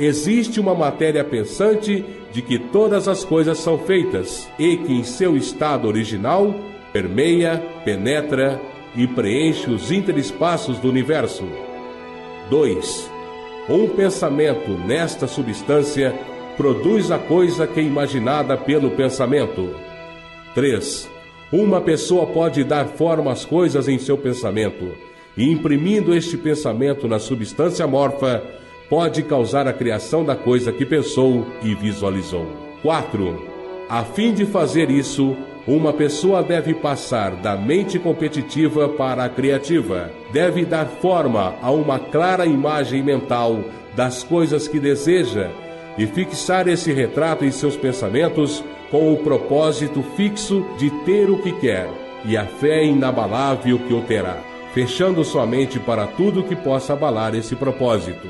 existe 0.00 0.58
uma 0.58 0.74
matéria 0.74 1.22
pensante 1.22 2.04
de 2.32 2.42
que 2.42 2.58
todas 2.58 3.06
as 3.06 3.24
coisas 3.24 3.58
são 3.58 3.78
feitas 3.78 4.48
e 4.58 4.76
que, 4.78 4.92
em 4.92 5.04
seu 5.04 5.36
estado 5.36 5.86
original, 5.86 6.52
permeia, 6.92 7.62
penetra 7.84 8.60
e 8.96 9.06
preenche 9.06 9.70
os 9.70 9.92
interespaços 9.92 10.78
do 10.78 10.88
universo. 10.88 11.44
2. 12.50 13.13
Um 13.68 13.88
pensamento 13.88 14.72
nesta 14.72 15.26
substância 15.26 16.14
produz 16.54 17.10
a 17.10 17.18
coisa 17.18 17.66
que 17.66 17.80
é 17.80 17.82
imaginada 17.82 18.58
pelo 18.58 18.90
pensamento. 18.90 19.74
3. 20.54 21.08
Uma 21.50 21.80
pessoa 21.80 22.26
pode 22.26 22.62
dar 22.62 22.86
forma 22.88 23.32
às 23.32 23.46
coisas 23.46 23.88
em 23.88 23.98
seu 23.98 24.18
pensamento, 24.18 24.92
e 25.34 25.50
imprimindo 25.50 26.14
este 26.14 26.36
pensamento 26.36 27.08
na 27.08 27.18
substância 27.18 27.86
morfa, 27.86 28.42
pode 28.90 29.22
causar 29.22 29.66
a 29.66 29.72
criação 29.72 30.22
da 30.22 30.36
coisa 30.36 30.70
que 30.70 30.84
pensou 30.84 31.46
e 31.62 31.74
visualizou. 31.74 32.46
4. 32.82 33.42
A 33.88 34.04
fim 34.04 34.34
de 34.34 34.44
fazer 34.44 34.90
isso, 34.90 35.34
uma 35.66 35.92
pessoa 35.92 36.42
deve 36.42 36.74
passar 36.74 37.36
da 37.36 37.56
mente 37.56 37.98
competitiva 37.98 38.88
para 38.88 39.24
a 39.24 39.28
criativa. 39.28 40.10
Deve 40.30 40.64
dar 40.64 40.86
forma 40.86 41.54
a 41.62 41.70
uma 41.70 41.98
clara 41.98 42.44
imagem 42.44 43.02
mental 43.02 43.64
das 43.96 44.22
coisas 44.22 44.68
que 44.68 44.78
deseja 44.78 45.50
e 45.96 46.06
fixar 46.06 46.68
esse 46.68 46.92
retrato 46.92 47.44
em 47.44 47.50
seus 47.50 47.76
pensamentos 47.76 48.62
com 48.90 49.12
o 49.12 49.16
propósito 49.16 50.02
fixo 50.16 50.66
de 50.76 50.90
ter 51.04 51.30
o 51.30 51.38
que 51.38 51.52
quer 51.52 51.88
e 52.24 52.36
a 52.36 52.44
fé 52.44 52.84
inabalável 52.84 53.78
que 53.78 53.94
o 53.94 54.02
terá, 54.02 54.38
fechando 54.72 55.24
sua 55.24 55.46
mente 55.46 55.78
para 55.78 56.06
tudo 56.06 56.42
que 56.42 56.56
possa 56.56 56.92
abalar 56.92 57.34
esse 57.34 57.54
propósito, 57.54 58.28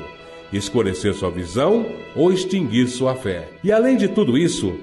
escurecer 0.53 1.13
sua 1.13 1.31
visão 1.31 1.85
ou 2.15 2.31
extinguir 2.31 2.87
sua 2.87 3.15
fé. 3.15 3.49
E 3.63 3.71
além 3.71 3.97
de 3.97 4.07
tudo 4.07 4.37
isso, 4.37 4.73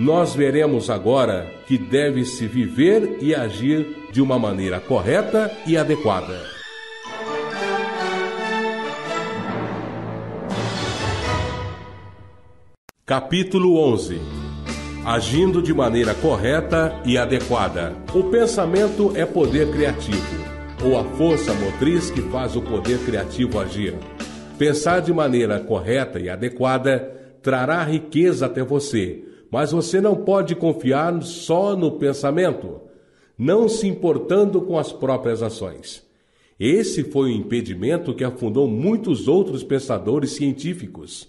nós 0.00 0.34
veremos 0.34 0.88
agora 0.88 1.46
que 1.66 1.76
deve-se 1.76 2.46
viver 2.46 3.18
e 3.20 3.34
agir 3.34 4.08
de 4.10 4.22
uma 4.22 4.38
maneira 4.38 4.80
correta 4.80 5.54
e 5.66 5.76
adequada. 5.76 6.40
Capítulo 13.04 13.76
11 13.76 14.18
Agindo 15.04 15.60
de 15.60 15.74
maneira 15.74 16.14
correta 16.14 16.98
e 17.04 17.18
adequada. 17.18 17.94
O 18.14 18.24
pensamento 18.24 19.12
é 19.14 19.26
poder 19.26 19.70
criativo, 19.70 20.42
ou 20.82 20.98
a 20.98 21.04
força 21.04 21.52
motriz 21.52 22.10
que 22.10 22.22
faz 22.22 22.56
o 22.56 22.62
poder 22.62 23.00
criativo 23.00 23.60
agir. 23.60 23.94
Pensar 24.58 25.00
de 25.00 25.12
maneira 25.12 25.60
correta 25.60 26.18
e 26.18 26.30
adequada 26.30 27.00
trará 27.42 27.84
riqueza 27.84 28.46
até 28.46 28.62
você 28.62 29.26
mas 29.50 29.72
você 29.72 30.00
não 30.00 30.16
pode 30.16 30.54
confiar 30.54 31.22
só 31.22 31.74
no 31.76 31.92
pensamento, 31.92 32.80
não 33.36 33.68
se 33.68 33.88
importando 33.88 34.60
com 34.62 34.78
as 34.78 34.92
próprias 34.92 35.42
ações. 35.42 36.06
Esse 36.58 37.02
foi 37.04 37.30
o 37.30 37.34
impedimento 37.34 38.14
que 38.14 38.22
afundou 38.22 38.68
muitos 38.68 39.26
outros 39.26 39.64
pensadores 39.64 40.32
científicos. 40.32 41.26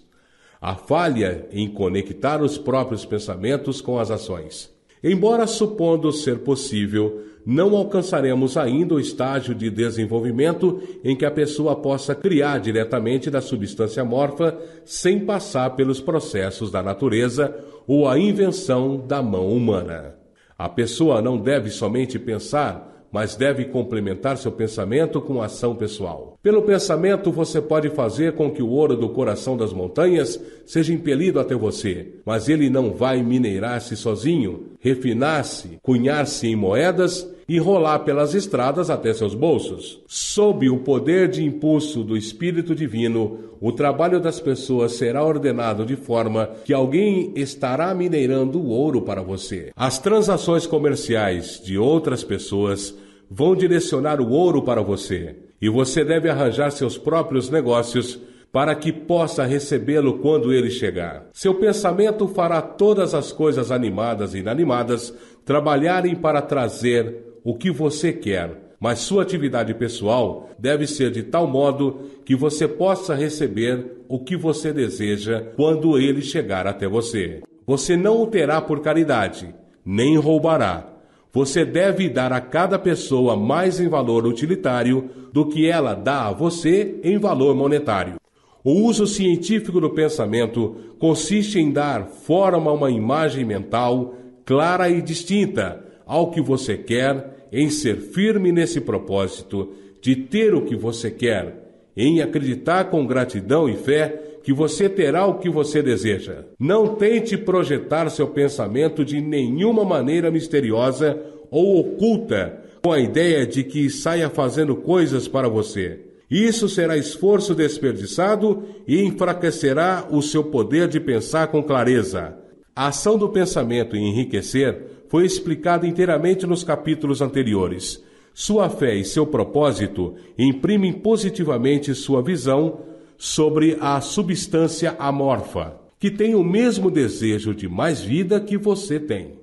A 0.60 0.74
falha 0.74 1.48
em 1.50 1.68
conectar 1.68 2.42
os 2.42 2.58
próprios 2.58 3.04
pensamentos 3.04 3.80
com 3.80 3.98
as 3.98 4.10
ações. 4.10 4.70
Embora 5.02 5.46
supondo 5.46 6.12
ser 6.12 6.40
possível, 6.40 7.22
não 7.44 7.76
alcançaremos 7.76 8.56
ainda 8.56 8.94
o 8.94 9.00
estágio 9.00 9.54
de 9.54 9.68
desenvolvimento 9.68 10.80
em 11.02 11.16
que 11.16 11.24
a 11.24 11.30
pessoa 11.30 11.74
possa 11.76 12.14
criar 12.14 12.58
diretamente 12.58 13.30
da 13.30 13.40
substância 13.40 14.04
morfa 14.04 14.56
sem 14.84 15.20
passar 15.20 15.70
pelos 15.70 16.00
processos 16.00 16.70
da 16.70 16.82
natureza 16.82 17.54
ou 17.86 18.08
a 18.08 18.18
invenção 18.18 18.96
da 18.96 19.22
mão 19.22 19.48
humana. 19.48 20.14
A 20.56 20.68
pessoa 20.68 21.20
não 21.20 21.36
deve 21.36 21.70
somente 21.70 22.18
pensar, 22.18 23.06
mas 23.10 23.34
deve 23.34 23.64
complementar 23.64 24.36
seu 24.36 24.52
pensamento 24.52 25.20
com 25.20 25.42
ação 25.42 25.74
pessoal. 25.74 26.31
Pelo 26.42 26.62
pensamento, 26.62 27.30
você 27.30 27.60
pode 27.60 27.88
fazer 27.90 28.32
com 28.32 28.50
que 28.50 28.60
o 28.60 28.68
ouro 28.68 28.96
do 28.96 29.08
coração 29.10 29.56
das 29.56 29.72
montanhas 29.72 30.42
seja 30.66 30.92
impelido 30.92 31.38
até 31.38 31.54
você, 31.54 32.14
mas 32.24 32.48
ele 32.48 32.68
não 32.68 32.90
vai 32.90 33.22
minerar-se 33.22 33.94
sozinho, 33.94 34.72
refinar-se, 34.80 35.78
cunhar-se 35.80 36.48
em 36.48 36.56
moedas 36.56 37.32
e 37.48 37.58
rolar 37.58 38.00
pelas 38.00 38.34
estradas 38.34 38.90
até 38.90 39.14
seus 39.14 39.36
bolsos. 39.36 40.00
Sob 40.08 40.68
o 40.68 40.80
poder 40.80 41.28
de 41.28 41.44
impulso 41.44 42.02
do 42.02 42.16
Espírito 42.16 42.74
Divino, 42.74 43.38
o 43.60 43.70
trabalho 43.70 44.18
das 44.18 44.40
pessoas 44.40 44.94
será 44.94 45.24
ordenado 45.24 45.86
de 45.86 45.94
forma 45.94 46.50
que 46.64 46.74
alguém 46.74 47.32
estará 47.36 47.94
minerando 47.94 48.58
o 48.58 48.70
ouro 48.70 49.02
para 49.02 49.22
você. 49.22 49.70
As 49.76 50.00
transações 50.00 50.66
comerciais 50.66 51.62
de 51.64 51.78
outras 51.78 52.24
pessoas 52.24 52.92
vão 53.30 53.54
direcionar 53.54 54.20
o 54.20 54.30
ouro 54.30 54.62
para 54.62 54.82
você, 54.82 55.36
e 55.62 55.68
você 55.68 56.04
deve 56.04 56.28
arranjar 56.28 56.72
seus 56.72 56.98
próprios 56.98 57.48
negócios 57.48 58.20
para 58.50 58.74
que 58.74 58.92
possa 58.92 59.44
recebê-lo 59.44 60.18
quando 60.18 60.52
ele 60.52 60.68
chegar. 60.68 61.28
Seu 61.32 61.54
pensamento 61.54 62.26
fará 62.26 62.60
todas 62.60 63.14
as 63.14 63.30
coisas 63.30 63.70
animadas 63.70 64.34
e 64.34 64.38
inanimadas 64.38 65.14
trabalharem 65.44 66.16
para 66.16 66.42
trazer 66.42 67.38
o 67.44 67.54
que 67.54 67.70
você 67.70 68.12
quer, 68.12 68.74
mas 68.78 68.98
sua 68.98 69.22
atividade 69.22 69.72
pessoal 69.72 70.50
deve 70.58 70.86
ser 70.86 71.12
de 71.12 71.22
tal 71.22 71.46
modo 71.46 72.10
que 72.24 72.34
você 72.34 72.66
possa 72.66 73.14
receber 73.14 74.02
o 74.08 74.18
que 74.18 74.36
você 74.36 74.72
deseja 74.72 75.40
quando 75.56 75.96
ele 75.96 76.20
chegar 76.22 76.66
até 76.66 76.88
você. 76.88 77.40
Você 77.64 77.96
não 77.96 78.20
o 78.20 78.26
terá 78.26 78.60
por 78.60 78.80
caridade, 78.80 79.54
nem 79.84 80.18
roubará 80.18 80.91
você 81.32 81.64
deve 81.64 82.08
dar 82.08 82.32
a 82.32 82.40
cada 82.40 82.78
pessoa 82.78 83.36
mais 83.36 83.80
em 83.80 83.88
valor 83.88 84.26
utilitário 84.26 85.08
do 85.32 85.46
que 85.46 85.66
ela 85.66 85.94
dá 85.94 86.28
a 86.28 86.32
você 86.32 87.00
em 87.02 87.18
valor 87.18 87.54
monetário. 87.54 88.16
O 88.62 88.72
uso 88.72 89.06
científico 89.06 89.80
do 89.80 89.90
pensamento 89.90 90.76
consiste 90.98 91.58
em 91.58 91.72
dar 91.72 92.06
forma 92.06 92.70
a 92.70 92.74
uma 92.74 92.90
imagem 92.90 93.44
mental 93.44 94.14
clara 94.44 94.88
e 94.88 95.00
distinta 95.00 95.82
ao 96.06 96.30
que 96.30 96.40
você 96.40 96.76
quer, 96.76 97.48
em 97.50 97.70
ser 97.70 97.96
firme 97.96 98.52
nesse 98.52 98.80
propósito 98.80 99.72
de 100.00 100.16
ter 100.16 100.54
o 100.54 100.62
que 100.62 100.76
você 100.76 101.10
quer, 101.10 101.90
em 101.96 102.20
acreditar 102.20 102.84
com 102.84 103.06
gratidão 103.06 103.68
e 103.68 103.76
fé 103.76 104.31
que 104.42 104.52
você 104.52 104.88
terá 104.88 105.26
o 105.26 105.38
que 105.38 105.48
você 105.48 105.82
deseja. 105.82 106.44
Não 106.58 106.96
tente 106.96 107.36
projetar 107.36 108.10
seu 108.10 108.26
pensamento 108.26 109.04
de 109.04 109.20
nenhuma 109.20 109.84
maneira 109.84 110.30
misteriosa 110.30 111.20
ou 111.50 111.78
oculta, 111.78 112.60
com 112.82 112.92
a 112.92 112.98
ideia 112.98 113.46
de 113.46 113.62
que 113.62 113.88
saia 113.88 114.28
fazendo 114.28 114.74
coisas 114.74 115.28
para 115.28 115.48
você. 115.48 116.00
Isso 116.28 116.68
será 116.68 116.96
esforço 116.96 117.54
desperdiçado 117.54 118.64
e 118.88 119.02
enfraquecerá 119.02 120.08
o 120.10 120.22
seu 120.22 120.42
poder 120.42 120.88
de 120.88 120.98
pensar 120.98 121.48
com 121.48 121.62
clareza. 121.62 122.36
A 122.74 122.86
ação 122.86 123.18
do 123.18 123.28
pensamento 123.28 123.94
em 123.94 124.08
enriquecer 124.08 125.04
foi 125.08 125.26
explicada 125.26 125.86
inteiramente 125.86 126.46
nos 126.46 126.64
capítulos 126.64 127.20
anteriores. 127.20 128.02
Sua 128.32 128.70
fé 128.70 128.94
e 128.94 129.04
seu 129.04 129.26
propósito 129.26 130.14
imprimem 130.38 130.90
positivamente 130.90 131.94
sua 131.94 132.22
visão 132.22 132.80
sobre 133.22 133.76
a 133.80 134.00
substância 134.00 134.96
amorfa, 134.98 135.76
que 135.96 136.10
tem 136.10 136.34
o 136.34 136.42
mesmo 136.42 136.90
desejo 136.90 137.54
de 137.54 137.68
mais 137.68 138.00
vida 138.00 138.40
que 138.40 138.58
você 138.58 138.98
tem. 138.98 139.38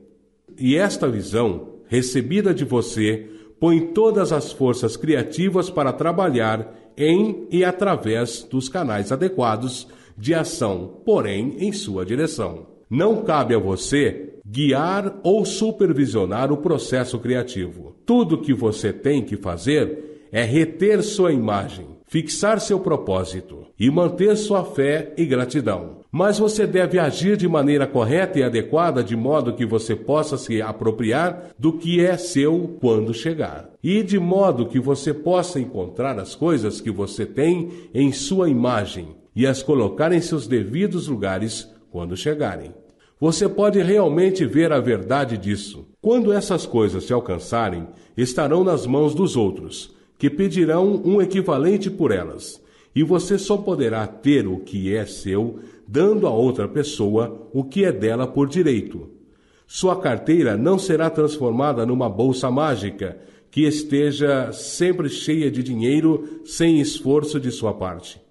E 0.58 0.76
esta 0.76 1.08
visão, 1.08 1.76
recebida 1.88 2.54
de 2.54 2.66
você, 2.66 3.30
põe 3.58 3.80
todas 3.94 4.34
as 4.34 4.52
forças 4.52 4.98
criativas 4.98 5.70
para 5.70 5.94
trabalhar 5.94 6.76
em 6.98 7.48
e 7.50 7.64
através 7.64 8.44
dos 8.44 8.68
canais 8.68 9.14
adequados 9.14 9.88
de 10.18 10.34
ação, 10.34 11.00
porém 11.06 11.56
em 11.60 11.72
sua 11.72 12.06
direção. 12.06 12.68
Não 12.90 13.24
cabe 13.24 13.56
a 13.56 13.60
você 13.60 14.34
guiar 14.46 15.22
ou 15.24 15.46
supervisionar 15.46 16.52
o 16.52 16.58
processo 16.58 17.18
criativo. 17.18 17.96
Tudo 18.06 18.42
que 18.42 18.54
você 18.54 18.92
tem 18.92 19.24
que 19.24 19.38
fazer 19.38 20.28
é 20.34 20.44
reter 20.44 21.02
sua 21.02 21.32
imagem, 21.32 21.88
fixar 22.10 22.60
seu 22.60 22.80
propósito 22.80 23.68
e 23.80 23.90
manter 23.90 24.36
sua 24.36 24.66
fé 24.66 25.14
e 25.16 25.26
gratidão. 25.26 26.00
Mas 26.12 26.40
você 26.40 26.66
deve 26.66 26.98
agir 26.98 27.38
de 27.38 27.48
maneira 27.48 27.86
correta 27.86 28.40
e 28.40 28.44
adequada, 28.44 29.04
de 29.04 29.16
modo 29.16 29.54
que 29.54 29.64
você 29.64 29.96
possa 29.96 30.36
se 30.36 30.60
apropriar 30.60 31.52
do 31.58 31.74
que 31.74 32.04
é 32.04 32.18
seu 32.18 32.78
quando 32.82 33.14
chegar. 33.14 33.70
E 33.84 34.02
de 34.02 34.18
modo 34.18 34.66
que 34.66 34.80
você 34.80 35.14
possa 35.14 35.60
encontrar 35.60 36.18
as 36.18 36.34
coisas 36.34 36.82
que 36.82 36.90
você 36.90 37.28
tem 37.28 37.70
em 37.94 38.12
sua 38.12 38.50
imagem 38.50 39.16
e 39.36 39.46
as 39.46 39.62
colocar 39.62 40.12
em 40.12 40.20
seus 40.20 40.48
devidos 40.48 41.08
lugares 41.08 41.72
quando 41.92 42.18
chegarem. 42.18 42.74
Você 43.22 43.48
pode 43.48 43.80
realmente 43.84 44.46
ver 44.46 44.72
a 44.72 44.80
verdade 44.80 45.38
disso. 45.38 45.88
Quando 46.02 46.34
essas 46.34 46.66
coisas 46.66 47.04
se 47.04 47.14
alcançarem, 47.14 47.86
estarão 48.18 48.64
nas 48.64 48.88
mãos 48.88 49.14
dos 49.14 49.36
outros 49.36 49.99
que 50.20 50.30
pedirão 50.30 51.02
um 51.04 51.22
equivalente 51.22 51.90
por 51.90 52.12
elas, 52.12 52.62
e 52.94 53.02
você 53.02 53.38
só 53.38 53.56
poderá 53.56 54.06
ter 54.06 54.46
o 54.46 54.60
que 54.60 54.94
é 54.94 55.06
seu 55.06 55.60
dando 55.88 56.28
a 56.28 56.30
outra 56.30 56.68
pessoa 56.68 57.50
o 57.54 57.64
que 57.64 57.86
é 57.86 57.92
dela 57.92 58.28
por 58.28 58.48
direito. 58.48 59.10
Sua 59.66 59.96
carteira 59.96 60.58
não 60.58 60.78
será 60.78 61.10
transformada 61.10 61.86
numa 61.86 62.10
bolsa 62.10 62.52
mágica 62.52 63.18
que 63.50 63.62
esteja 63.62 64.52
sempre 64.52 65.10
cheia 65.10 65.50
de 65.50 65.64
dinheiro 65.64 66.42
sem 66.44 66.82
esforço 66.82 67.40
de 67.40 67.50
sua 67.50 67.74
parte. 67.74 68.22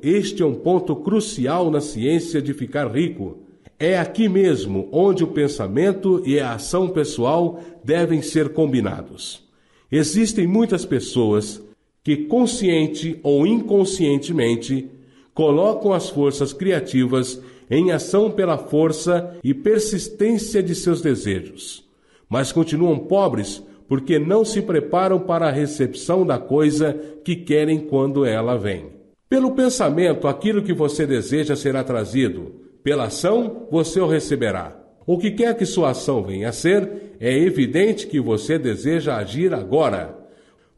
Este 0.00 0.42
é 0.42 0.46
um 0.46 0.54
ponto 0.54 0.96
crucial 0.96 1.70
na 1.70 1.80
ciência 1.80 2.42
de 2.42 2.52
ficar 2.52 2.92
rico. 2.92 3.38
É 3.78 3.98
aqui 3.98 4.28
mesmo 4.28 4.88
onde 4.90 5.22
o 5.22 5.28
pensamento 5.28 6.22
e 6.26 6.40
a 6.40 6.54
ação 6.54 6.88
pessoal 6.88 7.60
devem 7.84 8.20
ser 8.20 8.50
combinados. 8.52 9.45
Existem 9.90 10.46
muitas 10.46 10.84
pessoas 10.84 11.62
que, 12.02 12.16
consciente 12.16 13.18
ou 13.22 13.46
inconscientemente, 13.46 14.88
colocam 15.34 15.92
as 15.92 16.08
forças 16.08 16.52
criativas 16.52 17.40
em 17.70 17.90
ação 17.90 18.30
pela 18.30 18.56
força 18.56 19.36
e 19.42 19.52
persistência 19.52 20.62
de 20.62 20.74
seus 20.74 21.00
desejos, 21.00 21.84
mas 22.28 22.52
continuam 22.52 22.98
pobres 22.98 23.62
porque 23.88 24.18
não 24.18 24.44
se 24.44 24.62
preparam 24.62 25.20
para 25.20 25.48
a 25.48 25.52
recepção 25.52 26.26
da 26.26 26.38
coisa 26.38 26.92
que 27.24 27.36
querem 27.36 27.80
quando 27.80 28.24
ela 28.24 28.56
vem. 28.56 28.86
Pelo 29.28 29.52
pensamento, 29.52 30.28
aquilo 30.28 30.62
que 30.62 30.72
você 30.72 31.06
deseja 31.06 31.56
será 31.56 31.82
trazido, 31.84 32.54
pela 32.82 33.04
ação, 33.04 33.66
você 33.70 34.00
o 34.00 34.06
receberá. 34.06 34.80
O 35.06 35.18
que 35.18 35.32
quer 35.32 35.56
que 35.56 35.64
sua 35.64 35.90
ação 35.90 36.22
venha 36.22 36.48
a 36.48 36.52
ser, 36.52 37.05
é 37.20 37.36
evidente 37.36 38.06
que 38.06 38.20
você 38.20 38.58
deseja 38.58 39.16
agir 39.16 39.52
agora. 39.54 40.16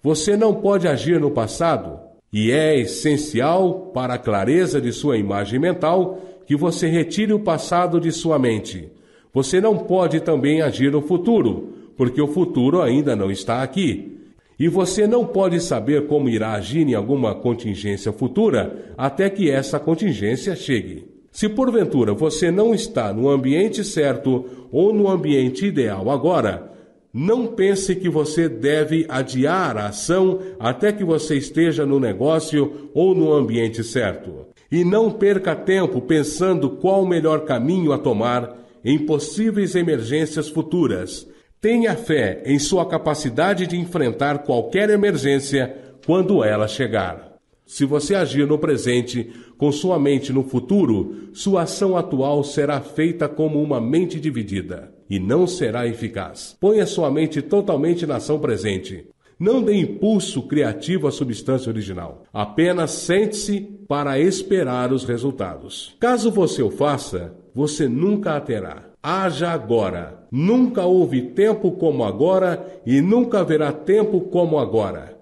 Você 0.02 0.36
não 0.36 0.54
pode 0.54 0.86
agir 0.86 1.20
no 1.20 1.30
passado, 1.30 1.98
e 2.32 2.50
é 2.50 2.78
essencial 2.78 3.90
para 3.92 4.14
a 4.14 4.18
clareza 4.18 4.80
de 4.80 4.92
sua 4.92 5.16
imagem 5.16 5.58
mental 5.58 6.20
que 6.46 6.56
você 6.56 6.86
retire 6.86 7.32
o 7.32 7.40
passado 7.40 8.00
de 8.00 8.12
sua 8.12 8.38
mente. 8.38 8.90
Você 9.32 9.60
não 9.60 9.76
pode 9.76 10.20
também 10.20 10.62
agir 10.62 10.90
no 10.90 11.02
futuro, 11.02 11.74
porque 11.96 12.20
o 12.20 12.28
futuro 12.28 12.80
ainda 12.80 13.14
não 13.16 13.30
está 13.30 13.62
aqui. 13.62 14.18
E 14.58 14.68
você 14.68 15.06
não 15.06 15.24
pode 15.24 15.60
saber 15.60 16.06
como 16.06 16.28
irá 16.28 16.52
agir 16.52 16.86
em 16.86 16.94
alguma 16.94 17.34
contingência 17.34 18.12
futura 18.12 18.92
até 18.96 19.30
que 19.30 19.50
essa 19.50 19.78
contingência 19.78 20.56
chegue. 20.56 21.17
Se 21.30 21.48
porventura 21.48 22.12
você 22.14 22.50
não 22.50 22.74
está 22.74 23.12
no 23.12 23.28
ambiente 23.28 23.84
certo 23.84 24.44
ou 24.72 24.92
no 24.92 25.08
ambiente 25.08 25.66
ideal 25.66 26.10
agora, 26.10 26.72
não 27.12 27.46
pense 27.46 27.96
que 27.96 28.08
você 28.08 28.48
deve 28.48 29.06
adiar 29.08 29.76
a 29.76 29.86
ação 29.86 30.40
até 30.58 30.92
que 30.92 31.04
você 31.04 31.36
esteja 31.36 31.86
no 31.86 31.98
negócio 31.98 32.90
ou 32.94 33.14
no 33.14 33.32
ambiente 33.32 33.82
certo. 33.82 34.46
E 34.70 34.84
não 34.84 35.10
perca 35.10 35.56
tempo 35.56 36.00
pensando 36.00 36.70
qual 36.70 37.02
o 37.02 37.08
melhor 37.08 37.44
caminho 37.44 37.92
a 37.92 37.98
tomar 37.98 38.56
em 38.84 38.98
possíveis 38.98 39.74
emergências 39.74 40.48
futuras. 40.48 41.26
Tenha 41.60 41.96
fé 41.96 42.42
em 42.44 42.58
sua 42.58 42.86
capacidade 42.86 43.66
de 43.66 43.76
enfrentar 43.76 44.40
qualquer 44.40 44.90
emergência 44.90 45.74
quando 46.06 46.44
ela 46.44 46.68
chegar. 46.68 47.36
Se 47.66 47.84
você 47.84 48.14
agir 48.14 48.46
no 48.46 48.58
presente 48.58 49.30
com 49.58 49.70
sua 49.72 49.98
mente 49.98 50.32
no 50.32 50.44
futuro, 50.44 51.28
sua 51.34 51.62
ação 51.62 51.96
atual 51.96 52.42
será 52.44 52.80
feita 52.80 53.28
como 53.28 53.60
uma 53.60 53.80
mente 53.80 54.18
dividida. 54.18 54.96
e 55.10 55.18
não 55.18 55.46
será 55.46 55.86
eficaz. 55.86 56.54
Ponha 56.60 56.84
sua 56.84 57.10
mente 57.10 57.40
totalmente 57.40 58.06
na 58.06 58.16
ação 58.16 58.38
presente. 58.38 59.06
Não 59.40 59.62
dê 59.62 59.74
impulso 59.74 60.42
criativo 60.42 61.06
à 61.06 61.10
substância 61.10 61.70
original. 61.70 62.24
Apenas 62.32 62.90
sente-se 62.90 63.60
para 63.88 64.20
esperar 64.20 64.92
os 64.92 65.04
resultados. 65.04 65.96
Caso 65.98 66.30
você 66.30 66.62
o 66.62 66.70
faça, 66.70 67.34
você 67.54 67.88
nunca 67.88 68.36
a 68.36 68.40
terá. 68.40 68.84
Haja 69.02 69.50
agora. 69.50 70.26
Nunca 70.30 70.84
houve 70.84 71.22
tempo 71.22 71.72
como 71.72 72.04
agora 72.04 72.80
e 72.84 73.00
nunca 73.00 73.40
haverá 73.40 73.72
tempo 73.72 74.20
como 74.22 74.58
agora. 74.58 75.17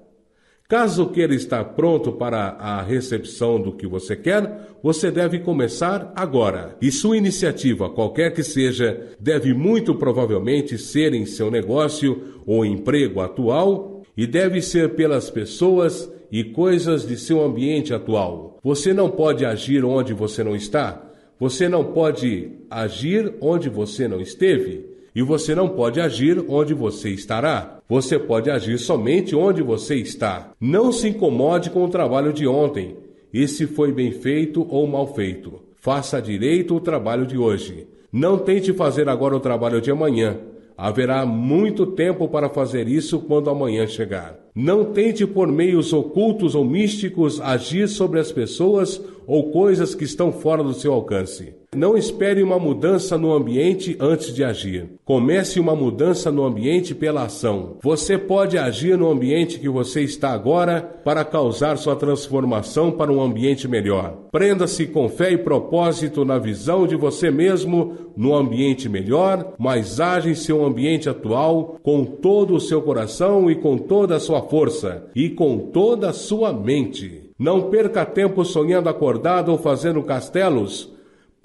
Caso 0.68 1.10
queira 1.10 1.32
estar 1.32 1.62
pronto 1.62 2.10
para 2.10 2.56
a 2.58 2.82
recepção 2.82 3.60
do 3.60 3.72
que 3.72 3.86
você 3.86 4.16
quer, 4.16 4.68
você 4.82 5.12
deve 5.12 5.38
começar 5.38 6.12
agora. 6.16 6.76
E 6.82 6.90
sua 6.90 7.16
iniciativa, 7.16 7.88
qualquer 7.88 8.32
que 8.34 8.42
seja, 8.42 9.12
deve 9.20 9.54
muito 9.54 9.94
provavelmente 9.94 10.76
ser 10.76 11.14
em 11.14 11.24
seu 11.24 11.52
negócio 11.52 12.42
ou 12.44 12.64
emprego 12.64 13.20
atual 13.20 14.02
e 14.16 14.26
deve 14.26 14.60
ser 14.60 14.96
pelas 14.96 15.30
pessoas 15.30 16.10
e 16.32 16.42
coisas 16.42 17.06
de 17.06 17.16
seu 17.16 17.44
ambiente 17.44 17.94
atual. 17.94 18.58
Você 18.60 18.92
não 18.92 19.08
pode 19.08 19.44
agir 19.44 19.84
onde 19.84 20.12
você 20.12 20.42
não 20.42 20.56
está. 20.56 21.00
Você 21.38 21.68
não 21.68 21.84
pode 21.84 22.50
agir 22.68 23.34
onde 23.40 23.68
você 23.68 24.08
não 24.08 24.20
esteve. 24.20 24.95
E 25.16 25.22
você 25.22 25.54
não 25.54 25.70
pode 25.70 25.98
agir 25.98 26.44
onde 26.46 26.74
você 26.74 27.08
estará. 27.08 27.78
Você 27.88 28.18
pode 28.18 28.50
agir 28.50 28.78
somente 28.78 29.34
onde 29.34 29.62
você 29.62 29.94
está. 29.94 30.52
Não 30.60 30.92
se 30.92 31.08
incomode 31.08 31.70
com 31.70 31.82
o 31.82 31.88
trabalho 31.88 32.34
de 32.34 32.46
ontem, 32.46 32.98
e 33.32 33.48
se 33.48 33.66
foi 33.66 33.92
bem 33.92 34.12
feito 34.12 34.66
ou 34.68 34.86
mal 34.86 35.14
feito. 35.14 35.54
Faça 35.76 36.20
direito 36.20 36.76
o 36.76 36.80
trabalho 36.80 37.24
de 37.24 37.38
hoje. 37.38 37.88
Não 38.12 38.36
tente 38.36 38.74
fazer 38.74 39.08
agora 39.08 39.34
o 39.34 39.40
trabalho 39.40 39.80
de 39.80 39.90
amanhã. 39.90 40.36
Haverá 40.76 41.24
muito 41.24 41.86
tempo 41.86 42.28
para 42.28 42.50
fazer 42.50 42.86
isso 42.86 43.20
quando 43.20 43.48
amanhã 43.48 43.86
chegar. 43.86 44.38
Não 44.54 44.84
tente 44.84 45.26
por 45.26 45.50
meios 45.50 45.94
ocultos 45.94 46.54
ou 46.54 46.62
místicos 46.62 47.40
agir 47.40 47.88
sobre 47.88 48.20
as 48.20 48.30
pessoas 48.30 49.00
ou 49.26 49.50
coisas 49.50 49.94
que 49.94 50.04
estão 50.04 50.32
fora 50.32 50.62
do 50.62 50.74
seu 50.74 50.92
alcance. 50.92 51.54
Não 51.74 51.94
espere 51.94 52.42
uma 52.42 52.58
mudança 52.58 53.18
no 53.18 53.34
ambiente 53.34 53.96
antes 54.00 54.34
de 54.34 54.42
agir. 54.42 54.88
Comece 55.04 55.60
uma 55.60 55.74
mudança 55.74 56.30
no 56.32 56.44
ambiente 56.44 56.94
pela 56.94 57.24
ação. 57.24 57.76
Você 57.82 58.16
pode 58.16 58.56
agir 58.56 58.96
no 58.96 59.10
ambiente 59.10 59.58
que 59.58 59.68
você 59.68 60.00
está 60.00 60.30
agora 60.30 60.80
para 61.04 61.22
causar 61.22 61.76
sua 61.76 61.94
transformação 61.94 62.90
para 62.90 63.12
um 63.12 63.20
ambiente 63.20 63.68
melhor. 63.68 64.16
Prenda-se 64.32 64.86
com 64.86 65.08
fé 65.08 65.32
e 65.32 65.38
propósito 65.38 66.24
na 66.24 66.38
visão 66.38 66.86
de 66.86 66.96
você 66.96 67.30
mesmo 67.30 67.94
no 68.16 68.34
ambiente 68.34 68.88
melhor, 68.88 69.54
mas 69.58 70.00
age 70.00 70.30
em 70.30 70.34
seu 70.34 70.64
ambiente 70.64 71.10
atual 71.10 71.78
com 71.82 72.04
todo 72.04 72.54
o 72.54 72.60
seu 72.60 72.80
coração 72.80 73.50
e 73.50 73.54
com 73.54 73.76
toda 73.76 74.16
a 74.16 74.20
sua 74.20 74.40
força 74.40 75.06
e 75.14 75.28
com 75.28 75.58
toda 75.58 76.08
a 76.08 76.14
sua 76.14 76.52
mente. 76.52 77.25
Não 77.38 77.70
perca 77.70 78.04
tempo 78.04 78.44
sonhando 78.44 78.88
acordado 78.88 79.50
ou 79.50 79.58
fazendo 79.58 80.02
castelos 80.02 80.96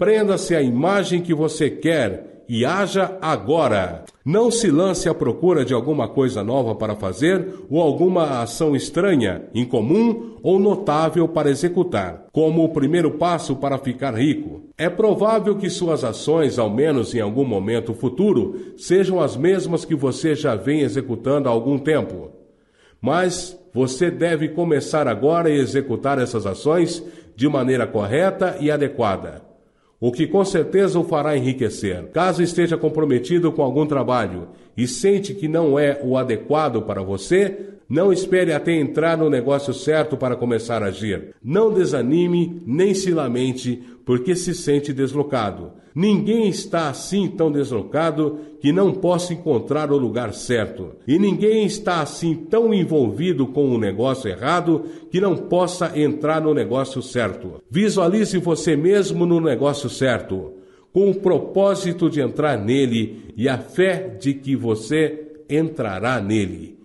Prenda-se 0.02 0.52
à 0.56 0.60
imagem 0.60 1.20
que 1.20 1.32
você 1.32 1.70
quer 1.70 2.42
e 2.48 2.64
haja 2.64 3.16
agora. 3.20 4.04
Não 4.24 4.50
se 4.50 4.68
lance 4.68 5.08
à 5.08 5.14
procura 5.14 5.64
de 5.64 5.72
alguma 5.72 6.08
coisa 6.08 6.42
nova 6.42 6.74
para 6.74 6.96
fazer 6.96 7.46
ou 7.70 7.80
alguma 7.80 8.42
ação 8.42 8.74
estranha, 8.74 9.44
incomum 9.54 10.38
ou 10.42 10.58
notável 10.58 11.28
para 11.28 11.50
executar, 11.50 12.26
como 12.32 12.64
o 12.64 12.70
primeiro 12.70 13.12
passo 13.12 13.54
para 13.54 13.78
ficar 13.78 14.12
rico. 14.14 14.62
É 14.76 14.90
provável 14.90 15.54
que 15.54 15.70
suas 15.70 16.02
ações, 16.02 16.58
ao 16.58 16.68
menos 16.68 17.14
em 17.14 17.20
algum 17.20 17.44
momento 17.44 17.94
futuro, 17.94 18.74
sejam 18.76 19.20
as 19.20 19.36
mesmas 19.36 19.84
que 19.84 19.94
você 19.94 20.34
já 20.34 20.56
vem 20.56 20.80
executando 20.80 21.48
há 21.48 21.52
algum 21.52 21.78
tempo. 21.78 22.30
Mas 23.00 23.56
você 23.72 24.10
deve 24.10 24.48
começar 24.48 25.08
agora 25.08 25.48
a 25.48 25.52
executar 25.52 26.18
essas 26.18 26.46
ações 26.46 27.02
de 27.34 27.48
maneira 27.48 27.86
correta 27.86 28.56
e 28.60 28.70
adequada 28.70 29.52
o 30.04 30.10
que 30.10 30.26
com 30.26 30.44
certeza 30.44 30.98
o 30.98 31.04
fará 31.04 31.36
enriquecer. 31.36 32.08
Caso 32.08 32.42
esteja 32.42 32.76
comprometido 32.76 33.52
com 33.52 33.62
algum 33.62 33.86
trabalho 33.86 34.48
e 34.76 34.84
sente 34.88 35.32
que 35.32 35.46
não 35.46 35.78
é 35.78 36.00
o 36.02 36.18
adequado 36.18 36.82
para 36.82 37.04
você, 37.04 37.68
não 37.88 38.12
espere 38.12 38.52
até 38.52 38.72
entrar 38.72 39.16
no 39.16 39.30
negócio 39.30 39.72
certo 39.72 40.16
para 40.16 40.34
começar 40.34 40.82
a 40.82 40.86
agir. 40.86 41.36
Não 41.40 41.72
desanime 41.72 42.60
nem 42.66 42.94
se 42.94 43.12
lamente 43.12 43.80
porque 44.04 44.34
se 44.34 44.52
sente 44.56 44.92
deslocado. 44.92 45.70
Ninguém 45.94 46.48
está 46.48 46.88
assim 46.88 47.28
tão 47.28 47.52
deslocado 47.52 48.38
que 48.60 48.72
não 48.72 48.92
possa 48.92 49.34
encontrar 49.34 49.92
o 49.92 49.98
lugar 49.98 50.32
certo. 50.32 50.92
E 51.06 51.18
ninguém 51.18 51.66
está 51.66 52.00
assim 52.00 52.34
tão 52.34 52.72
envolvido 52.72 53.46
com 53.46 53.68
o 53.74 53.78
negócio 53.78 54.30
errado 54.30 54.84
que 55.10 55.20
não 55.20 55.36
possa 55.36 55.98
entrar 55.98 56.40
no 56.40 56.54
negócio 56.54 57.02
certo. 57.02 57.62
Visualize 57.70 58.38
você 58.38 58.74
mesmo 58.74 59.26
no 59.26 59.40
negócio 59.40 59.90
certo, 59.90 60.52
com 60.92 61.10
o 61.10 61.14
propósito 61.14 62.08
de 62.08 62.20
entrar 62.20 62.56
nele 62.56 63.32
e 63.36 63.48
a 63.48 63.58
fé 63.58 64.16
de 64.18 64.32
que 64.34 64.56
você 64.56 65.32
entrará 65.48 66.20
nele 66.20 66.78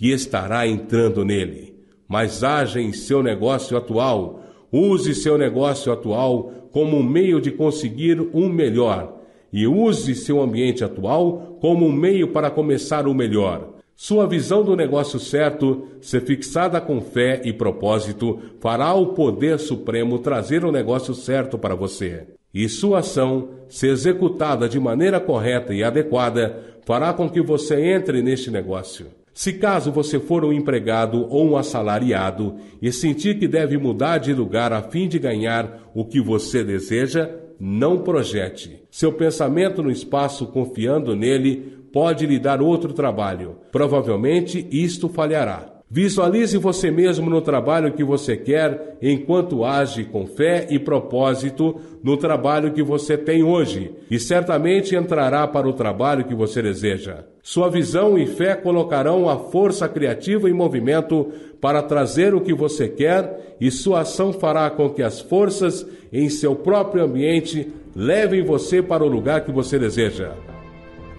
e 0.00 0.10
estará 0.10 0.66
entrando 0.66 1.24
nele. 1.24 1.74
Mas 2.08 2.42
haja 2.42 2.80
em 2.80 2.92
seu 2.92 3.22
negócio 3.22 3.76
atual, 3.76 4.42
use 4.72 5.14
seu 5.14 5.36
negócio 5.36 5.92
atual 5.92 6.63
como 6.74 6.96
um 6.96 7.04
meio 7.04 7.40
de 7.40 7.52
conseguir 7.52 8.20
um 8.34 8.48
melhor 8.48 9.20
e 9.52 9.64
use 9.64 10.12
seu 10.16 10.42
ambiente 10.42 10.82
atual 10.82 11.56
como 11.60 11.86
um 11.86 11.92
meio 11.92 12.32
para 12.32 12.50
começar 12.50 13.06
o 13.06 13.14
melhor. 13.14 13.74
Sua 13.94 14.26
visão 14.26 14.64
do 14.64 14.74
negócio 14.74 15.20
certo, 15.20 15.86
se 16.00 16.18
fixada 16.18 16.80
com 16.80 17.00
fé 17.00 17.40
e 17.44 17.52
propósito, 17.52 18.40
fará 18.58 18.92
o 18.92 19.14
poder 19.14 19.60
supremo 19.60 20.18
trazer 20.18 20.64
o 20.64 20.72
negócio 20.72 21.14
certo 21.14 21.56
para 21.56 21.76
você. 21.76 22.26
E 22.52 22.68
sua 22.68 22.98
ação, 22.98 23.50
se 23.68 23.86
executada 23.86 24.68
de 24.68 24.80
maneira 24.80 25.20
correta 25.20 25.72
e 25.72 25.84
adequada, 25.84 26.58
fará 26.84 27.12
com 27.12 27.30
que 27.30 27.40
você 27.40 27.80
entre 27.92 28.20
neste 28.20 28.50
negócio. 28.50 29.06
Se 29.34 29.54
caso 29.54 29.90
você 29.90 30.20
for 30.20 30.44
um 30.44 30.52
empregado 30.52 31.26
ou 31.28 31.50
um 31.50 31.56
assalariado 31.56 32.54
e 32.80 32.92
sentir 32.92 33.36
que 33.36 33.48
deve 33.48 33.76
mudar 33.76 34.18
de 34.18 34.32
lugar 34.32 34.72
a 34.72 34.80
fim 34.80 35.08
de 35.08 35.18
ganhar 35.18 35.90
o 35.92 36.04
que 36.04 36.20
você 36.20 36.62
deseja, 36.62 37.28
não 37.58 37.98
projete. 37.98 38.84
Seu 38.88 39.12
pensamento 39.12 39.82
no 39.82 39.90
espaço 39.90 40.46
confiando 40.46 41.16
nele 41.16 41.74
pode 41.92 42.26
lhe 42.26 42.38
dar 42.38 42.62
outro 42.62 42.92
trabalho. 42.92 43.56
Provavelmente 43.72 44.68
isto 44.70 45.08
falhará. 45.08 45.74
Visualize 45.90 46.56
você 46.56 46.90
mesmo 46.90 47.28
no 47.28 47.40
trabalho 47.40 47.92
que 47.92 48.04
você 48.04 48.36
quer, 48.36 48.98
enquanto 49.02 49.64
age 49.64 50.04
com 50.04 50.26
fé 50.26 50.66
e 50.70 50.78
propósito 50.78 51.80
no 52.02 52.16
trabalho 52.16 52.72
que 52.72 52.82
você 52.82 53.16
tem 53.16 53.42
hoje, 53.42 53.92
e 54.10 54.18
certamente 54.18 54.96
entrará 54.96 55.46
para 55.46 55.68
o 55.68 55.72
trabalho 55.72 56.24
que 56.24 56.34
você 56.34 56.62
deseja. 56.62 57.24
Sua 57.46 57.68
visão 57.68 58.16
e 58.16 58.24
fé 58.24 58.54
colocarão 58.54 59.28
a 59.28 59.38
força 59.38 59.86
criativa 59.86 60.48
em 60.48 60.54
movimento 60.54 61.30
para 61.60 61.82
trazer 61.82 62.34
o 62.34 62.40
que 62.40 62.54
você 62.54 62.88
quer, 62.88 63.56
e 63.60 63.70
sua 63.70 64.00
ação 64.00 64.32
fará 64.32 64.70
com 64.70 64.88
que 64.88 65.02
as 65.02 65.20
forças 65.20 65.86
em 66.10 66.30
seu 66.30 66.56
próprio 66.56 67.04
ambiente 67.04 67.70
levem 67.94 68.42
você 68.42 68.82
para 68.82 69.04
o 69.04 69.08
lugar 69.08 69.42
que 69.42 69.52
você 69.52 69.78
deseja. 69.78 70.32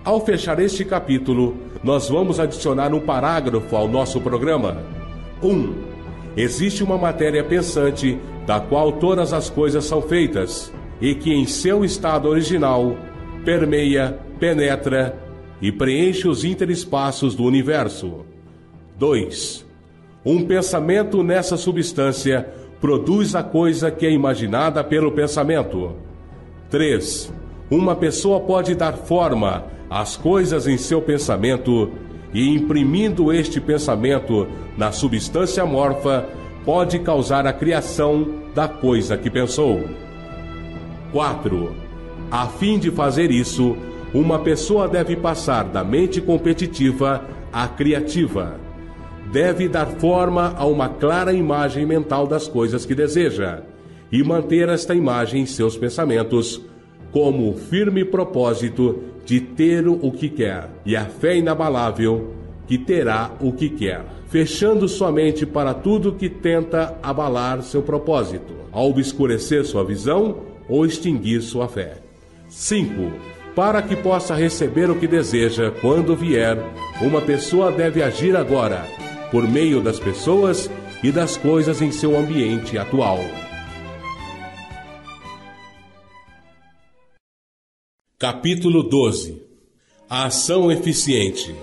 Ao 0.03 0.19
fechar 0.25 0.59
este 0.59 0.83
capítulo, 0.83 1.57
nós 1.83 2.09
vamos 2.09 2.39
adicionar 2.39 2.91
um 2.91 3.01
parágrafo 3.01 3.75
ao 3.75 3.87
nosso 3.87 4.19
programa. 4.19 4.81
1. 5.43 5.47
Um, 5.47 5.75
existe 6.35 6.83
uma 6.83 6.97
matéria 6.97 7.43
pensante 7.43 8.17
da 8.47 8.59
qual 8.59 8.93
todas 8.93 9.31
as 9.31 9.47
coisas 9.47 9.85
são 9.85 10.01
feitas 10.01 10.73
e 10.99 11.13
que 11.13 11.31
em 11.31 11.45
seu 11.45 11.85
estado 11.85 12.27
original 12.27 12.97
permeia, 13.45 14.17
penetra 14.39 15.24
e 15.61 15.71
preenche 15.71 16.27
os 16.27 16.43
interespaços 16.43 17.35
do 17.35 17.43
universo. 17.43 18.25
2. 18.97 19.65
Um 20.25 20.45
pensamento 20.45 21.23
nessa 21.23 21.57
substância 21.57 22.47
produz 22.79 23.35
a 23.35 23.43
coisa 23.43 23.91
que 23.91 24.05
é 24.05 24.11
imaginada 24.11 24.83
pelo 24.83 25.11
pensamento. 25.11 25.93
3. 26.69 27.33
Uma 27.69 27.95
pessoa 27.95 28.39
pode 28.39 28.75
dar 28.75 28.93
forma 28.93 29.65
as 29.89 30.17
coisas 30.17 30.67
em 30.67 30.77
seu 30.77 31.01
pensamento 31.01 31.91
e 32.33 32.49
imprimindo 32.49 33.31
este 33.31 33.61
pensamento 33.61 34.47
na 34.77 34.91
substância 34.91 35.65
morfa, 35.65 36.27
pode 36.65 36.99
causar 36.99 37.47
a 37.47 37.53
criação 37.53 38.27
da 38.53 38.67
coisa 38.67 39.17
que 39.17 39.29
pensou. 39.29 39.81
4. 41.11 41.75
A 42.29 42.47
fim 42.47 42.77
de 42.77 42.91
fazer 42.91 43.31
isso, 43.31 43.77
uma 44.15 44.39
pessoa 44.39 44.87
deve 44.87 45.17
passar 45.17 45.65
da 45.65 45.83
mente 45.83 46.21
competitiva 46.21 47.25
à 47.51 47.67
criativa. 47.67 48.57
Deve 49.29 49.67
dar 49.67 49.87
forma 49.87 50.53
a 50.55 50.65
uma 50.65 50.87
clara 50.87 51.33
imagem 51.33 51.85
mental 51.85 52.25
das 52.25 52.47
coisas 52.47 52.85
que 52.85 52.95
deseja 52.95 53.63
e 54.09 54.23
manter 54.23 54.69
esta 54.69 54.95
imagem 54.95 55.41
em 55.41 55.45
seus 55.45 55.75
pensamentos 55.75 56.61
como 57.11 57.49
o 57.49 57.57
firme 57.57 58.05
propósito 58.05 59.03
de 59.25 59.41
ter 59.41 59.85
o 59.85 60.11
que 60.11 60.29
quer, 60.29 60.69
e 60.85 60.95
a 60.95 61.05
fé 61.05 61.35
inabalável 61.35 62.35
que 62.67 62.77
terá 62.77 63.31
o 63.41 63.51
que 63.51 63.67
quer, 63.67 64.05
fechando 64.27 64.87
sua 64.87 65.11
mente 65.11 65.45
para 65.45 65.73
tudo 65.73 66.13
que 66.13 66.29
tenta 66.29 66.97
abalar 67.03 67.61
seu 67.63 67.81
propósito, 67.81 68.53
ao 68.71 68.89
obscurecer 68.89 69.65
sua 69.65 69.83
visão 69.83 70.37
ou 70.69 70.85
extinguir 70.85 71.41
sua 71.41 71.67
fé. 71.67 71.97
5. 72.47 73.34
Para 73.55 73.81
que 73.81 73.95
possa 73.95 74.35
receber 74.35 74.89
o 74.89 74.99
que 74.99 75.07
deseja 75.07 75.71
quando 75.71 76.13
vier, 76.13 76.57
uma 77.01 77.21
pessoa 77.21 77.71
deve 77.71 78.03
agir 78.03 78.35
agora, 78.35 78.85
por 79.31 79.47
meio 79.47 79.81
das 79.81 79.97
pessoas 79.97 80.69
e 81.01 81.09
das 81.09 81.37
coisas 81.37 81.81
em 81.81 81.89
seu 81.89 82.17
ambiente 82.17 82.77
atual. 82.77 83.19
Capítulo 88.19 88.83
12 88.83 89.41
A 90.09 90.25
ação 90.25 90.69
eficiente. 90.69 91.55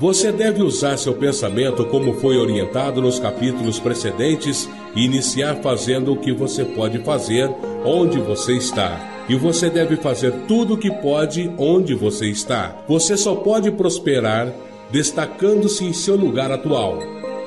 Você 0.00 0.32
deve 0.32 0.62
usar 0.62 0.96
seu 0.96 1.12
pensamento 1.12 1.84
como 1.86 2.14
foi 2.14 2.38
orientado 2.38 3.02
nos 3.02 3.18
capítulos 3.18 3.78
precedentes 3.78 4.66
iniciar 4.96 5.56
fazendo 5.56 6.12
o 6.12 6.16
que 6.16 6.32
você 6.32 6.64
pode 6.64 6.98
fazer 6.98 7.50
onde 7.84 8.18
você 8.18 8.56
está. 8.56 9.24
E 9.28 9.34
você 9.34 9.70
deve 9.70 9.96
fazer 9.96 10.32
tudo 10.46 10.74
o 10.74 10.78
que 10.78 10.90
pode 10.90 11.50
onde 11.56 11.94
você 11.94 12.26
está. 12.26 12.84
Você 12.86 13.16
só 13.16 13.34
pode 13.34 13.70
prosperar 13.70 14.52
destacando-se 14.90 15.84
em 15.84 15.92
seu 15.92 16.14
lugar 16.14 16.52
atual. 16.52 16.98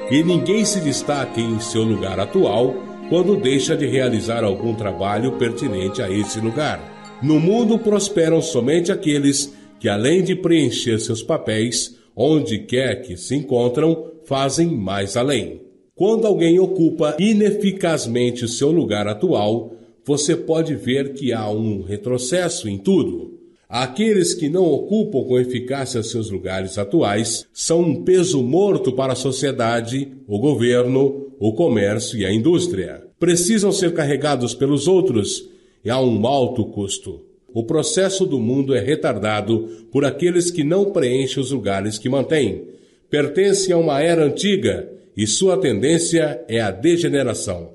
E 0.10 0.24
ninguém 0.24 0.66
se 0.66 0.80
destaca 0.80 1.40
em 1.40 1.60
seu 1.60 1.84
lugar 1.84 2.20
atual 2.20 2.74
quando 3.10 3.38
deixa 3.38 3.76
de 3.76 3.86
realizar 3.86 4.44
algum 4.44 4.74
trabalho 4.74 5.34
pertinente 5.34 6.02
a 6.02 6.10
esse 6.10 6.40
lugar. 6.40 6.82
No 7.22 7.40
mundo 7.40 7.78
prosperam 7.78 8.42
somente 8.42 8.92
aqueles 8.92 9.54
que, 9.80 9.88
além 9.88 10.24
de 10.24 10.36
preencher 10.36 11.00
seus 11.00 11.24
papéis, 11.24 11.96
onde 12.16 12.60
quer 12.60 13.02
que 13.02 13.16
se 13.16 13.36
encontram, 13.36 14.12
fazem 14.26 14.68
mais 14.68 15.16
além. 15.16 15.67
Quando 15.98 16.28
alguém 16.28 16.60
ocupa 16.60 17.18
ineficazmente 17.18 18.46
o 18.46 18.48
seu 18.48 18.70
lugar 18.70 19.08
atual, 19.08 19.74
você 20.06 20.36
pode 20.36 20.76
ver 20.76 21.14
que 21.14 21.34
há 21.34 21.50
um 21.50 21.82
retrocesso 21.82 22.70
em 22.70 22.78
tudo. 22.78 23.40
Aqueles 23.68 24.36
que 24.36 24.48
não 24.48 24.64
ocupam 24.64 25.24
com 25.24 25.40
eficácia 25.40 26.04
seus 26.04 26.30
lugares 26.30 26.78
atuais 26.78 27.48
são 27.52 27.82
um 27.82 28.04
peso 28.04 28.44
morto 28.44 28.94
para 28.94 29.14
a 29.14 29.16
sociedade, 29.16 30.08
o 30.28 30.38
governo, 30.38 31.32
o 31.40 31.52
comércio 31.54 32.20
e 32.20 32.28
a 32.28 32.32
indústria. 32.32 33.04
Precisam 33.20 33.72
ser 33.72 33.92
carregados 33.92 34.54
pelos 34.54 34.88
outros 34.88 35.50
e 35.84 35.90
a 35.90 36.00
um 36.00 36.28
alto 36.28 36.64
custo. 36.66 37.22
O 37.52 37.64
processo 37.64 38.24
do 38.24 38.38
mundo 38.38 38.76
é 38.76 38.80
retardado 38.80 39.68
por 39.92 40.06
aqueles 40.06 40.52
que 40.52 40.64
não 40.64 40.92
preenchem 40.92 41.42
os 41.42 41.50
lugares 41.50 41.98
que 41.98 42.08
mantêm. 42.08 42.66
Pertence 43.10 43.74
a 43.74 43.78
uma 43.80 44.00
era 44.00 44.24
antiga 44.24 44.96
e 45.18 45.26
sua 45.26 45.58
tendência 45.58 46.46
é 46.48 46.62
a 46.62 46.70
degeneração. 46.70 47.72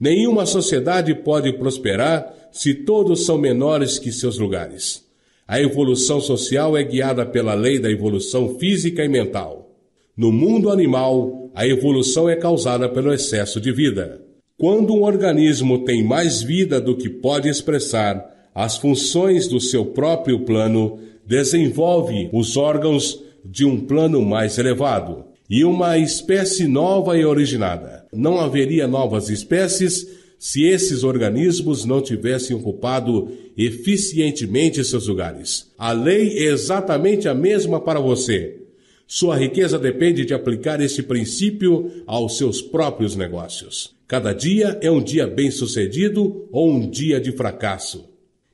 Nenhuma 0.00 0.44
sociedade 0.44 1.14
pode 1.14 1.52
prosperar 1.52 2.34
se 2.50 2.74
todos 2.74 3.24
são 3.24 3.38
menores 3.38 4.00
que 4.00 4.10
seus 4.10 4.36
lugares. 4.36 5.04
A 5.46 5.60
evolução 5.60 6.20
social 6.20 6.76
é 6.76 6.82
guiada 6.82 7.24
pela 7.24 7.54
lei 7.54 7.78
da 7.78 7.88
evolução 7.88 8.58
física 8.58 9.04
e 9.04 9.08
mental. 9.08 9.70
No 10.16 10.32
mundo 10.32 10.68
animal, 10.68 11.52
a 11.54 11.64
evolução 11.64 12.28
é 12.28 12.34
causada 12.34 12.88
pelo 12.88 13.14
excesso 13.14 13.60
de 13.60 13.70
vida. 13.70 14.20
Quando 14.58 14.92
um 14.92 15.04
organismo 15.04 15.84
tem 15.84 16.02
mais 16.02 16.42
vida 16.42 16.80
do 16.80 16.96
que 16.96 17.08
pode 17.08 17.48
expressar, 17.48 18.50
as 18.52 18.76
funções 18.76 19.46
do 19.46 19.60
seu 19.60 19.86
próprio 19.86 20.40
plano, 20.40 20.98
desenvolve 21.24 22.28
os 22.32 22.56
órgãos 22.56 23.22
de 23.44 23.64
um 23.64 23.78
plano 23.78 24.20
mais 24.22 24.58
elevado 24.58 25.35
e 25.48 25.64
uma 25.64 25.96
espécie 25.98 26.66
nova 26.66 27.16
e 27.16 27.24
originada. 27.24 28.06
Não 28.12 28.40
haveria 28.40 28.86
novas 28.86 29.28
espécies 29.28 30.06
se 30.38 30.64
esses 30.64 31.02
organismos 31.02 31.84
não 31.84 32.00
tivessem 32.00 32.56
ocupado 32.56 33.30
eficientemente 33.56 34.84
seus 34.84 35.06
lugares. 35.06 35.72
A 35.78 35.92
lei 35.92 36.38
é 36.38 36.52
exatamente 36.52 37.28
a 37.28 37.34
mesma 37.34 37.80
para 37.80 38.00
você. 38.00 38.60
Sua 39.06 39.36
riqueza 39.36 39.78
depende 39.78 40.24
de 40.24 40.34
aplicar 40.34 40.80
este 40.80 41.02
princípio 41.02 42.02
aos 42.06 42.36
seus 42.36 42.60
próprios 42.60 43.14
negócios. 43.14 43.94
Cada 44.06 44.32
dia 44.32 44.78
é 44.82 44.90
um 44.90 45.02
dia 45.02 45.26
bem-sucedido 45.26 46.48
ou 46.50 46.70
um 46.70 46.90
dia 46.90 47.20
de 47.20 47.32
fracasso. 47.32 48.04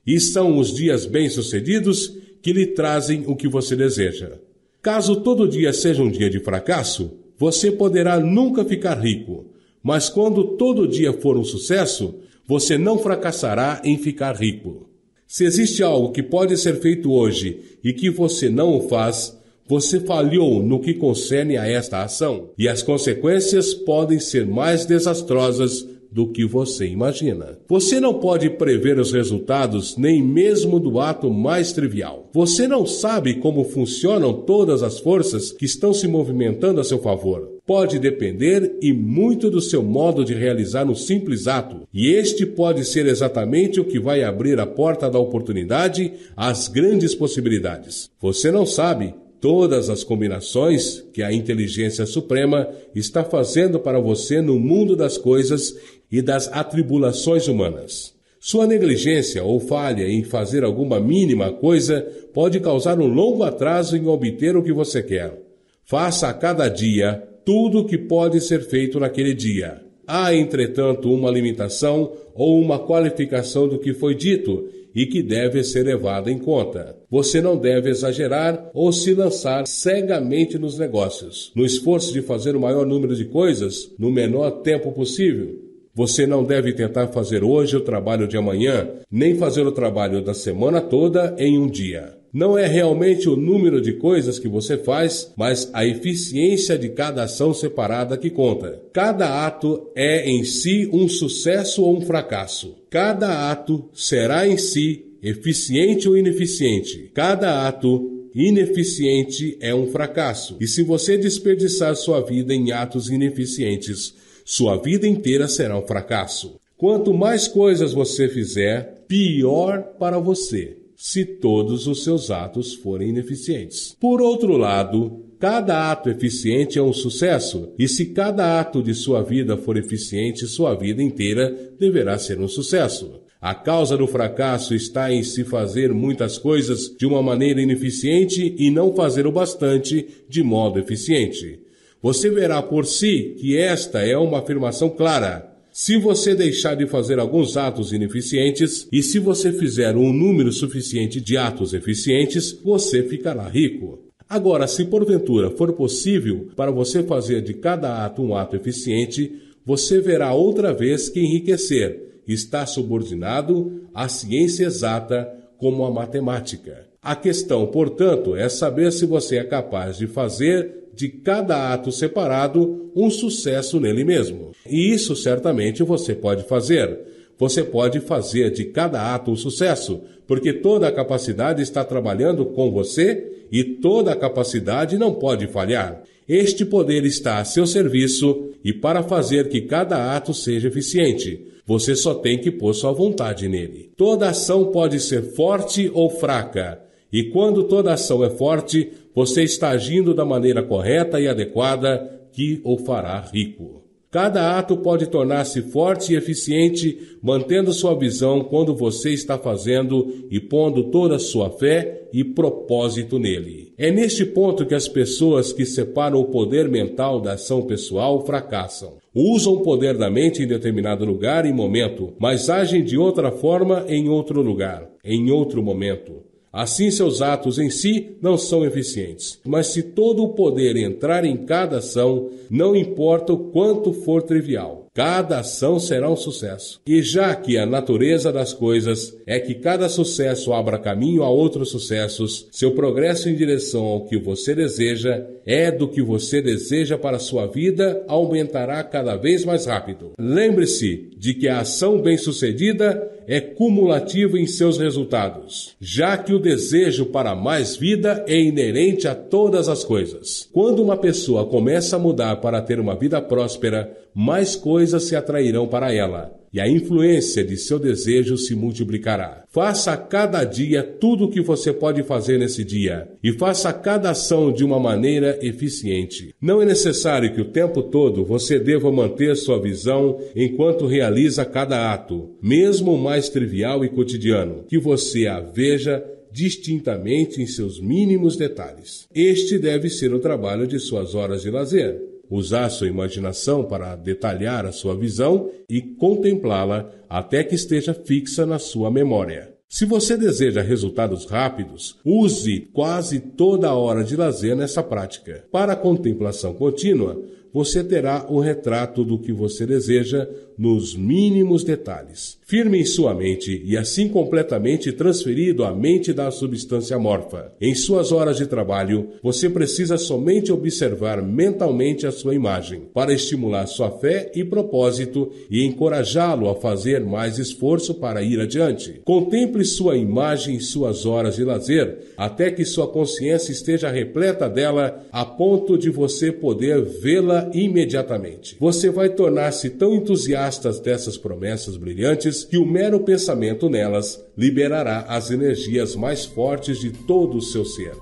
E 0.05 0.19
são 0.19 0.57
os 0.57 0.73
dias 0.73 1.05
bem-sucedidos 1.05 2.15
que 2.41 2.53
lhe 2.53 2.67
trazem 2.67 3.23
o 3.25 3.35
que 3.35 3.47
você 3.47 3.75
deseja. 3.75 4.37
Caso 4.83 5.21
todo 5.21 5.47
dia 5.47 5.71
seja 5.71 6.03
um 6.03 6.11
dia 6.11 6.29
de 6.29 6.41
fracasso, 6.41 7.13
você 7.37 7.71
poderá 7.71 8.19
nunca 8.19 8.65
ficar 8.65 8.95
rico, 8.95 9.45
mas 9.81 10.09
quando 10.09 10.57
todo 10.57 10.89
dia 10.89 11.13
for 11.13 11.37
um 11.37 11.43
sucesso, 11.45 12.15
você 12.45 12.77
não 12.77 12.99
fracassará 12.99 13.81
em 13.85 13.97
ficar 13.97 14.35
rico. 14.35 14.89
Se 15.25 15.45
existe 15.45 15.81
algo 15.81 16.11
que 16.11 16.21
pode 16.21 16.57
ser 16.57 16.81
feito 16.81 17.13
hoje 17.13 17.77
e 17.81 17.93
que 17.93 18.09
você 18.09 18.49
não 18.49 18.75
o 18.75 18.89
faz, 18.89 19.39
você 19.65 20.01
falhou 20.01 20.61
no 20.61 20.81
que 20.81 20.93
concerne 20.93 21.55
a 21.55 21.65
esta 21.65 22.03
ação, 22.03 22.49
e 22.57 22.67
as 22.67 22.83
consequências 22.83 23.73
podem 23.73 24.19
ser 24.19 24.45
mais 24.45 24.85
desastrosas 24.85 25.87
do 26.13 26.27
que 26.27 26.45
você 26.45 26.85
imagina. 26.85 27.57
Você 27.67 27.99
não 27.99 28.13
pode 28.13 28.49
prever 28.51 28.99
os 28.99 29.11
resultados 29.11 29.97
nem 29.97 30.21
mesmo 30.21 30.79
do 30.79 30.99
ato 30.99 31.31
mais 31.31 31.73
trivial. 31.73 32.29
Você 32.31 32.67
não 32.67 32.85
sabe 32.85 33.35
como 33.35 33.63
funcionam 33.63 34.31
todas 34.31 34.83
as 34.83 34.99
forças 34.99 35.51
que 35.51 35.65
estão 35.65 35.91
se 35.91 36.07
movimentando 36.07 36.79
a 36.79 36.83
seu 36.83 36.99
favor. 36.99 37.49
Pode 37.65 37.97
depender 37.97 38.77
e 38.81 38.93
muito 38.93 39.49
do 39.49 39.61
seu 39.61 39.81
modo 39.81 40.23
de 40.23 40.33
realizar 40.33 40.85
um 40.85 40.93
simples 40.93 41.47
ato, 41.47 41.87
e 41.93 42.09
este 42.09 42.45
pode 42.45 42.83
ser 42.83 43.05
exatamente 43.05 43.79
o 43.79 43.85
que 43.85 43.99
vai 43.99 44.21
abrir 44.21 44.59
a 44.59 44.67
porta 44.67 45.09
da 45.09 45.17
oportunidade 45.17 46.11
às 46.35 46.67
grandes 46.67 47.15
possibilidades. 47.15 48.09
Você 48.19 48.51
não 48.51 48.65
sabe, 48.65 49.15
todas 49.43 49.89
as 49.89 50.05
combinações 50.05 51.03
que 51.11 51.21
a 51.21 51.33
inteligência 51.33 52.05
suprema 52.05 52.65
está 52.95 53.25
fazendo 53.25 53.77
para 53.77 53.99
você 53.99 54.41
no 54.41 54.57
mundo 54.57 54.95
das 54.95 55.17
coisas 55.17 55.75
e 56.13 56.21
das 56.21 56.47
atribulações 56.53 57.47
humanas. 57.47 58.13
Sua 58.39 58.67
negligência 58.67 59.43
ou 59.43 59.59
falha 59.59 60.07
em 60.07 60.23
fazer 60.23 60.63
alguma 60.63 60.99
mínima 60.99 61.51
coisa 61.51 62.05
pode 62.31 62.59
causar 62.59 62.99
um 62.99 63.07
longo 63.07 63.41
atraso 63.41 63.97
em 63.97 64.05
obter 64.05 64.55
o 64.55 64.61
que 64.61 64.71
você 64.71 65.01
quer. 65.01 65.41
Faça 65.83 66.27
a 66.27 66.33
cada 66.33 66.69
dia 66.69 67.23
tudo 67.43 67.79
o 67.79 67.85
que 67.85 67.97
pode 67.97 68.39
ser 68.41 68.61
feito 68.61 68.99
naquele 68.99 69.33
dia. 69.33 69.81
Há, 70.05 70.35
entretanto, 70.35 71.11
uma 71.11 71.31
limitação 71.31 72.11
ou 72.35 72.61
uma 72.61 72.77
qualificação 72.77 73.67
do 73.67 73.79
que 73.79 73.91
foi 73.91 74.13
dito 74.13 74.69
e 74.93 75.07
que 75.07 75.23
deve 75.23 75.63
ser 75.63 75.83
levada 75.83 76.29
em 76.29 76.37
conta. 76.37 76.95
Você 77.09 77.41
não 77.41 77.57
deve 77.57 77.89
exagerar 77.89 78.69
ou 78.71 78.93
se 78.93 79.15
lançar 79.15 79.65
cegamente 79.65 80.59
nos 80.59 80.77
negócios, 80.77 81.51
no 81.55 81.65
esforço 81.65 82.13
de 82.13 82.21
fazer 82.21 82.55
o 82.55 82.61
maior 82.61 82.85
número 82.85 83.15
de 83.15 83.25
coisas 83.25 83.91
no 83.97 84.11
menor 84.11 84.61
tempo 84.61 84.91
possível. 84.91 85.72
Você 85.95 86.25
não 86.25 86.43
deve 86.43 86.73
tentar 86.73 87.07
fazer 87.09 87.43
hoje 87.43 87.77
o 87.77 87.81
trabalho 87.81 88.27
de 88.27 88.35
amanhã, 88.35 88.89
nem 89.11 89.35
fazer 89.35 89.61
o 89.67 89.71
trabalho 89.71 90.23
da 90.23 90.33
semana 90.33 90.81
toda 90.81 91.35
em 91.37 91.59
um 91.59 91.67
dia. 91.67 92.17
Não 92.33 92.57
é 92.57 92.65
realmente 92.65 93.29
o 93.29 93.35
número 93.35 93.79
de 93.79 93.93
coisas 93.93 94.39
que 94.39 94.47
você 94.47 94.75
faz, 94.75 95.31
mas 95.37 95.69
a 95.71 95.85
eficiência 95.85 96.79
de 96.79 96.89
cada 96.89 97.25
ação 97.25 97.53
separada 97.53 98.17
que 98.17 98.31
conta. 98.31 98.81
Cada 98.91 99.45
ato 99.45 99.91
é 99.95 100.27
em 100.27 100.43
si 100.43 100.89
um 100.91 101.07
sucesso 101.07 101.83
ou 101.83 101.95
um 101.95 102.01
fracasso. 102.01 102.75
Cada 102.89 103.51
ato 103.51 103.87
será 103.93 104.47
em 104.47 104.57
si 104.57 105.05
eficiente 105.21 106.09
ou 106.09 106.17
ineficiente. 106.17 107.11
Cada 107.13 107.67
ato 107.67 108.29
ineficiente 108.33 109.55
é 109.61 109.75
um 109.75 109.85
fracasso. 109.85 110.57
E 110.59 110.67
se 110.67 110.81
você 110.81 111.19
desperdiçar 111.19 111.95
sua 111.95 112.19
vida 112.21 112.51
em 112.51 112.71
atos 112.71 113.11
ineficientes, 113.11 114.15
sua 114.45 114.77
vida 114.77 115.07
inteira 115.07 115.47
será 115.47 115.77
um 115.77 115.87
fracasso. 115.87 116.59
Quanto 116.77 117.13
mais 117.13 117.47
coisas 117.47 117.93
você 117.93 118.27
fizer, 118.27 119.05
pior 119.07 119.81
para 119.97 120.19
você 120.19 120.77
se 121.03 121.25
todos 121.25 121.85
os 121.85 122.01
seus 122.01 122.31
atos 122.31 122.73
forem 122.75 123.09
ineficientes. 123.09 123.93
Por 123.99 124.21
outro 124.21 124.55
lado, 124.55 125.25
cada 125.37 125.91
ato 125.91 126.09
eficiente 126.09 126.79
é 126.79 126.81
um 126.81 126.93
sucesso, 126.93 127.73
e 127.77 127.89
se 127.89 128.05
cada 128.05 128.57
ato 128.57 128.81
de 128.81 128.93
sua 128.93 129.21
vida 129.21 129.57
for 129.57 129.75
eficiente, 129.75 130.47
sua 130.47 130.73
vida 130.75 131.03
inteira 131.03 131.53
deverá 131.77 132.17
ser 132.17 132.39
um 132.39 132.47
sucesso. 132.47 133.19
A 133.41 133.53
causa 133.53 133.97
do 133.97 134.07
fracasso 134.07 134.73
está 134.73 135.11
em 135.11 135.21
se 135.23 135.43
fazer 135.43 135.93
muitas 135.93 136.37
coisas 136.37 136.95
de 136.97 137.05
uma 137.05 137.21
maneira 137.21 137.61
ineficiente 137.61 138.55
e 138.57 138.71
não 138.71 138.95
fazer 138.95 139.27
o 139.27 139.31
bastante 139.33 140.07
de 140.29 140.41
modo 140.41 140.79
eficiente. 140.79 141.59
Você 142.03 142.29
verá 142.29 142.61
por 142.61 142.85
si 142.85 143.33
que 143.39 143.55
esta 143.55 144.05
é 144.05 144.17
uma 144.17 144.39
afirmação 144.39 144.89
clara. 144.89 145.49
Se 145.71 145.97
você 145.97 146.35
deixar 146.35 146.75
de 146.75 146.85
fazer 146.85 147.17
alguns 147.17 147.55
atos 147.55 147.93
ineficientes 147.93 148.85
e 148.91 149.01
se 149.01 149.19
você 149.19 149.53
fizer 149.53 149.95
um 149.95 150.11
número 150.11 150.51
suficiente 150.51 151.21
de 151.21 151.37
atos 151.37 151.73
eficientes, 151.73 152.51
você 152.61 153.03
ficará 153.03 153.47
rico. 153.47 153.99
Agora, 154.27 154.67
se 154.67 154.83
porventura 154.83 155.49
for 155.51 155.71
possível 155.71 156.49
para 156.57 156.71
você 156.71 157.03
fazer 157.03 157.41
de 157.41 157.53
cada 157.53 158.03
ato 158.03 158.21
um 158.21 158.35
ato 158.35 158.57
eficiente, 158.57 159.39
você 159.65 160.01
verá 160.01 160.33
outra 160.33 160.73
vez 160.73 161.07
que 161.07 161.21
enriquecer 161.21 162.19
está 162.27 162.65
subordinado 162.65 163.81
à 163.93 164.09
ciência 164.09 164.65
exata 164.65 165.33
como 165.57 165.85
a 165.85 165.91
matemática. 165.91 166.85
A 167.01 167.15
questão, 167.15 167.65
portanto, 167.67 168.35
é 168.35 168.49
saber 168.49 168.91
se 168.91 169.05
você 169.05 169.37
é 169.37 169.43
capaz 169.45 169.97
de 169.97 170.07
fazer 170.07 170.82
de 170.95 171.09
cada 171.09 171.73
ato 171.73 171.91
separado 171.91 172.91
um 172.95 173.09
sucesso 173.09 173.79
nele 173.79 174.03
mesmo. 174.03 174.51
E 174.69 174.93
isso 174.93 175.15
certamente 175.15 175.83
você 175.83 176.13
pode 176.13 176.43
fazer. 176.43 176.99
Você 177.37 177.63
pode 177.63 177.99
fazer 177.99 178.51
de 178.51 178.65
cada 178.65 179.13
ato 179.13 179.31
um 179.31 179.35
sucesso, 179.35 180.01
porque 180.27 180.53
toda 180.53 180.87
a 180.87 180.91
capacidade 180.91 181.61
está 181.61 181.83
trabalhando 181.83 182.45
com 182.45 182.71
você 182.71 183.45
e 183.51 183.63
toda 183.63 184.11
a 184.11 184.15
capacidade 184.15 184.97
não 184.97 185.13
pode 185.13 185.47
falhar. 185.47 186.03
Este 186.27 186.63
poder 186.63 187.03
está 187.03 187.39
a 187.39 187.45
seu 187.45 187.67
serviço 187.67 188.51
e 188.63 188.71
para 188.71 189.03
fazer 189.03 189.49
que 189.49 189.61
cada 189.61 190.15
ato 190.15 190.33
seja 190.33 190.67
eficiente. 190.67 191.47
Você 191.65 191.95
só 191.95 192.13
tem 192.13 192.39
que 192.39 192.51
pôr 192.51 192.73
sua 192.73 192.91
vontade 192.91 193.47
nele. 193.47 193.91
Toda 193.97 194.29
ação 194.29 194.71
pode 194.71 194.99
ser 194.99 195.33
forte 195.33 195.89
ou 195.93 196.09
fraca, 196.09 196.81
e 197.13 197.25
quando 197.25 197.65
toda 197.65 197.93
ação 197.93 198.23
é 198.23 198.29
forte, 198.31 198.89
você 199.15 199.43
está 199.43 199.69
agindo 199.69 200.13
da 200.13 200.25
maneira 200.25 200.63
correta 200.63 201.19
e 201.19 201.27
adequada 201.27 202.21
que 202.31 202.61
o 202.63 202.77
fará 202.77 203.19
rico. 203.21 203.83
Cada 204.13 204.59
ato 204.59 204.77
pode 204.77 205.07
tornar-se 205.07 205.59
forte 205.63 206.13
e 206.13 206.15
eficiente, 206.15 207.17
mantendo 207.19 207.73
sua 207.73 207.97
visão 207.97 208.43
quando 208.43 208.75
você 208.75 209.09
está 209.09 209.39
fazendo 209.39 210.27
e 210.29 210.39
pondo 210.39 210.91
toda 210.91 211.15
a 211.15 211.19
sua 211.19 211.49
fé 211.49 212.09
e 212.13 212.23
propósito 212.23 213.17
nele. 213.17 213.73
É 213.75 213.89
neste 213.89 214.23
ponto 214.23 214.67
que 214.67 214.75
as 214.75 214.87
pessoas 214.87 215.51
que 215.51 215.65
separam 215.65 216.19
o 216.19 216.25
poder 216.25 216.69
mental 216.69 217.19
da 217.19 217.33
ação 217.33 217.63
pessoal 217.63 218.23
fracassam. 218.23 218.97
Usam 219.15 219.53
o 219.53 219.63
poder 219.63 219.97
da 219.97 220.11
mente 220.11 220.43
em 220.43 220.47
determinado 220.47 221.03
lugar 221.05 221.43
e 221.47 221.51
momento, 221.51 222.13
mas 222.19 222.51
agem 222.51 222.83
de 222.83 222.95
outra 222.95 223.31
forma 223.31 223.83
em 223.87 224.09
outro 224.09 224.43
lugar, 224.43 224.87
em 225.03 225.31
outro 225.31 225.63
momento. 225.63 226.32
Assim, 226.53 226.91
seus 226.91 227.19
atos 227.19 227.57
em 227.57 227.71
si 227.71 228.15
não 228.21 228.37
são 228.37 228.63
eficientes. 228.63 229.39
Mas 229.43 229.67
se 229.67 229.81
todo 229.81 230.23
o 230.23 230.35
poder 230.35 230.77
entrar 230.77 231.25
em 231.25 231.35
cada 231.35 231.77
ação, 231.77 232.29
não 232.47 232.75
importa 232.75 233.33
o 233.33 233.49
quanto 233.49 233.91
for 233.91 234.21
trivial, 234.21 234.85
cada 234.93 235.39
ação 235.39 235.79
será 235.79 236.07
um 236.07 236.15
sucesso. 236.15 236.79
E 236.85 237.01
já 237.01 237.35
que 237.35 237.57
a 237.57 237.65
natureza 237.65 238.31
das 238.31 238.53
coisas 238.53 239.17
é 239.25 239.39
que 239.39 239.55
cada 239.55 239.89
sucesso 239.89 240.53
abra 240.53 240.77
caminho 240.77 241.23
a 241.23 241.29
outros 241.29 241.71
sucessos, 241.71 242.47
seu 242.51 242.73
progresso 242.73 243.27
em 243.27 243.35
direção 243.35 243.85
ao 243.85 244.05
que 244.05 244.19
você 244.19 244.53
deseja 244.53 245.25
é 245.47 245.71
do 245.71 245.87
que 245.87 246.03
você 246.03 246.39
deseja 246.39 246.99
para 246.99 247.17
sua 247.17 247.47
vida 247.47 248.03
aumentará 248.07 248.83
cada 248.83 249.15
vez 249.15 249.43
mais 249.43 249.65
rápido. 249.65 250.11
Lembre-se 250.19 251.09
de 251.17 251.33
que 251.33 251.47
a 251.47 251.61
ação 251.61 251.99
bem-sucedida 251.99 253.11
é 253.27 253.39
cumulativo 253.39 254.37
em 254.37 254.45
seus 254.45 254.77
resultados, 254.77 255.75
já 255.79 256.17
que 256.17 256.33
o 256.33 256.39
desejo 256.39 257.07
para 257.07 257.35
mais 257.35 257.75
vida 257.75 258.23
é 258.27 258.39
inerente 258.39 259.07
a 259.07 259.15
todas 259.15 259.69
as 259.69 259.83
coisas. 259.83 260.47
Quando 260.51 260.81
uma 260.81 260.97
pessoa 260.97 261.45
começa 261.45 261.95
a 261.95 261.99
mudar 261.99 262.37
para 262.37 262.61
ter 262.61 262.79
uma 262.79 262.95
vida 262.95 263.21
próspera, 263.21 263.91
mais 264.13 264.55
coisas 264.55 265.03
se 265.03 265.15
atrairão 265.15 265.67
para 265.67 265.93
ela 265.93 266.42
e 266.53 266.61
a 266.61 266.69
influência 266.69 267.43
de 267.43 267.57
seu 267.57 267.79
desejo 267.79 268.37
se 268.37 268.53
multiplicará. 268.53 269.43
Faça 269.49 269.93
a 269.93 269.97
cada 269.97 270.43
dia 270.43 270.83
tudo 270.83 271.25
o 271.25 271.29
que 271.29 271.41
você 271.41 271.73
pode 271.73 272.03
fazer 272.03 272.37
nesse 272.37 272.63
dia 272.63 273.09
e 273.23 273.33
faça 273.33 273.73
cada 273.73 274.11
ação 274.11 274.53
de 274.53 274.63
uma 274.63 274.79
maneira 274.79 275.39
eficiente. 275.41 276.35
Não 276.39 276.61
é 276.61 276.65
necessário 276.65 277.33
que 277.33 277.41
o 277.41 277.51
tempo 277.51 277.81
todo 277.81 278.23
você 278.23 278.59
deva 278.59 278.91
manter 278.91 279.35
sua 279.35 279.59
visão 279.59 280.19
enquanto 280.35 280.85
realiza 280.85 281.43
cada 281.43 281.91
ato, 281.91 282.29
mesmo 282.41 282.93
o 282.93 283.01
mais 283.01 283.29
trivial 283.29 283.83
e 283.83 283.89
cotidiano, 283.89 284.63
que 284.67 284.77
você 284.77 285.25
a 285.25 285.39
veja 285.39 286.03
distintamente 286.31 287.41
em 287.41 287.47
seus 287.47 287.79
mínimos 287.79 288.35
detalhes. 288.35 289.07
Este 289.13 289.57
deve 289.57 289.89
ser 289.89 290.13
o 290.13 290.19
trabalho 290.19 290.67
de 290.67 290.79
suas 290.79 291.15
horas 291.15 291.43
de 291.43 291.51
lazer 291.51 292.12
usar 292.29 292.69
sua 292.69 292.87
imaginação 292.87 293.63
para 293.63 293.95
detalhar 293.95 294.65
a 294.65 294.71
sua 294.71 294.95
visão 294.95 295.49
e 295.69 295.81
contemplá-la 295.81 296.91
até 297.09 297.43
que 297.43 297.55
esteja 297.55 297.93
fixa 297.93 298.45
na 298.45 298.59
sua 298.59 298.89
memória. 298.89 299.53
Se 299.69 299.85
você 299.85 300.15
deseja 300.15 300.61
resultados 300.61 301.25
rápidos, 301.25 301.97
use 302.05 302.69
quase 302.73 303.19
toda 303.19 303.69
a 303.69 303.75
hora 303.75 304.03
de 304.03 304.15
lazer 304.15 304.55
nessa 304.55 304.83
prática. 304.83 305.45
Para 305.51 305.73
a 305.73 305.75
contemplação 305.75 306.53
contínua, 306.53 307.19
você 307.53 307.83
terá 307.83 308.25
o 308.29 308.39
retrato 308.39 309.03
do 309.03 309.19
que 309.19 309.31
você 309.31 309.65
deseja 309.65 310.27
nos 310.57 310.95
mínimos 310.95 311.63
detalhes. 311.63 312.37
Firme 312.45 312.79
em 312.79 312.85
sua 312.85 313.13
mente 313.13 313.61
e 313.65 313.75
assim 313.75 314.07
completamente 314.07 314.91
transferido 314.91 315.63
à 315.63 315.73
mente 315.73 316.13
da 316.13 316.29
substância 316.29 316.97
morfa. 316.99 317.51
Em 317.59 317.73
suas 317.73 318.11
horas 318.11 318.37
de 318.37 318.45
trabalho, 318.45 319.09
você 319.21 319.49
precisa 319.49 319.97
somente 319.97 320.51
observar 320.51 321.21
mentalmente 321.21 322.05
a 322.05 322.11
sua 322.11 322.35
imagem, 322.35 322.83
para 322.93 323.13
estimular 323.13 323.65
sua 323.65 323.89
fé 323.91 324.31
e 324.35 324.43
propósito 324.43 325.31
e 325.49 325.65
encorajá-lo 325.65 326.49
a 326.49 326.55
fazer 326.55 327.03
mais 327.03 327.39
esforço 327.39 327.95
para 327.95 328.21
ir 328.21 328.39
adiante. 328.39 329.01
Contemple 329.03 329.65
sua 329.65 329.97
imagem 329.97 330.55
em 330.55 330.59
suas 330.59 331.05
horas 331.05 331.35
de 331.35 331.43
lazer, 331.43 332.11
até 332.15 332.51
que 332.51 332.65
sua 332.65 332.87
consciência 332.87 333.51
esteja 333.51 333.89
repleta 333.89 334.49
dela 334.49 335.03
a 335.11 335.25
ponto 335.25 335.77
de 335.77 335.89
você 335.89 336.31
poder 336.31 336.81
vê-la 336.81 337.42
imediatamente. 337.53 338.55
Você 338.59 338.89
vai 338.89 339.09
tornar-se 339.09 339.69
tão 339.71 339.95
entusiasta 339.95 340.71
dessas 340.71 341.17
promessas 341.17 341.77
brilhantes 341.77 342.43
que 342.43 342.57
o 342.57 342.65
mero 342.65 342.99
pensamento 342.99 343.69
nelas 343.69 344.23
liberará 344.37 345.05
as 345.07 345.31
energias 345.31 345.95
mais 345.95 346.25
fortes 346.25 346.79
de 346.79 346.91
todo 346.91 347.37
o 347.37 347.41
seu 347.41 347.65
ser. 347.65 347.93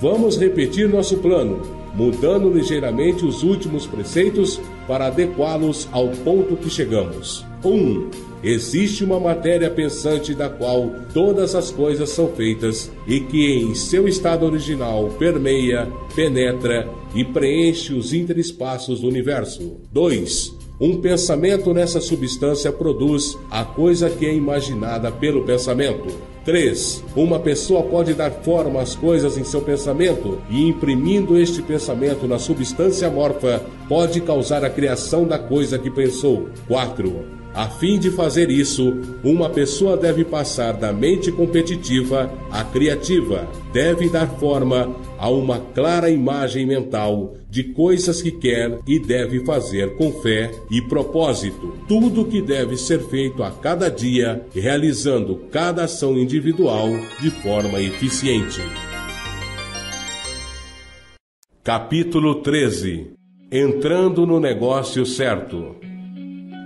Vamos 0.00 0.36
repetir 0.36 0.88
nosso 0.88 1.16
plano, 1.18 1.62
mudando 1.94 2.50
ligeiramente 2.50 3.24
os 3.24 3.42
últimos 3.42 3.86
preceitos 3.86 4.60
para 4.86 5.06
adequá-los 5.06 5.88
ao 5.92 6.08
ponto 6.08 6.56
que 6.56 6.68
chegamos. 6.68 7.44
1. 7.64 7.70
Um, 7.70 8.10
existe 8.44 9.02
uma 9.02 9.18
matéria 9.18 9.70
pensante 9.70 10.34
da 10.34 10.48
qual 10.48 10.92
todas 11.12 11.54
as 11.54 11.70
coisas 11.70 12.10
são 12.10 12.28
feitas 12.28 12.90
e 13.06 13.20
que 13.20 13.52
em 13.54 13.74
seu 13.74 14.06
estado 14.06 14.44
original 14.44 15.08
permeia, 15.18 15.90
penetra 16.14 16.88
e 17.14 17.24
preenche 17.24 17.94
os 17.94 18.12
interespaços 18.12 19.00
do 19.00 19.08
universo. 19.08 19.76
2. 19.92 20.64
Um 20.80 21.00
pensamento 21.00 21.72
nessa 21.72 22.00
substância 22.00 22.72
produz 22.72 23.38
a 23.48 23.64
coisa 23.64 24.10
que 24.10 24.26
é 24.26 24.34
imaginada 24.34 25.10
pelo 25.10 25.44
pensamento. 25.44 26.08
3. 26.44 27.04
Uma 27.14 27.38
pessoa 27.38 27.84
pode 27.84 28.12
dar 28.12 28.30
forma 28.30 28.82
às 28.82 28.94
coisas 28.94 29.38
em 29.38 29.44
seu 29.44 29.62
pensamento 29.62 30.38
e, 30.50 30.66
imprimindo 30.66 31.38
este 31.38 31.62
pensamento 31.62 32.26
na 32.26 32.38
substância 32.38 33.08
morfa, 33.08 33.62
pode 33.88 34.20
causar 34.20 34.64
a 34.64 34.70
criação 34.70 35.26
da 35.26 35.38
coisa 35.38 35.78
que 35.78 35.90
pensou. 35.90 36.48
4. 36.66 37.43
A 37.54 37.68
fim 37.68 38.00
de 38.00 38.10
fazer 38.10 38.50
isso, 38.50 38.92
uma 39.22 39.48
pessoa 39.48 39.96
deve 39.96 40.24
passar 40.24 40.72
da 40.72 40.92
mente 40.92 41.30
competitiva 41.30 42.28
à 42.50 42.64
criativa, 42.64 43.48
deve 43.72 44.08
dar 44.08 44.26
forma 44.26 44.92
a 45.16 45.30
uma 45.30 45.60
clara 45.60 46.10
imagem 46.10 46.66
mental 46.66 47.36
de 47.48 47.62
coisas 47.62 48.20
que 48.20 48.32
quer 48.32 48.80
e 48.88 48.98
deve 48.98 49.44
fazer 49.44 49.94
com 49.94 50.10
fé 50.20 50.50
e 50.68 50.82
propósito. 50.82 51.72
Tudo 51.86 52.24
que 52.24 52.42
deve 52.42 52.76
ser 52.76 52.98
feito 52.98 53.44
a 53.44 53.52
cada 53.52 53.88
dia, 53.88 54.44
realizando 54.52 55.36
cada 55.52 55.84
ação 55.84 56.18
individual 56.18 56.88
de 57.20 57.30
forma 57.30 57.80
eficiente. 57.80 58.60
Capítulo 61.62 62.42
13 62.42 63.12
Entrando 63.52 64.26
no 64.26 64.40
negócio 64.40 65.06
certo. 65.06 65.76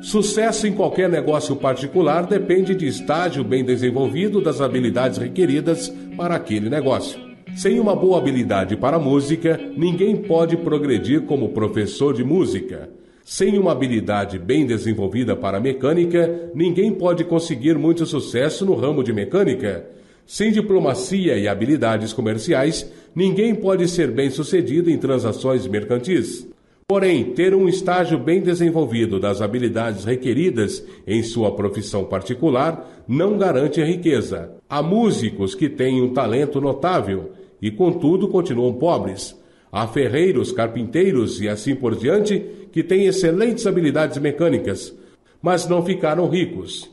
Sucesso 0.03 0.67
em 0.67 0.73
qualquer 0.73 1.09
negócio 1.09 1.57
particular 1.57 2.27
depende 2.27 2.75
de 2.75 2.87
estágio 2.87 3.43
bem 3.43 3.65
desenvolvido 3.65 4.41
das 4.41 4.61
habilidades 4.61 5.19
requeridas 5.19 5.93
para 6.17 6.37
aquele 6.37 6.71
negócio. 6.71 7.21
Sem 7.57 7.81
uma 7.81 7.97
boa 7.97 8.19
habilidade 8.19 8.77
para 8.77 8.99
música, 8.99 9.59
ninguém 9.77 10.17
pode 10.17 10.57
progredir 10.57 11.23
como 11.23 11.49
professor 11.49 12.15
de 12.15 12.23
música. 12.23 12.89
Sem 13.25 13.59
uma 13.59 13.73
habilidade 13.73 14.39
bem 14.39 14.65
desenvolvida 14.65 15.35
para 15.35 15.61
mecânica, 15.61 16.51
ninguém 16.55 16.93
pode 16.93 17.25
conseguir 17.25 17.77
muito 17.77 18.07
sucesso 18.07 18.65
no 18.65 18.75
ramo 18.75 19.03
de 19.03 19.13
mecânica. 19.13 19.85
Sem 20.25 20.53
diplomacia 20.53 21.37
e 21.37 21.49
habilidades 21.49 22.13
comerciais, 22.13 22.91
ninguém 23.15 23.55
pode 23.55 23.89
ser 23.89 24.13
bem-sucedido 24.13 24.91
em 24.91 24.97
transações 24.97 25.67
mercantis. 25.67 26.47
Porém, 26.91 27.35
ter 27.35 27.55
um 27.55 27.69
estágio 27.69 28.19
bem 28.19 28.41
desenvolvido 28.41 29.21
das 29.21 29.43
habilidades 29.43 30.07
requeridas 30.07 30.83
em 31.07 31.23
sua 31.23 31.55
profissão 31.55 32.03
particular 32.03 33.05
não 33.07 33.37
garante 33.37 33.83
a 33.83 33.85
riqueza. 33.85 34.55
Há 34.67 34.83
músicos 34.83 35.55
que 35.55 35.69
têm 35.69 36.01
um 36.01 36.15
talento 36.15 36.63
notável 36.63 37.33
e, 37.61 37.71
contudo, 37.71 38.27
continuam 38.29 38.73
pobres. 38.73 39.39
Há 39.71 39.87
ferreiros, 39.87 40.51
carpinteiros 40.51 41.43
e 41.43 41.49
assim 41.51 41.75
por 41.75 41.95
diante 41.95 42.43
que 42.73 42.83
têm 42.83 43.05
excelentes 43.05 43.67
habilidades 43.67 44.17
mecânicas, 44.17 44.95
mas 45.43 45.69
não 45.69 45.85
ficaram 45.85 46.27
ricos. 46.27 46.91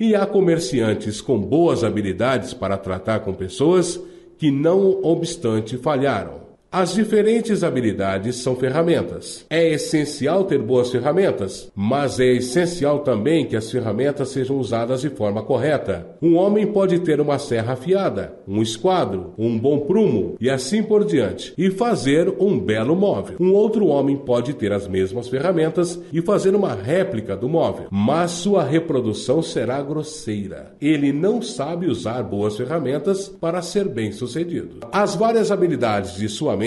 E 0.00 0.14
há 0.14 0.24
comerciantes 0.24 1.20
com 1.20 1.38
boas 1.38 1.84
habilidades 1.84 2.54
para 2.54 2.78
tratar 2.78 3.20
com 3.20 3.34
pessoas 3.34 4.00
que, 4.38 4.50
não 4.50 5.04
obstante, 5.04 5.76
falharam. 5.76 6.45
As 6.78 6.92
diferentes 6.92 7.64
habilidades 7.64 8.36
são 8.36 8.54
ferramentas. 8.54 9.46
É 9.48 9.66
essencial 9.66 10.44
ter 10.44 10.58
boas 10.58 10.90
ferramentas, 10.90 11.72
mas 11.74 12.20
é 12.20 12.26
essencial 12.34 12.98
também 12.98 13.46
que 13.46 13.56
as 13.56 13.70
ferramentas 13.70 14.28
sejam 14.28 14.58
usadas 14.58 15.00
de 15.00 15.08
forma 15.08 15.42
correta. 15.42 16.06
Um 16.20 16.36
homem 16.36 16.66
pode 16.66 16.98
ter 16.98 17.18
uma 17.18 17.38
serra 17.38 17.72
afiada, 17.72 18.34
um 18.46 18.60
esquadro, 18.60 19.32
um 19.38 19.58
bom 19.58 19.78
prumo 19.86 20.36
e 20.38 20.50
assim 20.50 20.82
por 20.82 21.06
diante, 21.06 21.54
e 21.56 21.70
fazer 21.70 22.34
um 22.38 22.60
belo 22.60 22.94
móvel. 22.94 23.38
Um 23.40 23.54
outro 23.54 23.86
homem 23.86 24.14
pode 24.14 24.52
ter 24.52 24.70
as 24.70 24.86
mesmas 24.86 25.28
ferramentas 25.28 25.98
e 26.12 26.20
fazer 26.20 26.54
uma 26.54 26.74
réplica 26.74 27.34
do 27.34 27.48
móvel, 27.48 27.86
mas 27.90 28.32
sua 28.32 28.62
reprodução 28.62 29.40
será 29.40 29.80
grosseira. 29.80 30.74
Ele 30.78 31.10
não 31.10 31.40
sabe 31.40 31.86
usar 31.86 32.22
boas 32.22 32.54
ferramentas 32.54 33.30
para 33.30 33.62
ser 33.62 33.88
bem 33.88 34.12
sucedido. 34.12 34.80
As 34.92 35.14
várias 35.14 35.50
habilidades 35.50 36.16
de 36.16 36.28
sua 36.28 36.54
mente 36.54 36.65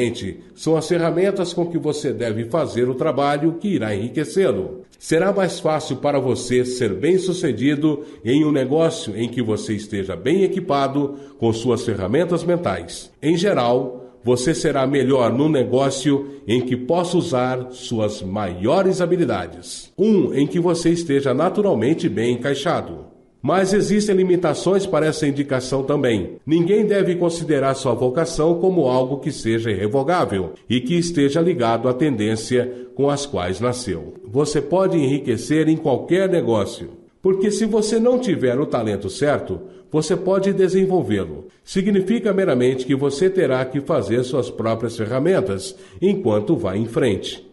são 0.56 0.76
as 0.76 0.88
ferramentas 0.88 1.54
com 1.54 1.66
que 1.66 1.78
você 1.78 2.14
deve 2.14 2.46
fazer 2.46 2.90
o 2.90 2.96
trabalho 2.96 3.54
que 3.60 3.70
irá 3.70 3.96
enriquecê-lo. 3.96 4.84
Será 4.98 5.32
mais 5.32 5.60
fácil 5.60 5.98
para 5.98 6.20
você 6.20 6.66
ser 6.66 6.94
bem-sucedido 6.94 8.04
em 8.24 8.44
um 8.44 8.52
negócio 8.52 9.16
em 9.16 9.30
que 9.30 9.42
você 9.42 9.74
esteja 9.74 10.16
bem 10.16 10.44
equipado 10.44 11.16
com 11.38 11.52
suas 11.54 11.86
ferramentas 11.86 12.44
mentais. 12.44 13.12
Em 13.22 13.38
geral, 13.38 14.00
você 14.24 14.54
será 14.54 14.86
melhor 14.86 15.32
no 15.32 15.48
negócio 15.48 16.42
em 16.48 16.62
que 16.62 16.76
possa 16.76 17.18
usar 17.18 17.72
suas 17.72 18.22
maiores 18.22 19.00
habilidades. 19.00 19.92
Um 19.98 20.34
em 20.34 20.46
que 20.46 20.60
você 20.60 20.90
esteja 20.90 21.34
naturalmente 21.34 22.10
bem 22.10 22.34
encaixado. 22.34 23.09
Mas 23.42 23.74
existem 23.74 24.16
limitações 24.16 24.86
para 24.86 25.06
essa 25.06 25.26
indicação 25.26 25.84
também. 25.84 26.38
Ninguém 26.46 26.86
deve 26.86 27.16
considerar 27.16 27.74
sua 27.74 27.94
vocação 27.94 28.60
como 28.60 28.88
algo 28.88 29.20
que 29.20 29.32
seja 29.32 29.72
irrevogável 29.72 30.54
e 30.70 30.82
que 30.82 30.96
esteja 30.96 31.40
ligado 31.40 31.88
à 31.88 31.94
tendência 31.94 32.90
com 32.96 33.10
as 33.10 33.26
quais 33.26 33.62
nasceu. 33.62 34.16
Você 34.26 34.62
pode 34.62 34.98
enriquecer 34.98 35.70
em 35.70 35.78
qualquer 35.78 36.28
negócio, 36.28 36.90
porque 37.22 37.50
se 37.50 37.66
você 37.66 37.98
não 37.98 38.20
tiver 38.20 38.60
o 38.60 38.66
talento 38.66 39.10
certo, 39.10 39.62
você 39.90 40.18
pode 40.18 40.52
desenvolvê-lo. 40.52 41.48
Significa 41.64 42.34
meramente 42.34 42.86
que 42.86 42.94
você 42.96 43.30
terá 43.30 43.64
que 43.64 43.80
fazer 43.80 44.24
suas 44.24 44.50
próprias 44.50 44.98
ferramentas 44.98 45.76
enquanto 46.02 46.58
vai 46.58 46.78
em 46.78 46.86
frente, 46.86 47.48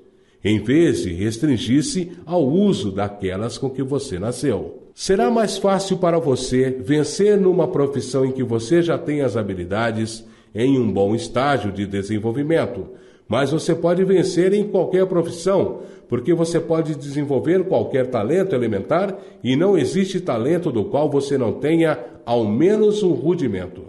em 0.44 0.60
vez 0.60 1.04
de 1.04 1.12
restringir-se 1.12 2.10
ao 2.26 2.44
uso 2.44 2.90
daquelas 2.90 3.56
com 3.56 3.70
que 3.70 3.84
você 3.84 4.18
nasceu. 4.18 4.85
Será 4.98 5.30
mais 5.30 5.58
fácil 5.58 5.98
para 5.98 6.18
você 6.18 6.70
vencer 6.70 7.38
numa 7.38 7.68
profissão 7.68 8.24
em 8.24 8.32
que 8.32 8.42
você 8.42 8.80
já 8.80 8.96
tem 8.96 9.20
as 9.20 9.36
habilidades 9.36 10.24
em 10.54 10.78
um 10.78 10.90
bom 10.90 11.14
estágio 11.14 11.70
de 11.70 11.86
desenvolvimento, 11.86 12.86
mas 13.28 13.50
você 13.50 13.74
pode 13.74 14.02
vencer 14.04 14.54
em 14.54 14.66
qualquer 14.66 15.04
profissão, 15.04 15.82
porque 16.08 16.32
você 16.32 16.58
pode 16.58 16.94
desenvolver 16.94 17.64
qualquer 17.64 18.06
talento 18.06 18.54
elementar 18.54 19.14
e 19.44 19.54
não 19.54 19.76
existe 19.76 20.18
talento 20.18 20.72
do 20.72 20.86
qual 20.86 21.10
você 21.10 21.36
não 21.36 21.52
tenha 21.52 21.98
ao 22.24 22.46
menos 22.46 23.02
um 23.02 23.12
rudimento. 23.12 23.82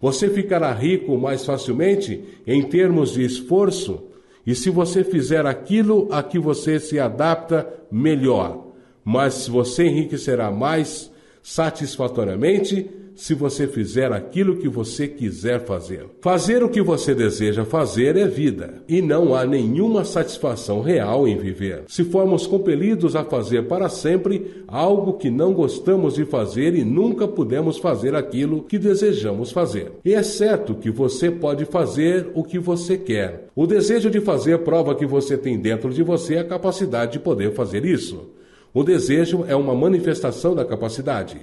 Você 0.00 0.30
ficará 0.30 0.72
rico 0.72 1.18
mais 1.18 1.44
facilmente 1.44 2.24
em 2.46 2.62
termos 2.62 3.12
de 3.12 3.22
esforço, 3.22 4.04
e 4.46 4.54
se 4.54 4.70
você 4.70 5.04
fizer 5.04 5.44
aquilo 5.44 6.08
a 6.10 6.22
que 6.22 6.38
você 6.38 6.80
se 6.80 6.98
adapta 6.98 7.68
melhor 7.90 8.71
mas 9.04 9.48
você 9.48 9.84
enriquecerá 9.84 10.50
mais 10.50 11.10
satisfatoriamente 11.42 12.88
se 13.14 13.34
você 13.34 13.66
fizer 13.66 14.12
aquilo 14.12 14.56
que 14.56 14.68
você 14.68 15.06
quiser 15.06 15.64
fazer. 15.64 16.06
Fazer 16.20 16.62
o 16.62 16.68
que 16.68 16.80
você 16.80 17.14
deseja 17.14 17.64
fazer 17.64 18.16
é 18.16 18.26
vida, 18.26 18.82
e 18.88 19.02
não 19.02 19.34
há 19.34 19.44
nenhuma 19.44 20.04
satisfação 20.04 20.80
real 20.80 21.28
em 21.28 21.36
viver. 21.36 21.84
Se 21.88 22.04
formos 22.04 22.46
compelidos 22.46 23.14
a 23.14 23.24
fazer 23.24 23.68
para 23.68 23.88
sempre 23.88 24.64
algo 24.66 25.14
que 25.14 25.30
não 25.30 25.52
gostamos 25.52 26.14
de 26.14 26.24
fazer 26.24 26.74
e 26.74 26.84
nunca 26.84 27.28
pudemos 27.28 27.78
fazer 27.78 28.14
aquilo 28.14 28.62
que 28.62 28.78
desejamos 28.78 29.52
fazer. 29.52 29.92
E 30.04 30.14
é 30.14 30.22
certo 30.22 30.74
que 30.74 30.90
você 30.90 31.30
pode 31.30 31.64
fazer 31.64 32.30
o 32.34 32.42
que 32.42 32.58
você 32.58 32.96
quer. 32.96 33.48
O 33.54 33.66
desejo 33.66 34.10
de 34.10 34.20
fazer 34.20 34.58
prova 34.58 34.94
que 34.94 35.06
você 35.06 35.36
tem 35.36 35.58
dentro 35.58 35.92
de 35.92 36.02
você 36.02 36.38
a 36.38 36.44
capacidade 36.44 37.12
de 37.12 37.18
poder 37.18 37.52
fazer 37.52 37.84
isso. 37.84 38.30
O 38.74 38.82
desejo 38.82 39.44
é 39.46 39.54
uma 39.54 39.74
manifestação 39.74 40.54
da 40.54 40.64
capacidade. 40.64 41.36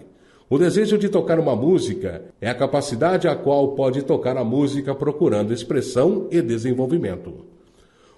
O 0.50 0.58
desejo 0.58 0.98
de 0.98 1.10
tocar 1.10 1.38
uma 1.38 1.56
música 1.56 2.24
é 2.42 2.50
a 2.50 2.56
capacidade 2.56 3.28
a 3.28 3.36
qual 3.36 3.76
pode 3.76 4.02
tocar 4.02 4.36
a 4.36 4.44
música 4.44 4.96
procurando 4.96 5.54
expressão 5.54 6.28
e 6.32 6.42
desenvolvimento. 6.42 7.46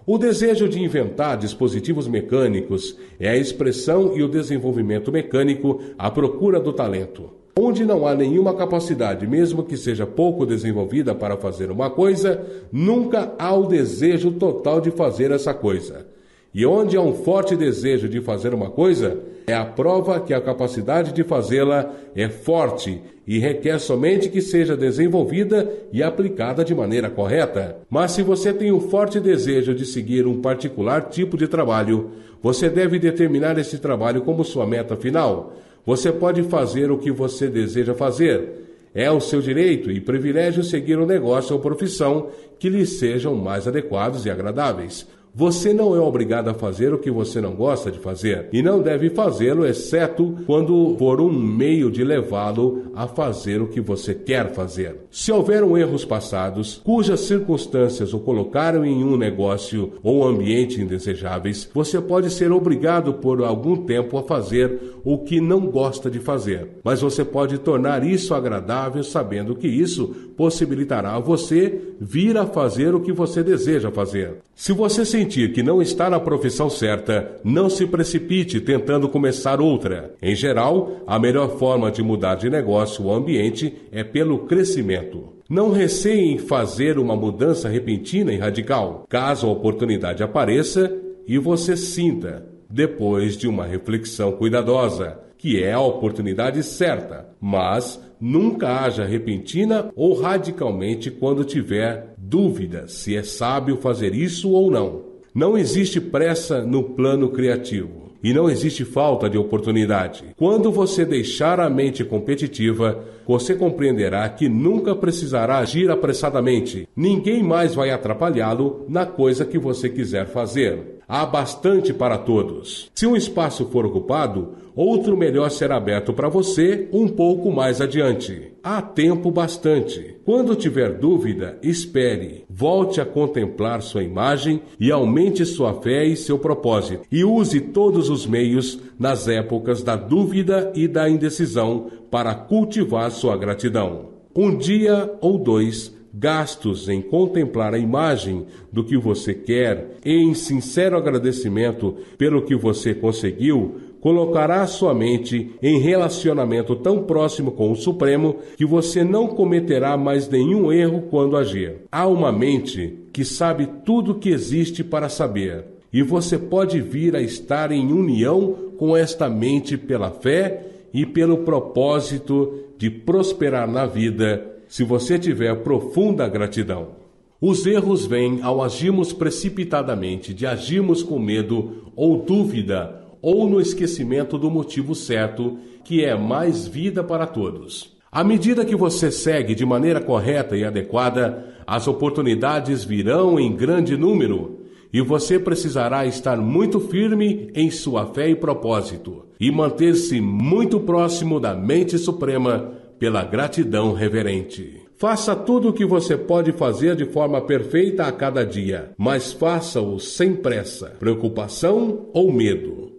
O 0.07 0.17
desejo 0.17 0.69
de 0.69 0.81
inventar 0.81 1.37
dispositivos 1.37 2.07
mecânicos 2.07 2.97
é 3.19 3.27
a 3.27 3.35
expressão 3.35 4.17
e 4.17 4.23
o 4.23 4.29
desenvolvimento 4.29 5.11
mecânico 5.11 5.81
à 5.97 6.09
procura 6.09 6.57
do 6.57 6.71
talento. 6.71 7.31
Onde 7.59 7.83
não 7.83 8.07
há 8.07 8.15
nenhuma 8.15 8.53
capacidade, 8.53 9.27
mesmo 9.27 9.61
que 9.61 9.75
seja 9.75 10.07
pouco 10.07 10.45
desenvolvida 10.45 11.13
para 11.13 11.35
fazer 11.35 11.69
uma 11.69 11.89
coisa, 11.89 12.41
nunca 12.71 13.33
há 13.37 13.53
o 13.53 13.67
desejo 13.67 14.31
total 14.31 14.79
de 14.79 14.89
fazer 14.89 15.31
essa 15.31 15.53
coisa. 15.53 16.10
E 16.53 16.65
onde 16.65 16.97
há 16.97 17.01
um 17.01 17.13
forte 17.13 17.55
desejo 17.55 18.09
de 18.09 18.19
fazer 18.19 18.53
uma 18.53 18.69
coisa, 18.69 19.19
é 19.47 19.53
a 19.53 19.63
prova 19.63 20.19
que 20.19 20.33
a 20.33 20.41
capacidade 20.41 21.13
de 21.13 21.23
fazê-la 21.23 21.93
é 22.13 22.27
forte 22.27 23.01
e 23.25 23.39
requer 23.39 23.79
somente 23.79 24.27
que 24.27 24.41
seja 24.41 24.75
desenvolvida 24.75 25.71
e 25.93 26.03
aplicada 26.03 26.65
de 26.65 26.75
maneira 26.75 27.09
correta. 27.09 27.77
Mas 27.89 28.11
se 28.11 28.21
você 28.21 28.51
tem 28.51 28.71
um 28.71 28.81
forte 28.81 29.19
desejo 29.19 29.73
de 29.73 29.85
seguir 29.85 30.27
um 30.27 30.41
particular 30.41 31.03
tipo 31.09 31.37
de 31.37 31.47
trabalho, 31.47 32.11
você 32.41 32.69
deve 32.69 32.99
determinar 32.99 33.57
esse 33.57 33.77
trabalho 33.77 34.21
como 34.21 34.43
sua 34.43 34.67
meta 34.67 34.97
final. 34.97 35.53
Você 35.85 36.11
pode 36.11 36.43
fazer 36.43 36.91
o 36.91 36.97
que 36.97 37.11
você 37.11 37.47
deseja 37.47 37.93
fazer. 37.93 38.89
É 38.93 39.09
o 39.09 39.21
seu 39.21 39.39
direito 39.39 39.89
e 39.89 40.01
privilégio 40.01 40.63
seguir 40.63 40.99
o 40.99 41.03
um 41.03 41.07
negócio 41.07 41.55
ou 41.55 41.61
profissão 41.61 42.27
que 42.59 42.67
lhe 42.67 42.85
sejam 42.85 43.33
mais 43.35 43.65
adequados 43.65 44.25
e 44.25 44.29
agradáveis. 44.29 45.07
Você 45.33 45.73
não 45.73 45.95
é 45.95 45.99
obrigado 45.99 46.49
a 46.49 46.53
fazer 46.53 46.93
o 46.93 46.97
que 46.97 47.09
você 47.09 47.39
não 47.39 47.53
gosta 47.53 47.89
de 47.89 47.99
fazer 47.99 48.49
e 48.51 48.61
não 48.61 48.81
deve 48.81 49.09
fazê-lo, 49.09 49.65
exceto 49.65 50.35
quando 50.45 50.97
for 50.99 51.21
um 51.21 51.31
meio 51.31 51.89
de 51.89 52.03
levá-lo 52.03 52.91
a 52.93 53.07
fazer 53.07 53.61
o 53.61 53.67
que 53.67 53.79
você 53.79 54.13
quer 54.13 54.53
fazer. 54.53 54.97
Se 55.09 55.31
houveram 55.31 55.77
erros 55.77 56.03
passados 56.03 56.81
cujas 56.83 57.21
circunstâncias 57.21 58.13
o 58.13 58.19
colocaram 58.19 58.83
em 58.83 59.05
um 59.05 59.15
negócio 59.15 59.93
ou 60.03 60.27
ambiente 60.27 60.81
indesejáveis, 60.81 61.69
você 61.73 62.01
pode 62.01 62.29
ser 62.29 62.51
obrigado 62.51 63.13
por 63.13 63.41
algum 63.41 63.77
tempo 63.85 64.17
a 64.17 64.23
fazer 64.23 64.97
o 65.03 65.17
que 65.17 65.39
não 65.39 65.61
gosta 65.67 66.11
de 66.11 66.19
fazer, 66.19 66.67
mas 66.83 67.01
você 67.01 67.23
pode 67.23 67.57
tornar 67.57 68.05
isso 68.05 68.33
agradável 68.33 69.03
sabendo 69.03 69.55
que 69.55 69.67
isso 69.67 70.09
possibilitará 70.35 71.15
a 71.15 71.19
você 71.19 71.79
vir 71.99 72.37
a 72.37 72.45
fazer 72.45 72.93
o 72.93 72.99
que 72.99 73.13
você 73.13 73.41
deseja 73.41 73.91
fazer. 73.91 74.37
Se 74.55 74.73
você 74.73 75.05
sentir 75.21 75.53
que 75.53 75.61
não 75.61 75.81
está 75.81 76.09
na 76.09 76.19
profissão 76.19 76.69
certa, 76.69 77.39
não 77.43 77.69
se 77.69 77.85
precipite 77.85 78.59
tentando 78.59 79.07
começar 79.07 79.61
outra. 79.61 80.15
Em 80.21 80.35
geral, 80.35 81.03
a 81.05 81.19
melhor 81.19 81.57
forma 81.59 81.91
de 81.91 82.01
mudar 82.01 82.35
de 82.35 82.49
negócio 82.49 83.05
ou 83.05 83.13
ambiente 83.13 83.73
é 83.91 84.03
pelo 84.03 84.39
crescimento. 84.39 85.33
Não 85.47 85.71
receie 85.71 86.33
em 86.33 86.37
fazer 86.39 86.97
uma 86.97 87.15
mudança 87.15 87.69
repentina 87.69 88.33
e 88.33 88.37
radical. 88.37 89.05
Caso 89.07 89.47
a 89.47 89.51
oportunidade 89.51 90.23
apareça 90.23 90.91
e 91.27 91.37
você 91.37 91.77
sinta, 91.77 92.45
depois 92.69 93.37
de 93.37 93.47
uma 93.47 93.65
reflexão 93.65 94.31
cuidadosa, 94.31 95.19
que 95.37 95.61
é 95.61 95.73
a 95.73 95.81
oportunidade 95.81 96.63
certa, 96.63 97.27
mas 97.39 98.01
nunca 98.19 98.83
haja 98.83 99.05
repentina 99.05 99.91
ou 99.95 100.13
radicalmente 100.13 101.11
quando 101.11 101.43
tiver 101.43 102.15
dúvida 102.17 102.87
se 102.87 103.15
é 103.15 103.23
sábio 103.23 103.77
fazer 103.77 104.15
isso 104.15 104.51
ou 104.51 104.71
não. 104.71 105.10
Não 105.33 105.57
existe 105.57 106.01
pressa 106.01 106.61
no 106.61 106.83
plano 106.83 107.29
criativo. 107.29 108.01
e 108.23 108.33
não 108.33 108.47
existe 108.47 108.85
falta 108.85 109.27
de 109.27 109.35
oportunidade. 109.35 110.23
Quando 110.37 110.71
você 110.71 111.03
deixar 111.03 111.59
a 111.59 111.67
mente 111.67 112.03
competitiva, 112.03 113.03
você 113.27 113.55
compreenderá 113.55 114.27
que 114.29 114.49
nunca 114.49 114.95
precisará 114.95 115.57
agir 115.57 115.89
apressadamente. 115.89 116.87
Ninguém 116.95 117.43
mais 117.43 117.75
vai 117.75 117.91
atrapalhá-lo 117.91 118.85
na 118.87 119.05
coisa 119.05 119.45
que 119.45 119.57
você 119.57 119.89
quiser 119.89 120.27
fazer. 120.27 121.01
Há 121.13 121.25
bastante 121.25 121.93
para 121.93 122.17
todos. 122.17 122.89
Se 122.95 123.05
um 123.05 123.17
espaço 123.17 123.65
for 123.65 123.85
ocupado, 123.85 124.53
outro 124.73 125.17
melhor 125.17 125.51
será 125.51 125.75
aberto 125.75 126.13
para 126.13 126.29
você 126.29 126.87
um 126.93 127.05
pouco 127.05 127.51
mais 127.51 127.81
adiante. 127.81 128.53
Há 128.63 128.81
tempo 128.81 129.29
bastante. 129.29 130.15
Quando 130.23 130.55
tiver 130.55 130.99
dúvida, 130.99 131.57
espere. 131.61 132.45
Volte 132.49 133.01
a 133.01 133.05
contemplar 133.05 133.81
sua 133.81 134.03
imagem 134.03 134.61
e 134.79 134.89
aumente 134.89 135.45
sua 135.45 135.81
fé 135.81 136.05
e 136.05 136.15
seu 136.15 136.39
propósito. 136.39 137.03
E 137.11 137.25
use 137.25 137.59
todos 137.59 138.09
os 138.09 138.25
meios 138.25 138.79
nas 139.01 139.27
épocas 139.27 139.81
da 139.81 139.95
dúvida 139.95 140.71
e 140.75 140.87
da 140.87 141.09
indecisão 141.09 141.89
para 142.11 142.35
cultivar 142.35 143.09
sua 143.09 143.35
gratidão. 143.35 144.11
Um 144.35 144.55
dia 144.55 145.11
ou 145.19 145.39
dois 145.39 145.91
gastos 146.13 146.87
em 146.87 147.01
contemplar 147.01 147.73
a 147.73 147.79
imagem 147.79 148.45
do 148.71 148.83
que 148.83 148.95
você 148.95 149.33
quer 149.33 149.97
e 150.05 150.13
em 150.13 150.35
sincero 150.35 150.95
agradecimento 150.95 151.97
pelo 152.15 152.43
que 152.43 152.55
você 152.55 152.93
conseguiu, 152.93 153.75
colocará 153.99 154.67
sua 154.67 154.93
mente 154.93 155.49
em 155.63 155.79
relacionamento 155.79 156.75
tão 156.75 157.01
próximo 157.01 157.53
com 157.53 157.71
o 157.71 157.75
Supremo 157.75 158.35
que 158.55 158.67
você 158.67 159.03
não 159.03 159.29
cometerá 159.29 159.97
mais 159.97 160.29
nenhum 160.29 160.71
erro 160.71 161.07
quando 161.09 161.35
agir. 161.35 161.85
Há 161.91 162.05
uma 162.05 162.31
mente 162.31 162.99
que 163.11 163.25
sabe 163.25 163.67
tudo 163.83 164.19
que 164.19 164.29
existe 164.29 164.83
para 164.83 165.09
saber, 165.09 165.65
e 165.93 166.01
você 166.01 166.37
pode 166.37 166.79
vir 166.79 167.15
a 167.15 167.21
estar 167.21 167.71
em 167.71 167.91
união 167.91 168.71
com 168.77 168.95
esta 168.95 169.29
mente 169.29 169.77
pela 169.77 170.09
fé 170.09 170.67
e 170.93 171.05
pelo 171.05 171.39
propósito 171.39 172.65
de 172.77 172.89
prosperar 172.89 173.69
na 173.69 173.85
vida 173.85 174.45
se 174.67 174.83
você 174.83 175.19
tiver 175.19 175.53
profunda 175.63 176.27
gratidão. 176.27 177.01
Os 177.39 177.65
erros 177.65 178.05
vêm 178.05 178.39
ao 178.41 178.63
agirmos 178.63 179.11
precipitadamente, 179.11 180.33
de 180.33 180.45
agirmos 180.45 181.03
com 181.03 181.19
medo 181.19 181.91
ou 181.95 182.17
dúvida, 182.17 183.01
ou 183.21 183.49
no 183.49 183.59
esquecimento 183.59 184.37
do 184.37 184.49
motivo 184.49 184.95
certo, 184.95 185.57
que 185.83 186.05
é 186.05 186.15
mais 186.15 186.67
vida 186.67 187.03
para 187.03 187.25
todos. 187.27 187.95
À 188.11 188.23
medida 188.23 188.65
que 188.65 188.75
você 188.75 189.11
segue 189.11 189.55
de 189.55 189.65
maneira 189.65 189.99
correta 189.99 190.55
e 190.55 190.63
adequada, 190.63 191.45
as 191.65 191.87
oportunidades 191.87 192.83
virão 192.83 193.39
em 193.39 193.55
grande 193.55 193.97
número 193.97 194.60
e 194.93 195.01
você 195.01 195.39
precisará 195.39 196.05
estar 196.05 196.37
muito 196.37 196.79
firme 196.79 197.49
em 197.55 197.71
sua 197.71 198.05
fé 198.07 198.29
e 198.29 198.35
propósito 198.35 199.25
e 199.39 199.49
manter-se 199.51 200.19
muito 200.19 200.79
próximo 200.79 201.39
da 201.39 201.55
mente 201.55 201.97
suprema 201.97 202.73
pela 202.99 203.23
gratidão 203.23 203.93
reverente. 203.93 204.81
Faça 204.95 205.35
tudo 205.35 205.69
o 205.69 205.73
que 205.73 205.83
você 205.83 206.15
pode 206.15 206.51
fazer 206.51 206.95
de 206.95 207.05
forma 207.05 207.41
perfeita 207.41 208.03
a 208.03 208.11
cada 208.11 208.45
dia, 208.45 208.91
mas 208.95 209.33
faça-o 209.33 209.99
sem 209.99 210.35
pressa, 210.35 210.95
preocupação 210.99 212.09
ou 212.13 212.31
medo. 212.31 212.91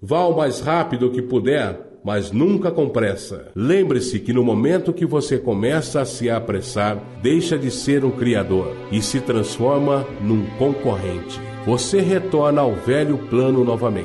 Vá 0.00 0.24
o 0.24 0.34
mais 0.34 0.60
rápido 0.60 1.10
que 1.10 1.20
puder, 1.20 1.93
mas 2.04 2.30
nunca 2.30 2.70
com 2.70 2.88
pressa. 2.88 3.48
Lembre-se 3.56 4.20
que 4.20 4.32
no 4.32 4.44
momento 4.44 4.92
que 4.92 5.06
você 5.06 5.38
começa 5.38 6.02
a 6.02 6.04
se 6.04 6.28
apressar, 6.28 7.02
deixa 7.22 7.58
de 7.58 7.70
ser 7.70 8.04
um 8.04 8.10
criador 8.10 8.76
e 8.92 9.00
se 9.00 9.20
transforma 9.20 10.06
num 10.20 10.44
concorrente. 10.58 11.40
Você 11.66 12.00
retorna 12.00 12.60
ao 12.60 12.74
velho 12.74 13.16
plano 13.16 13.64
novamente. 13.64 14.02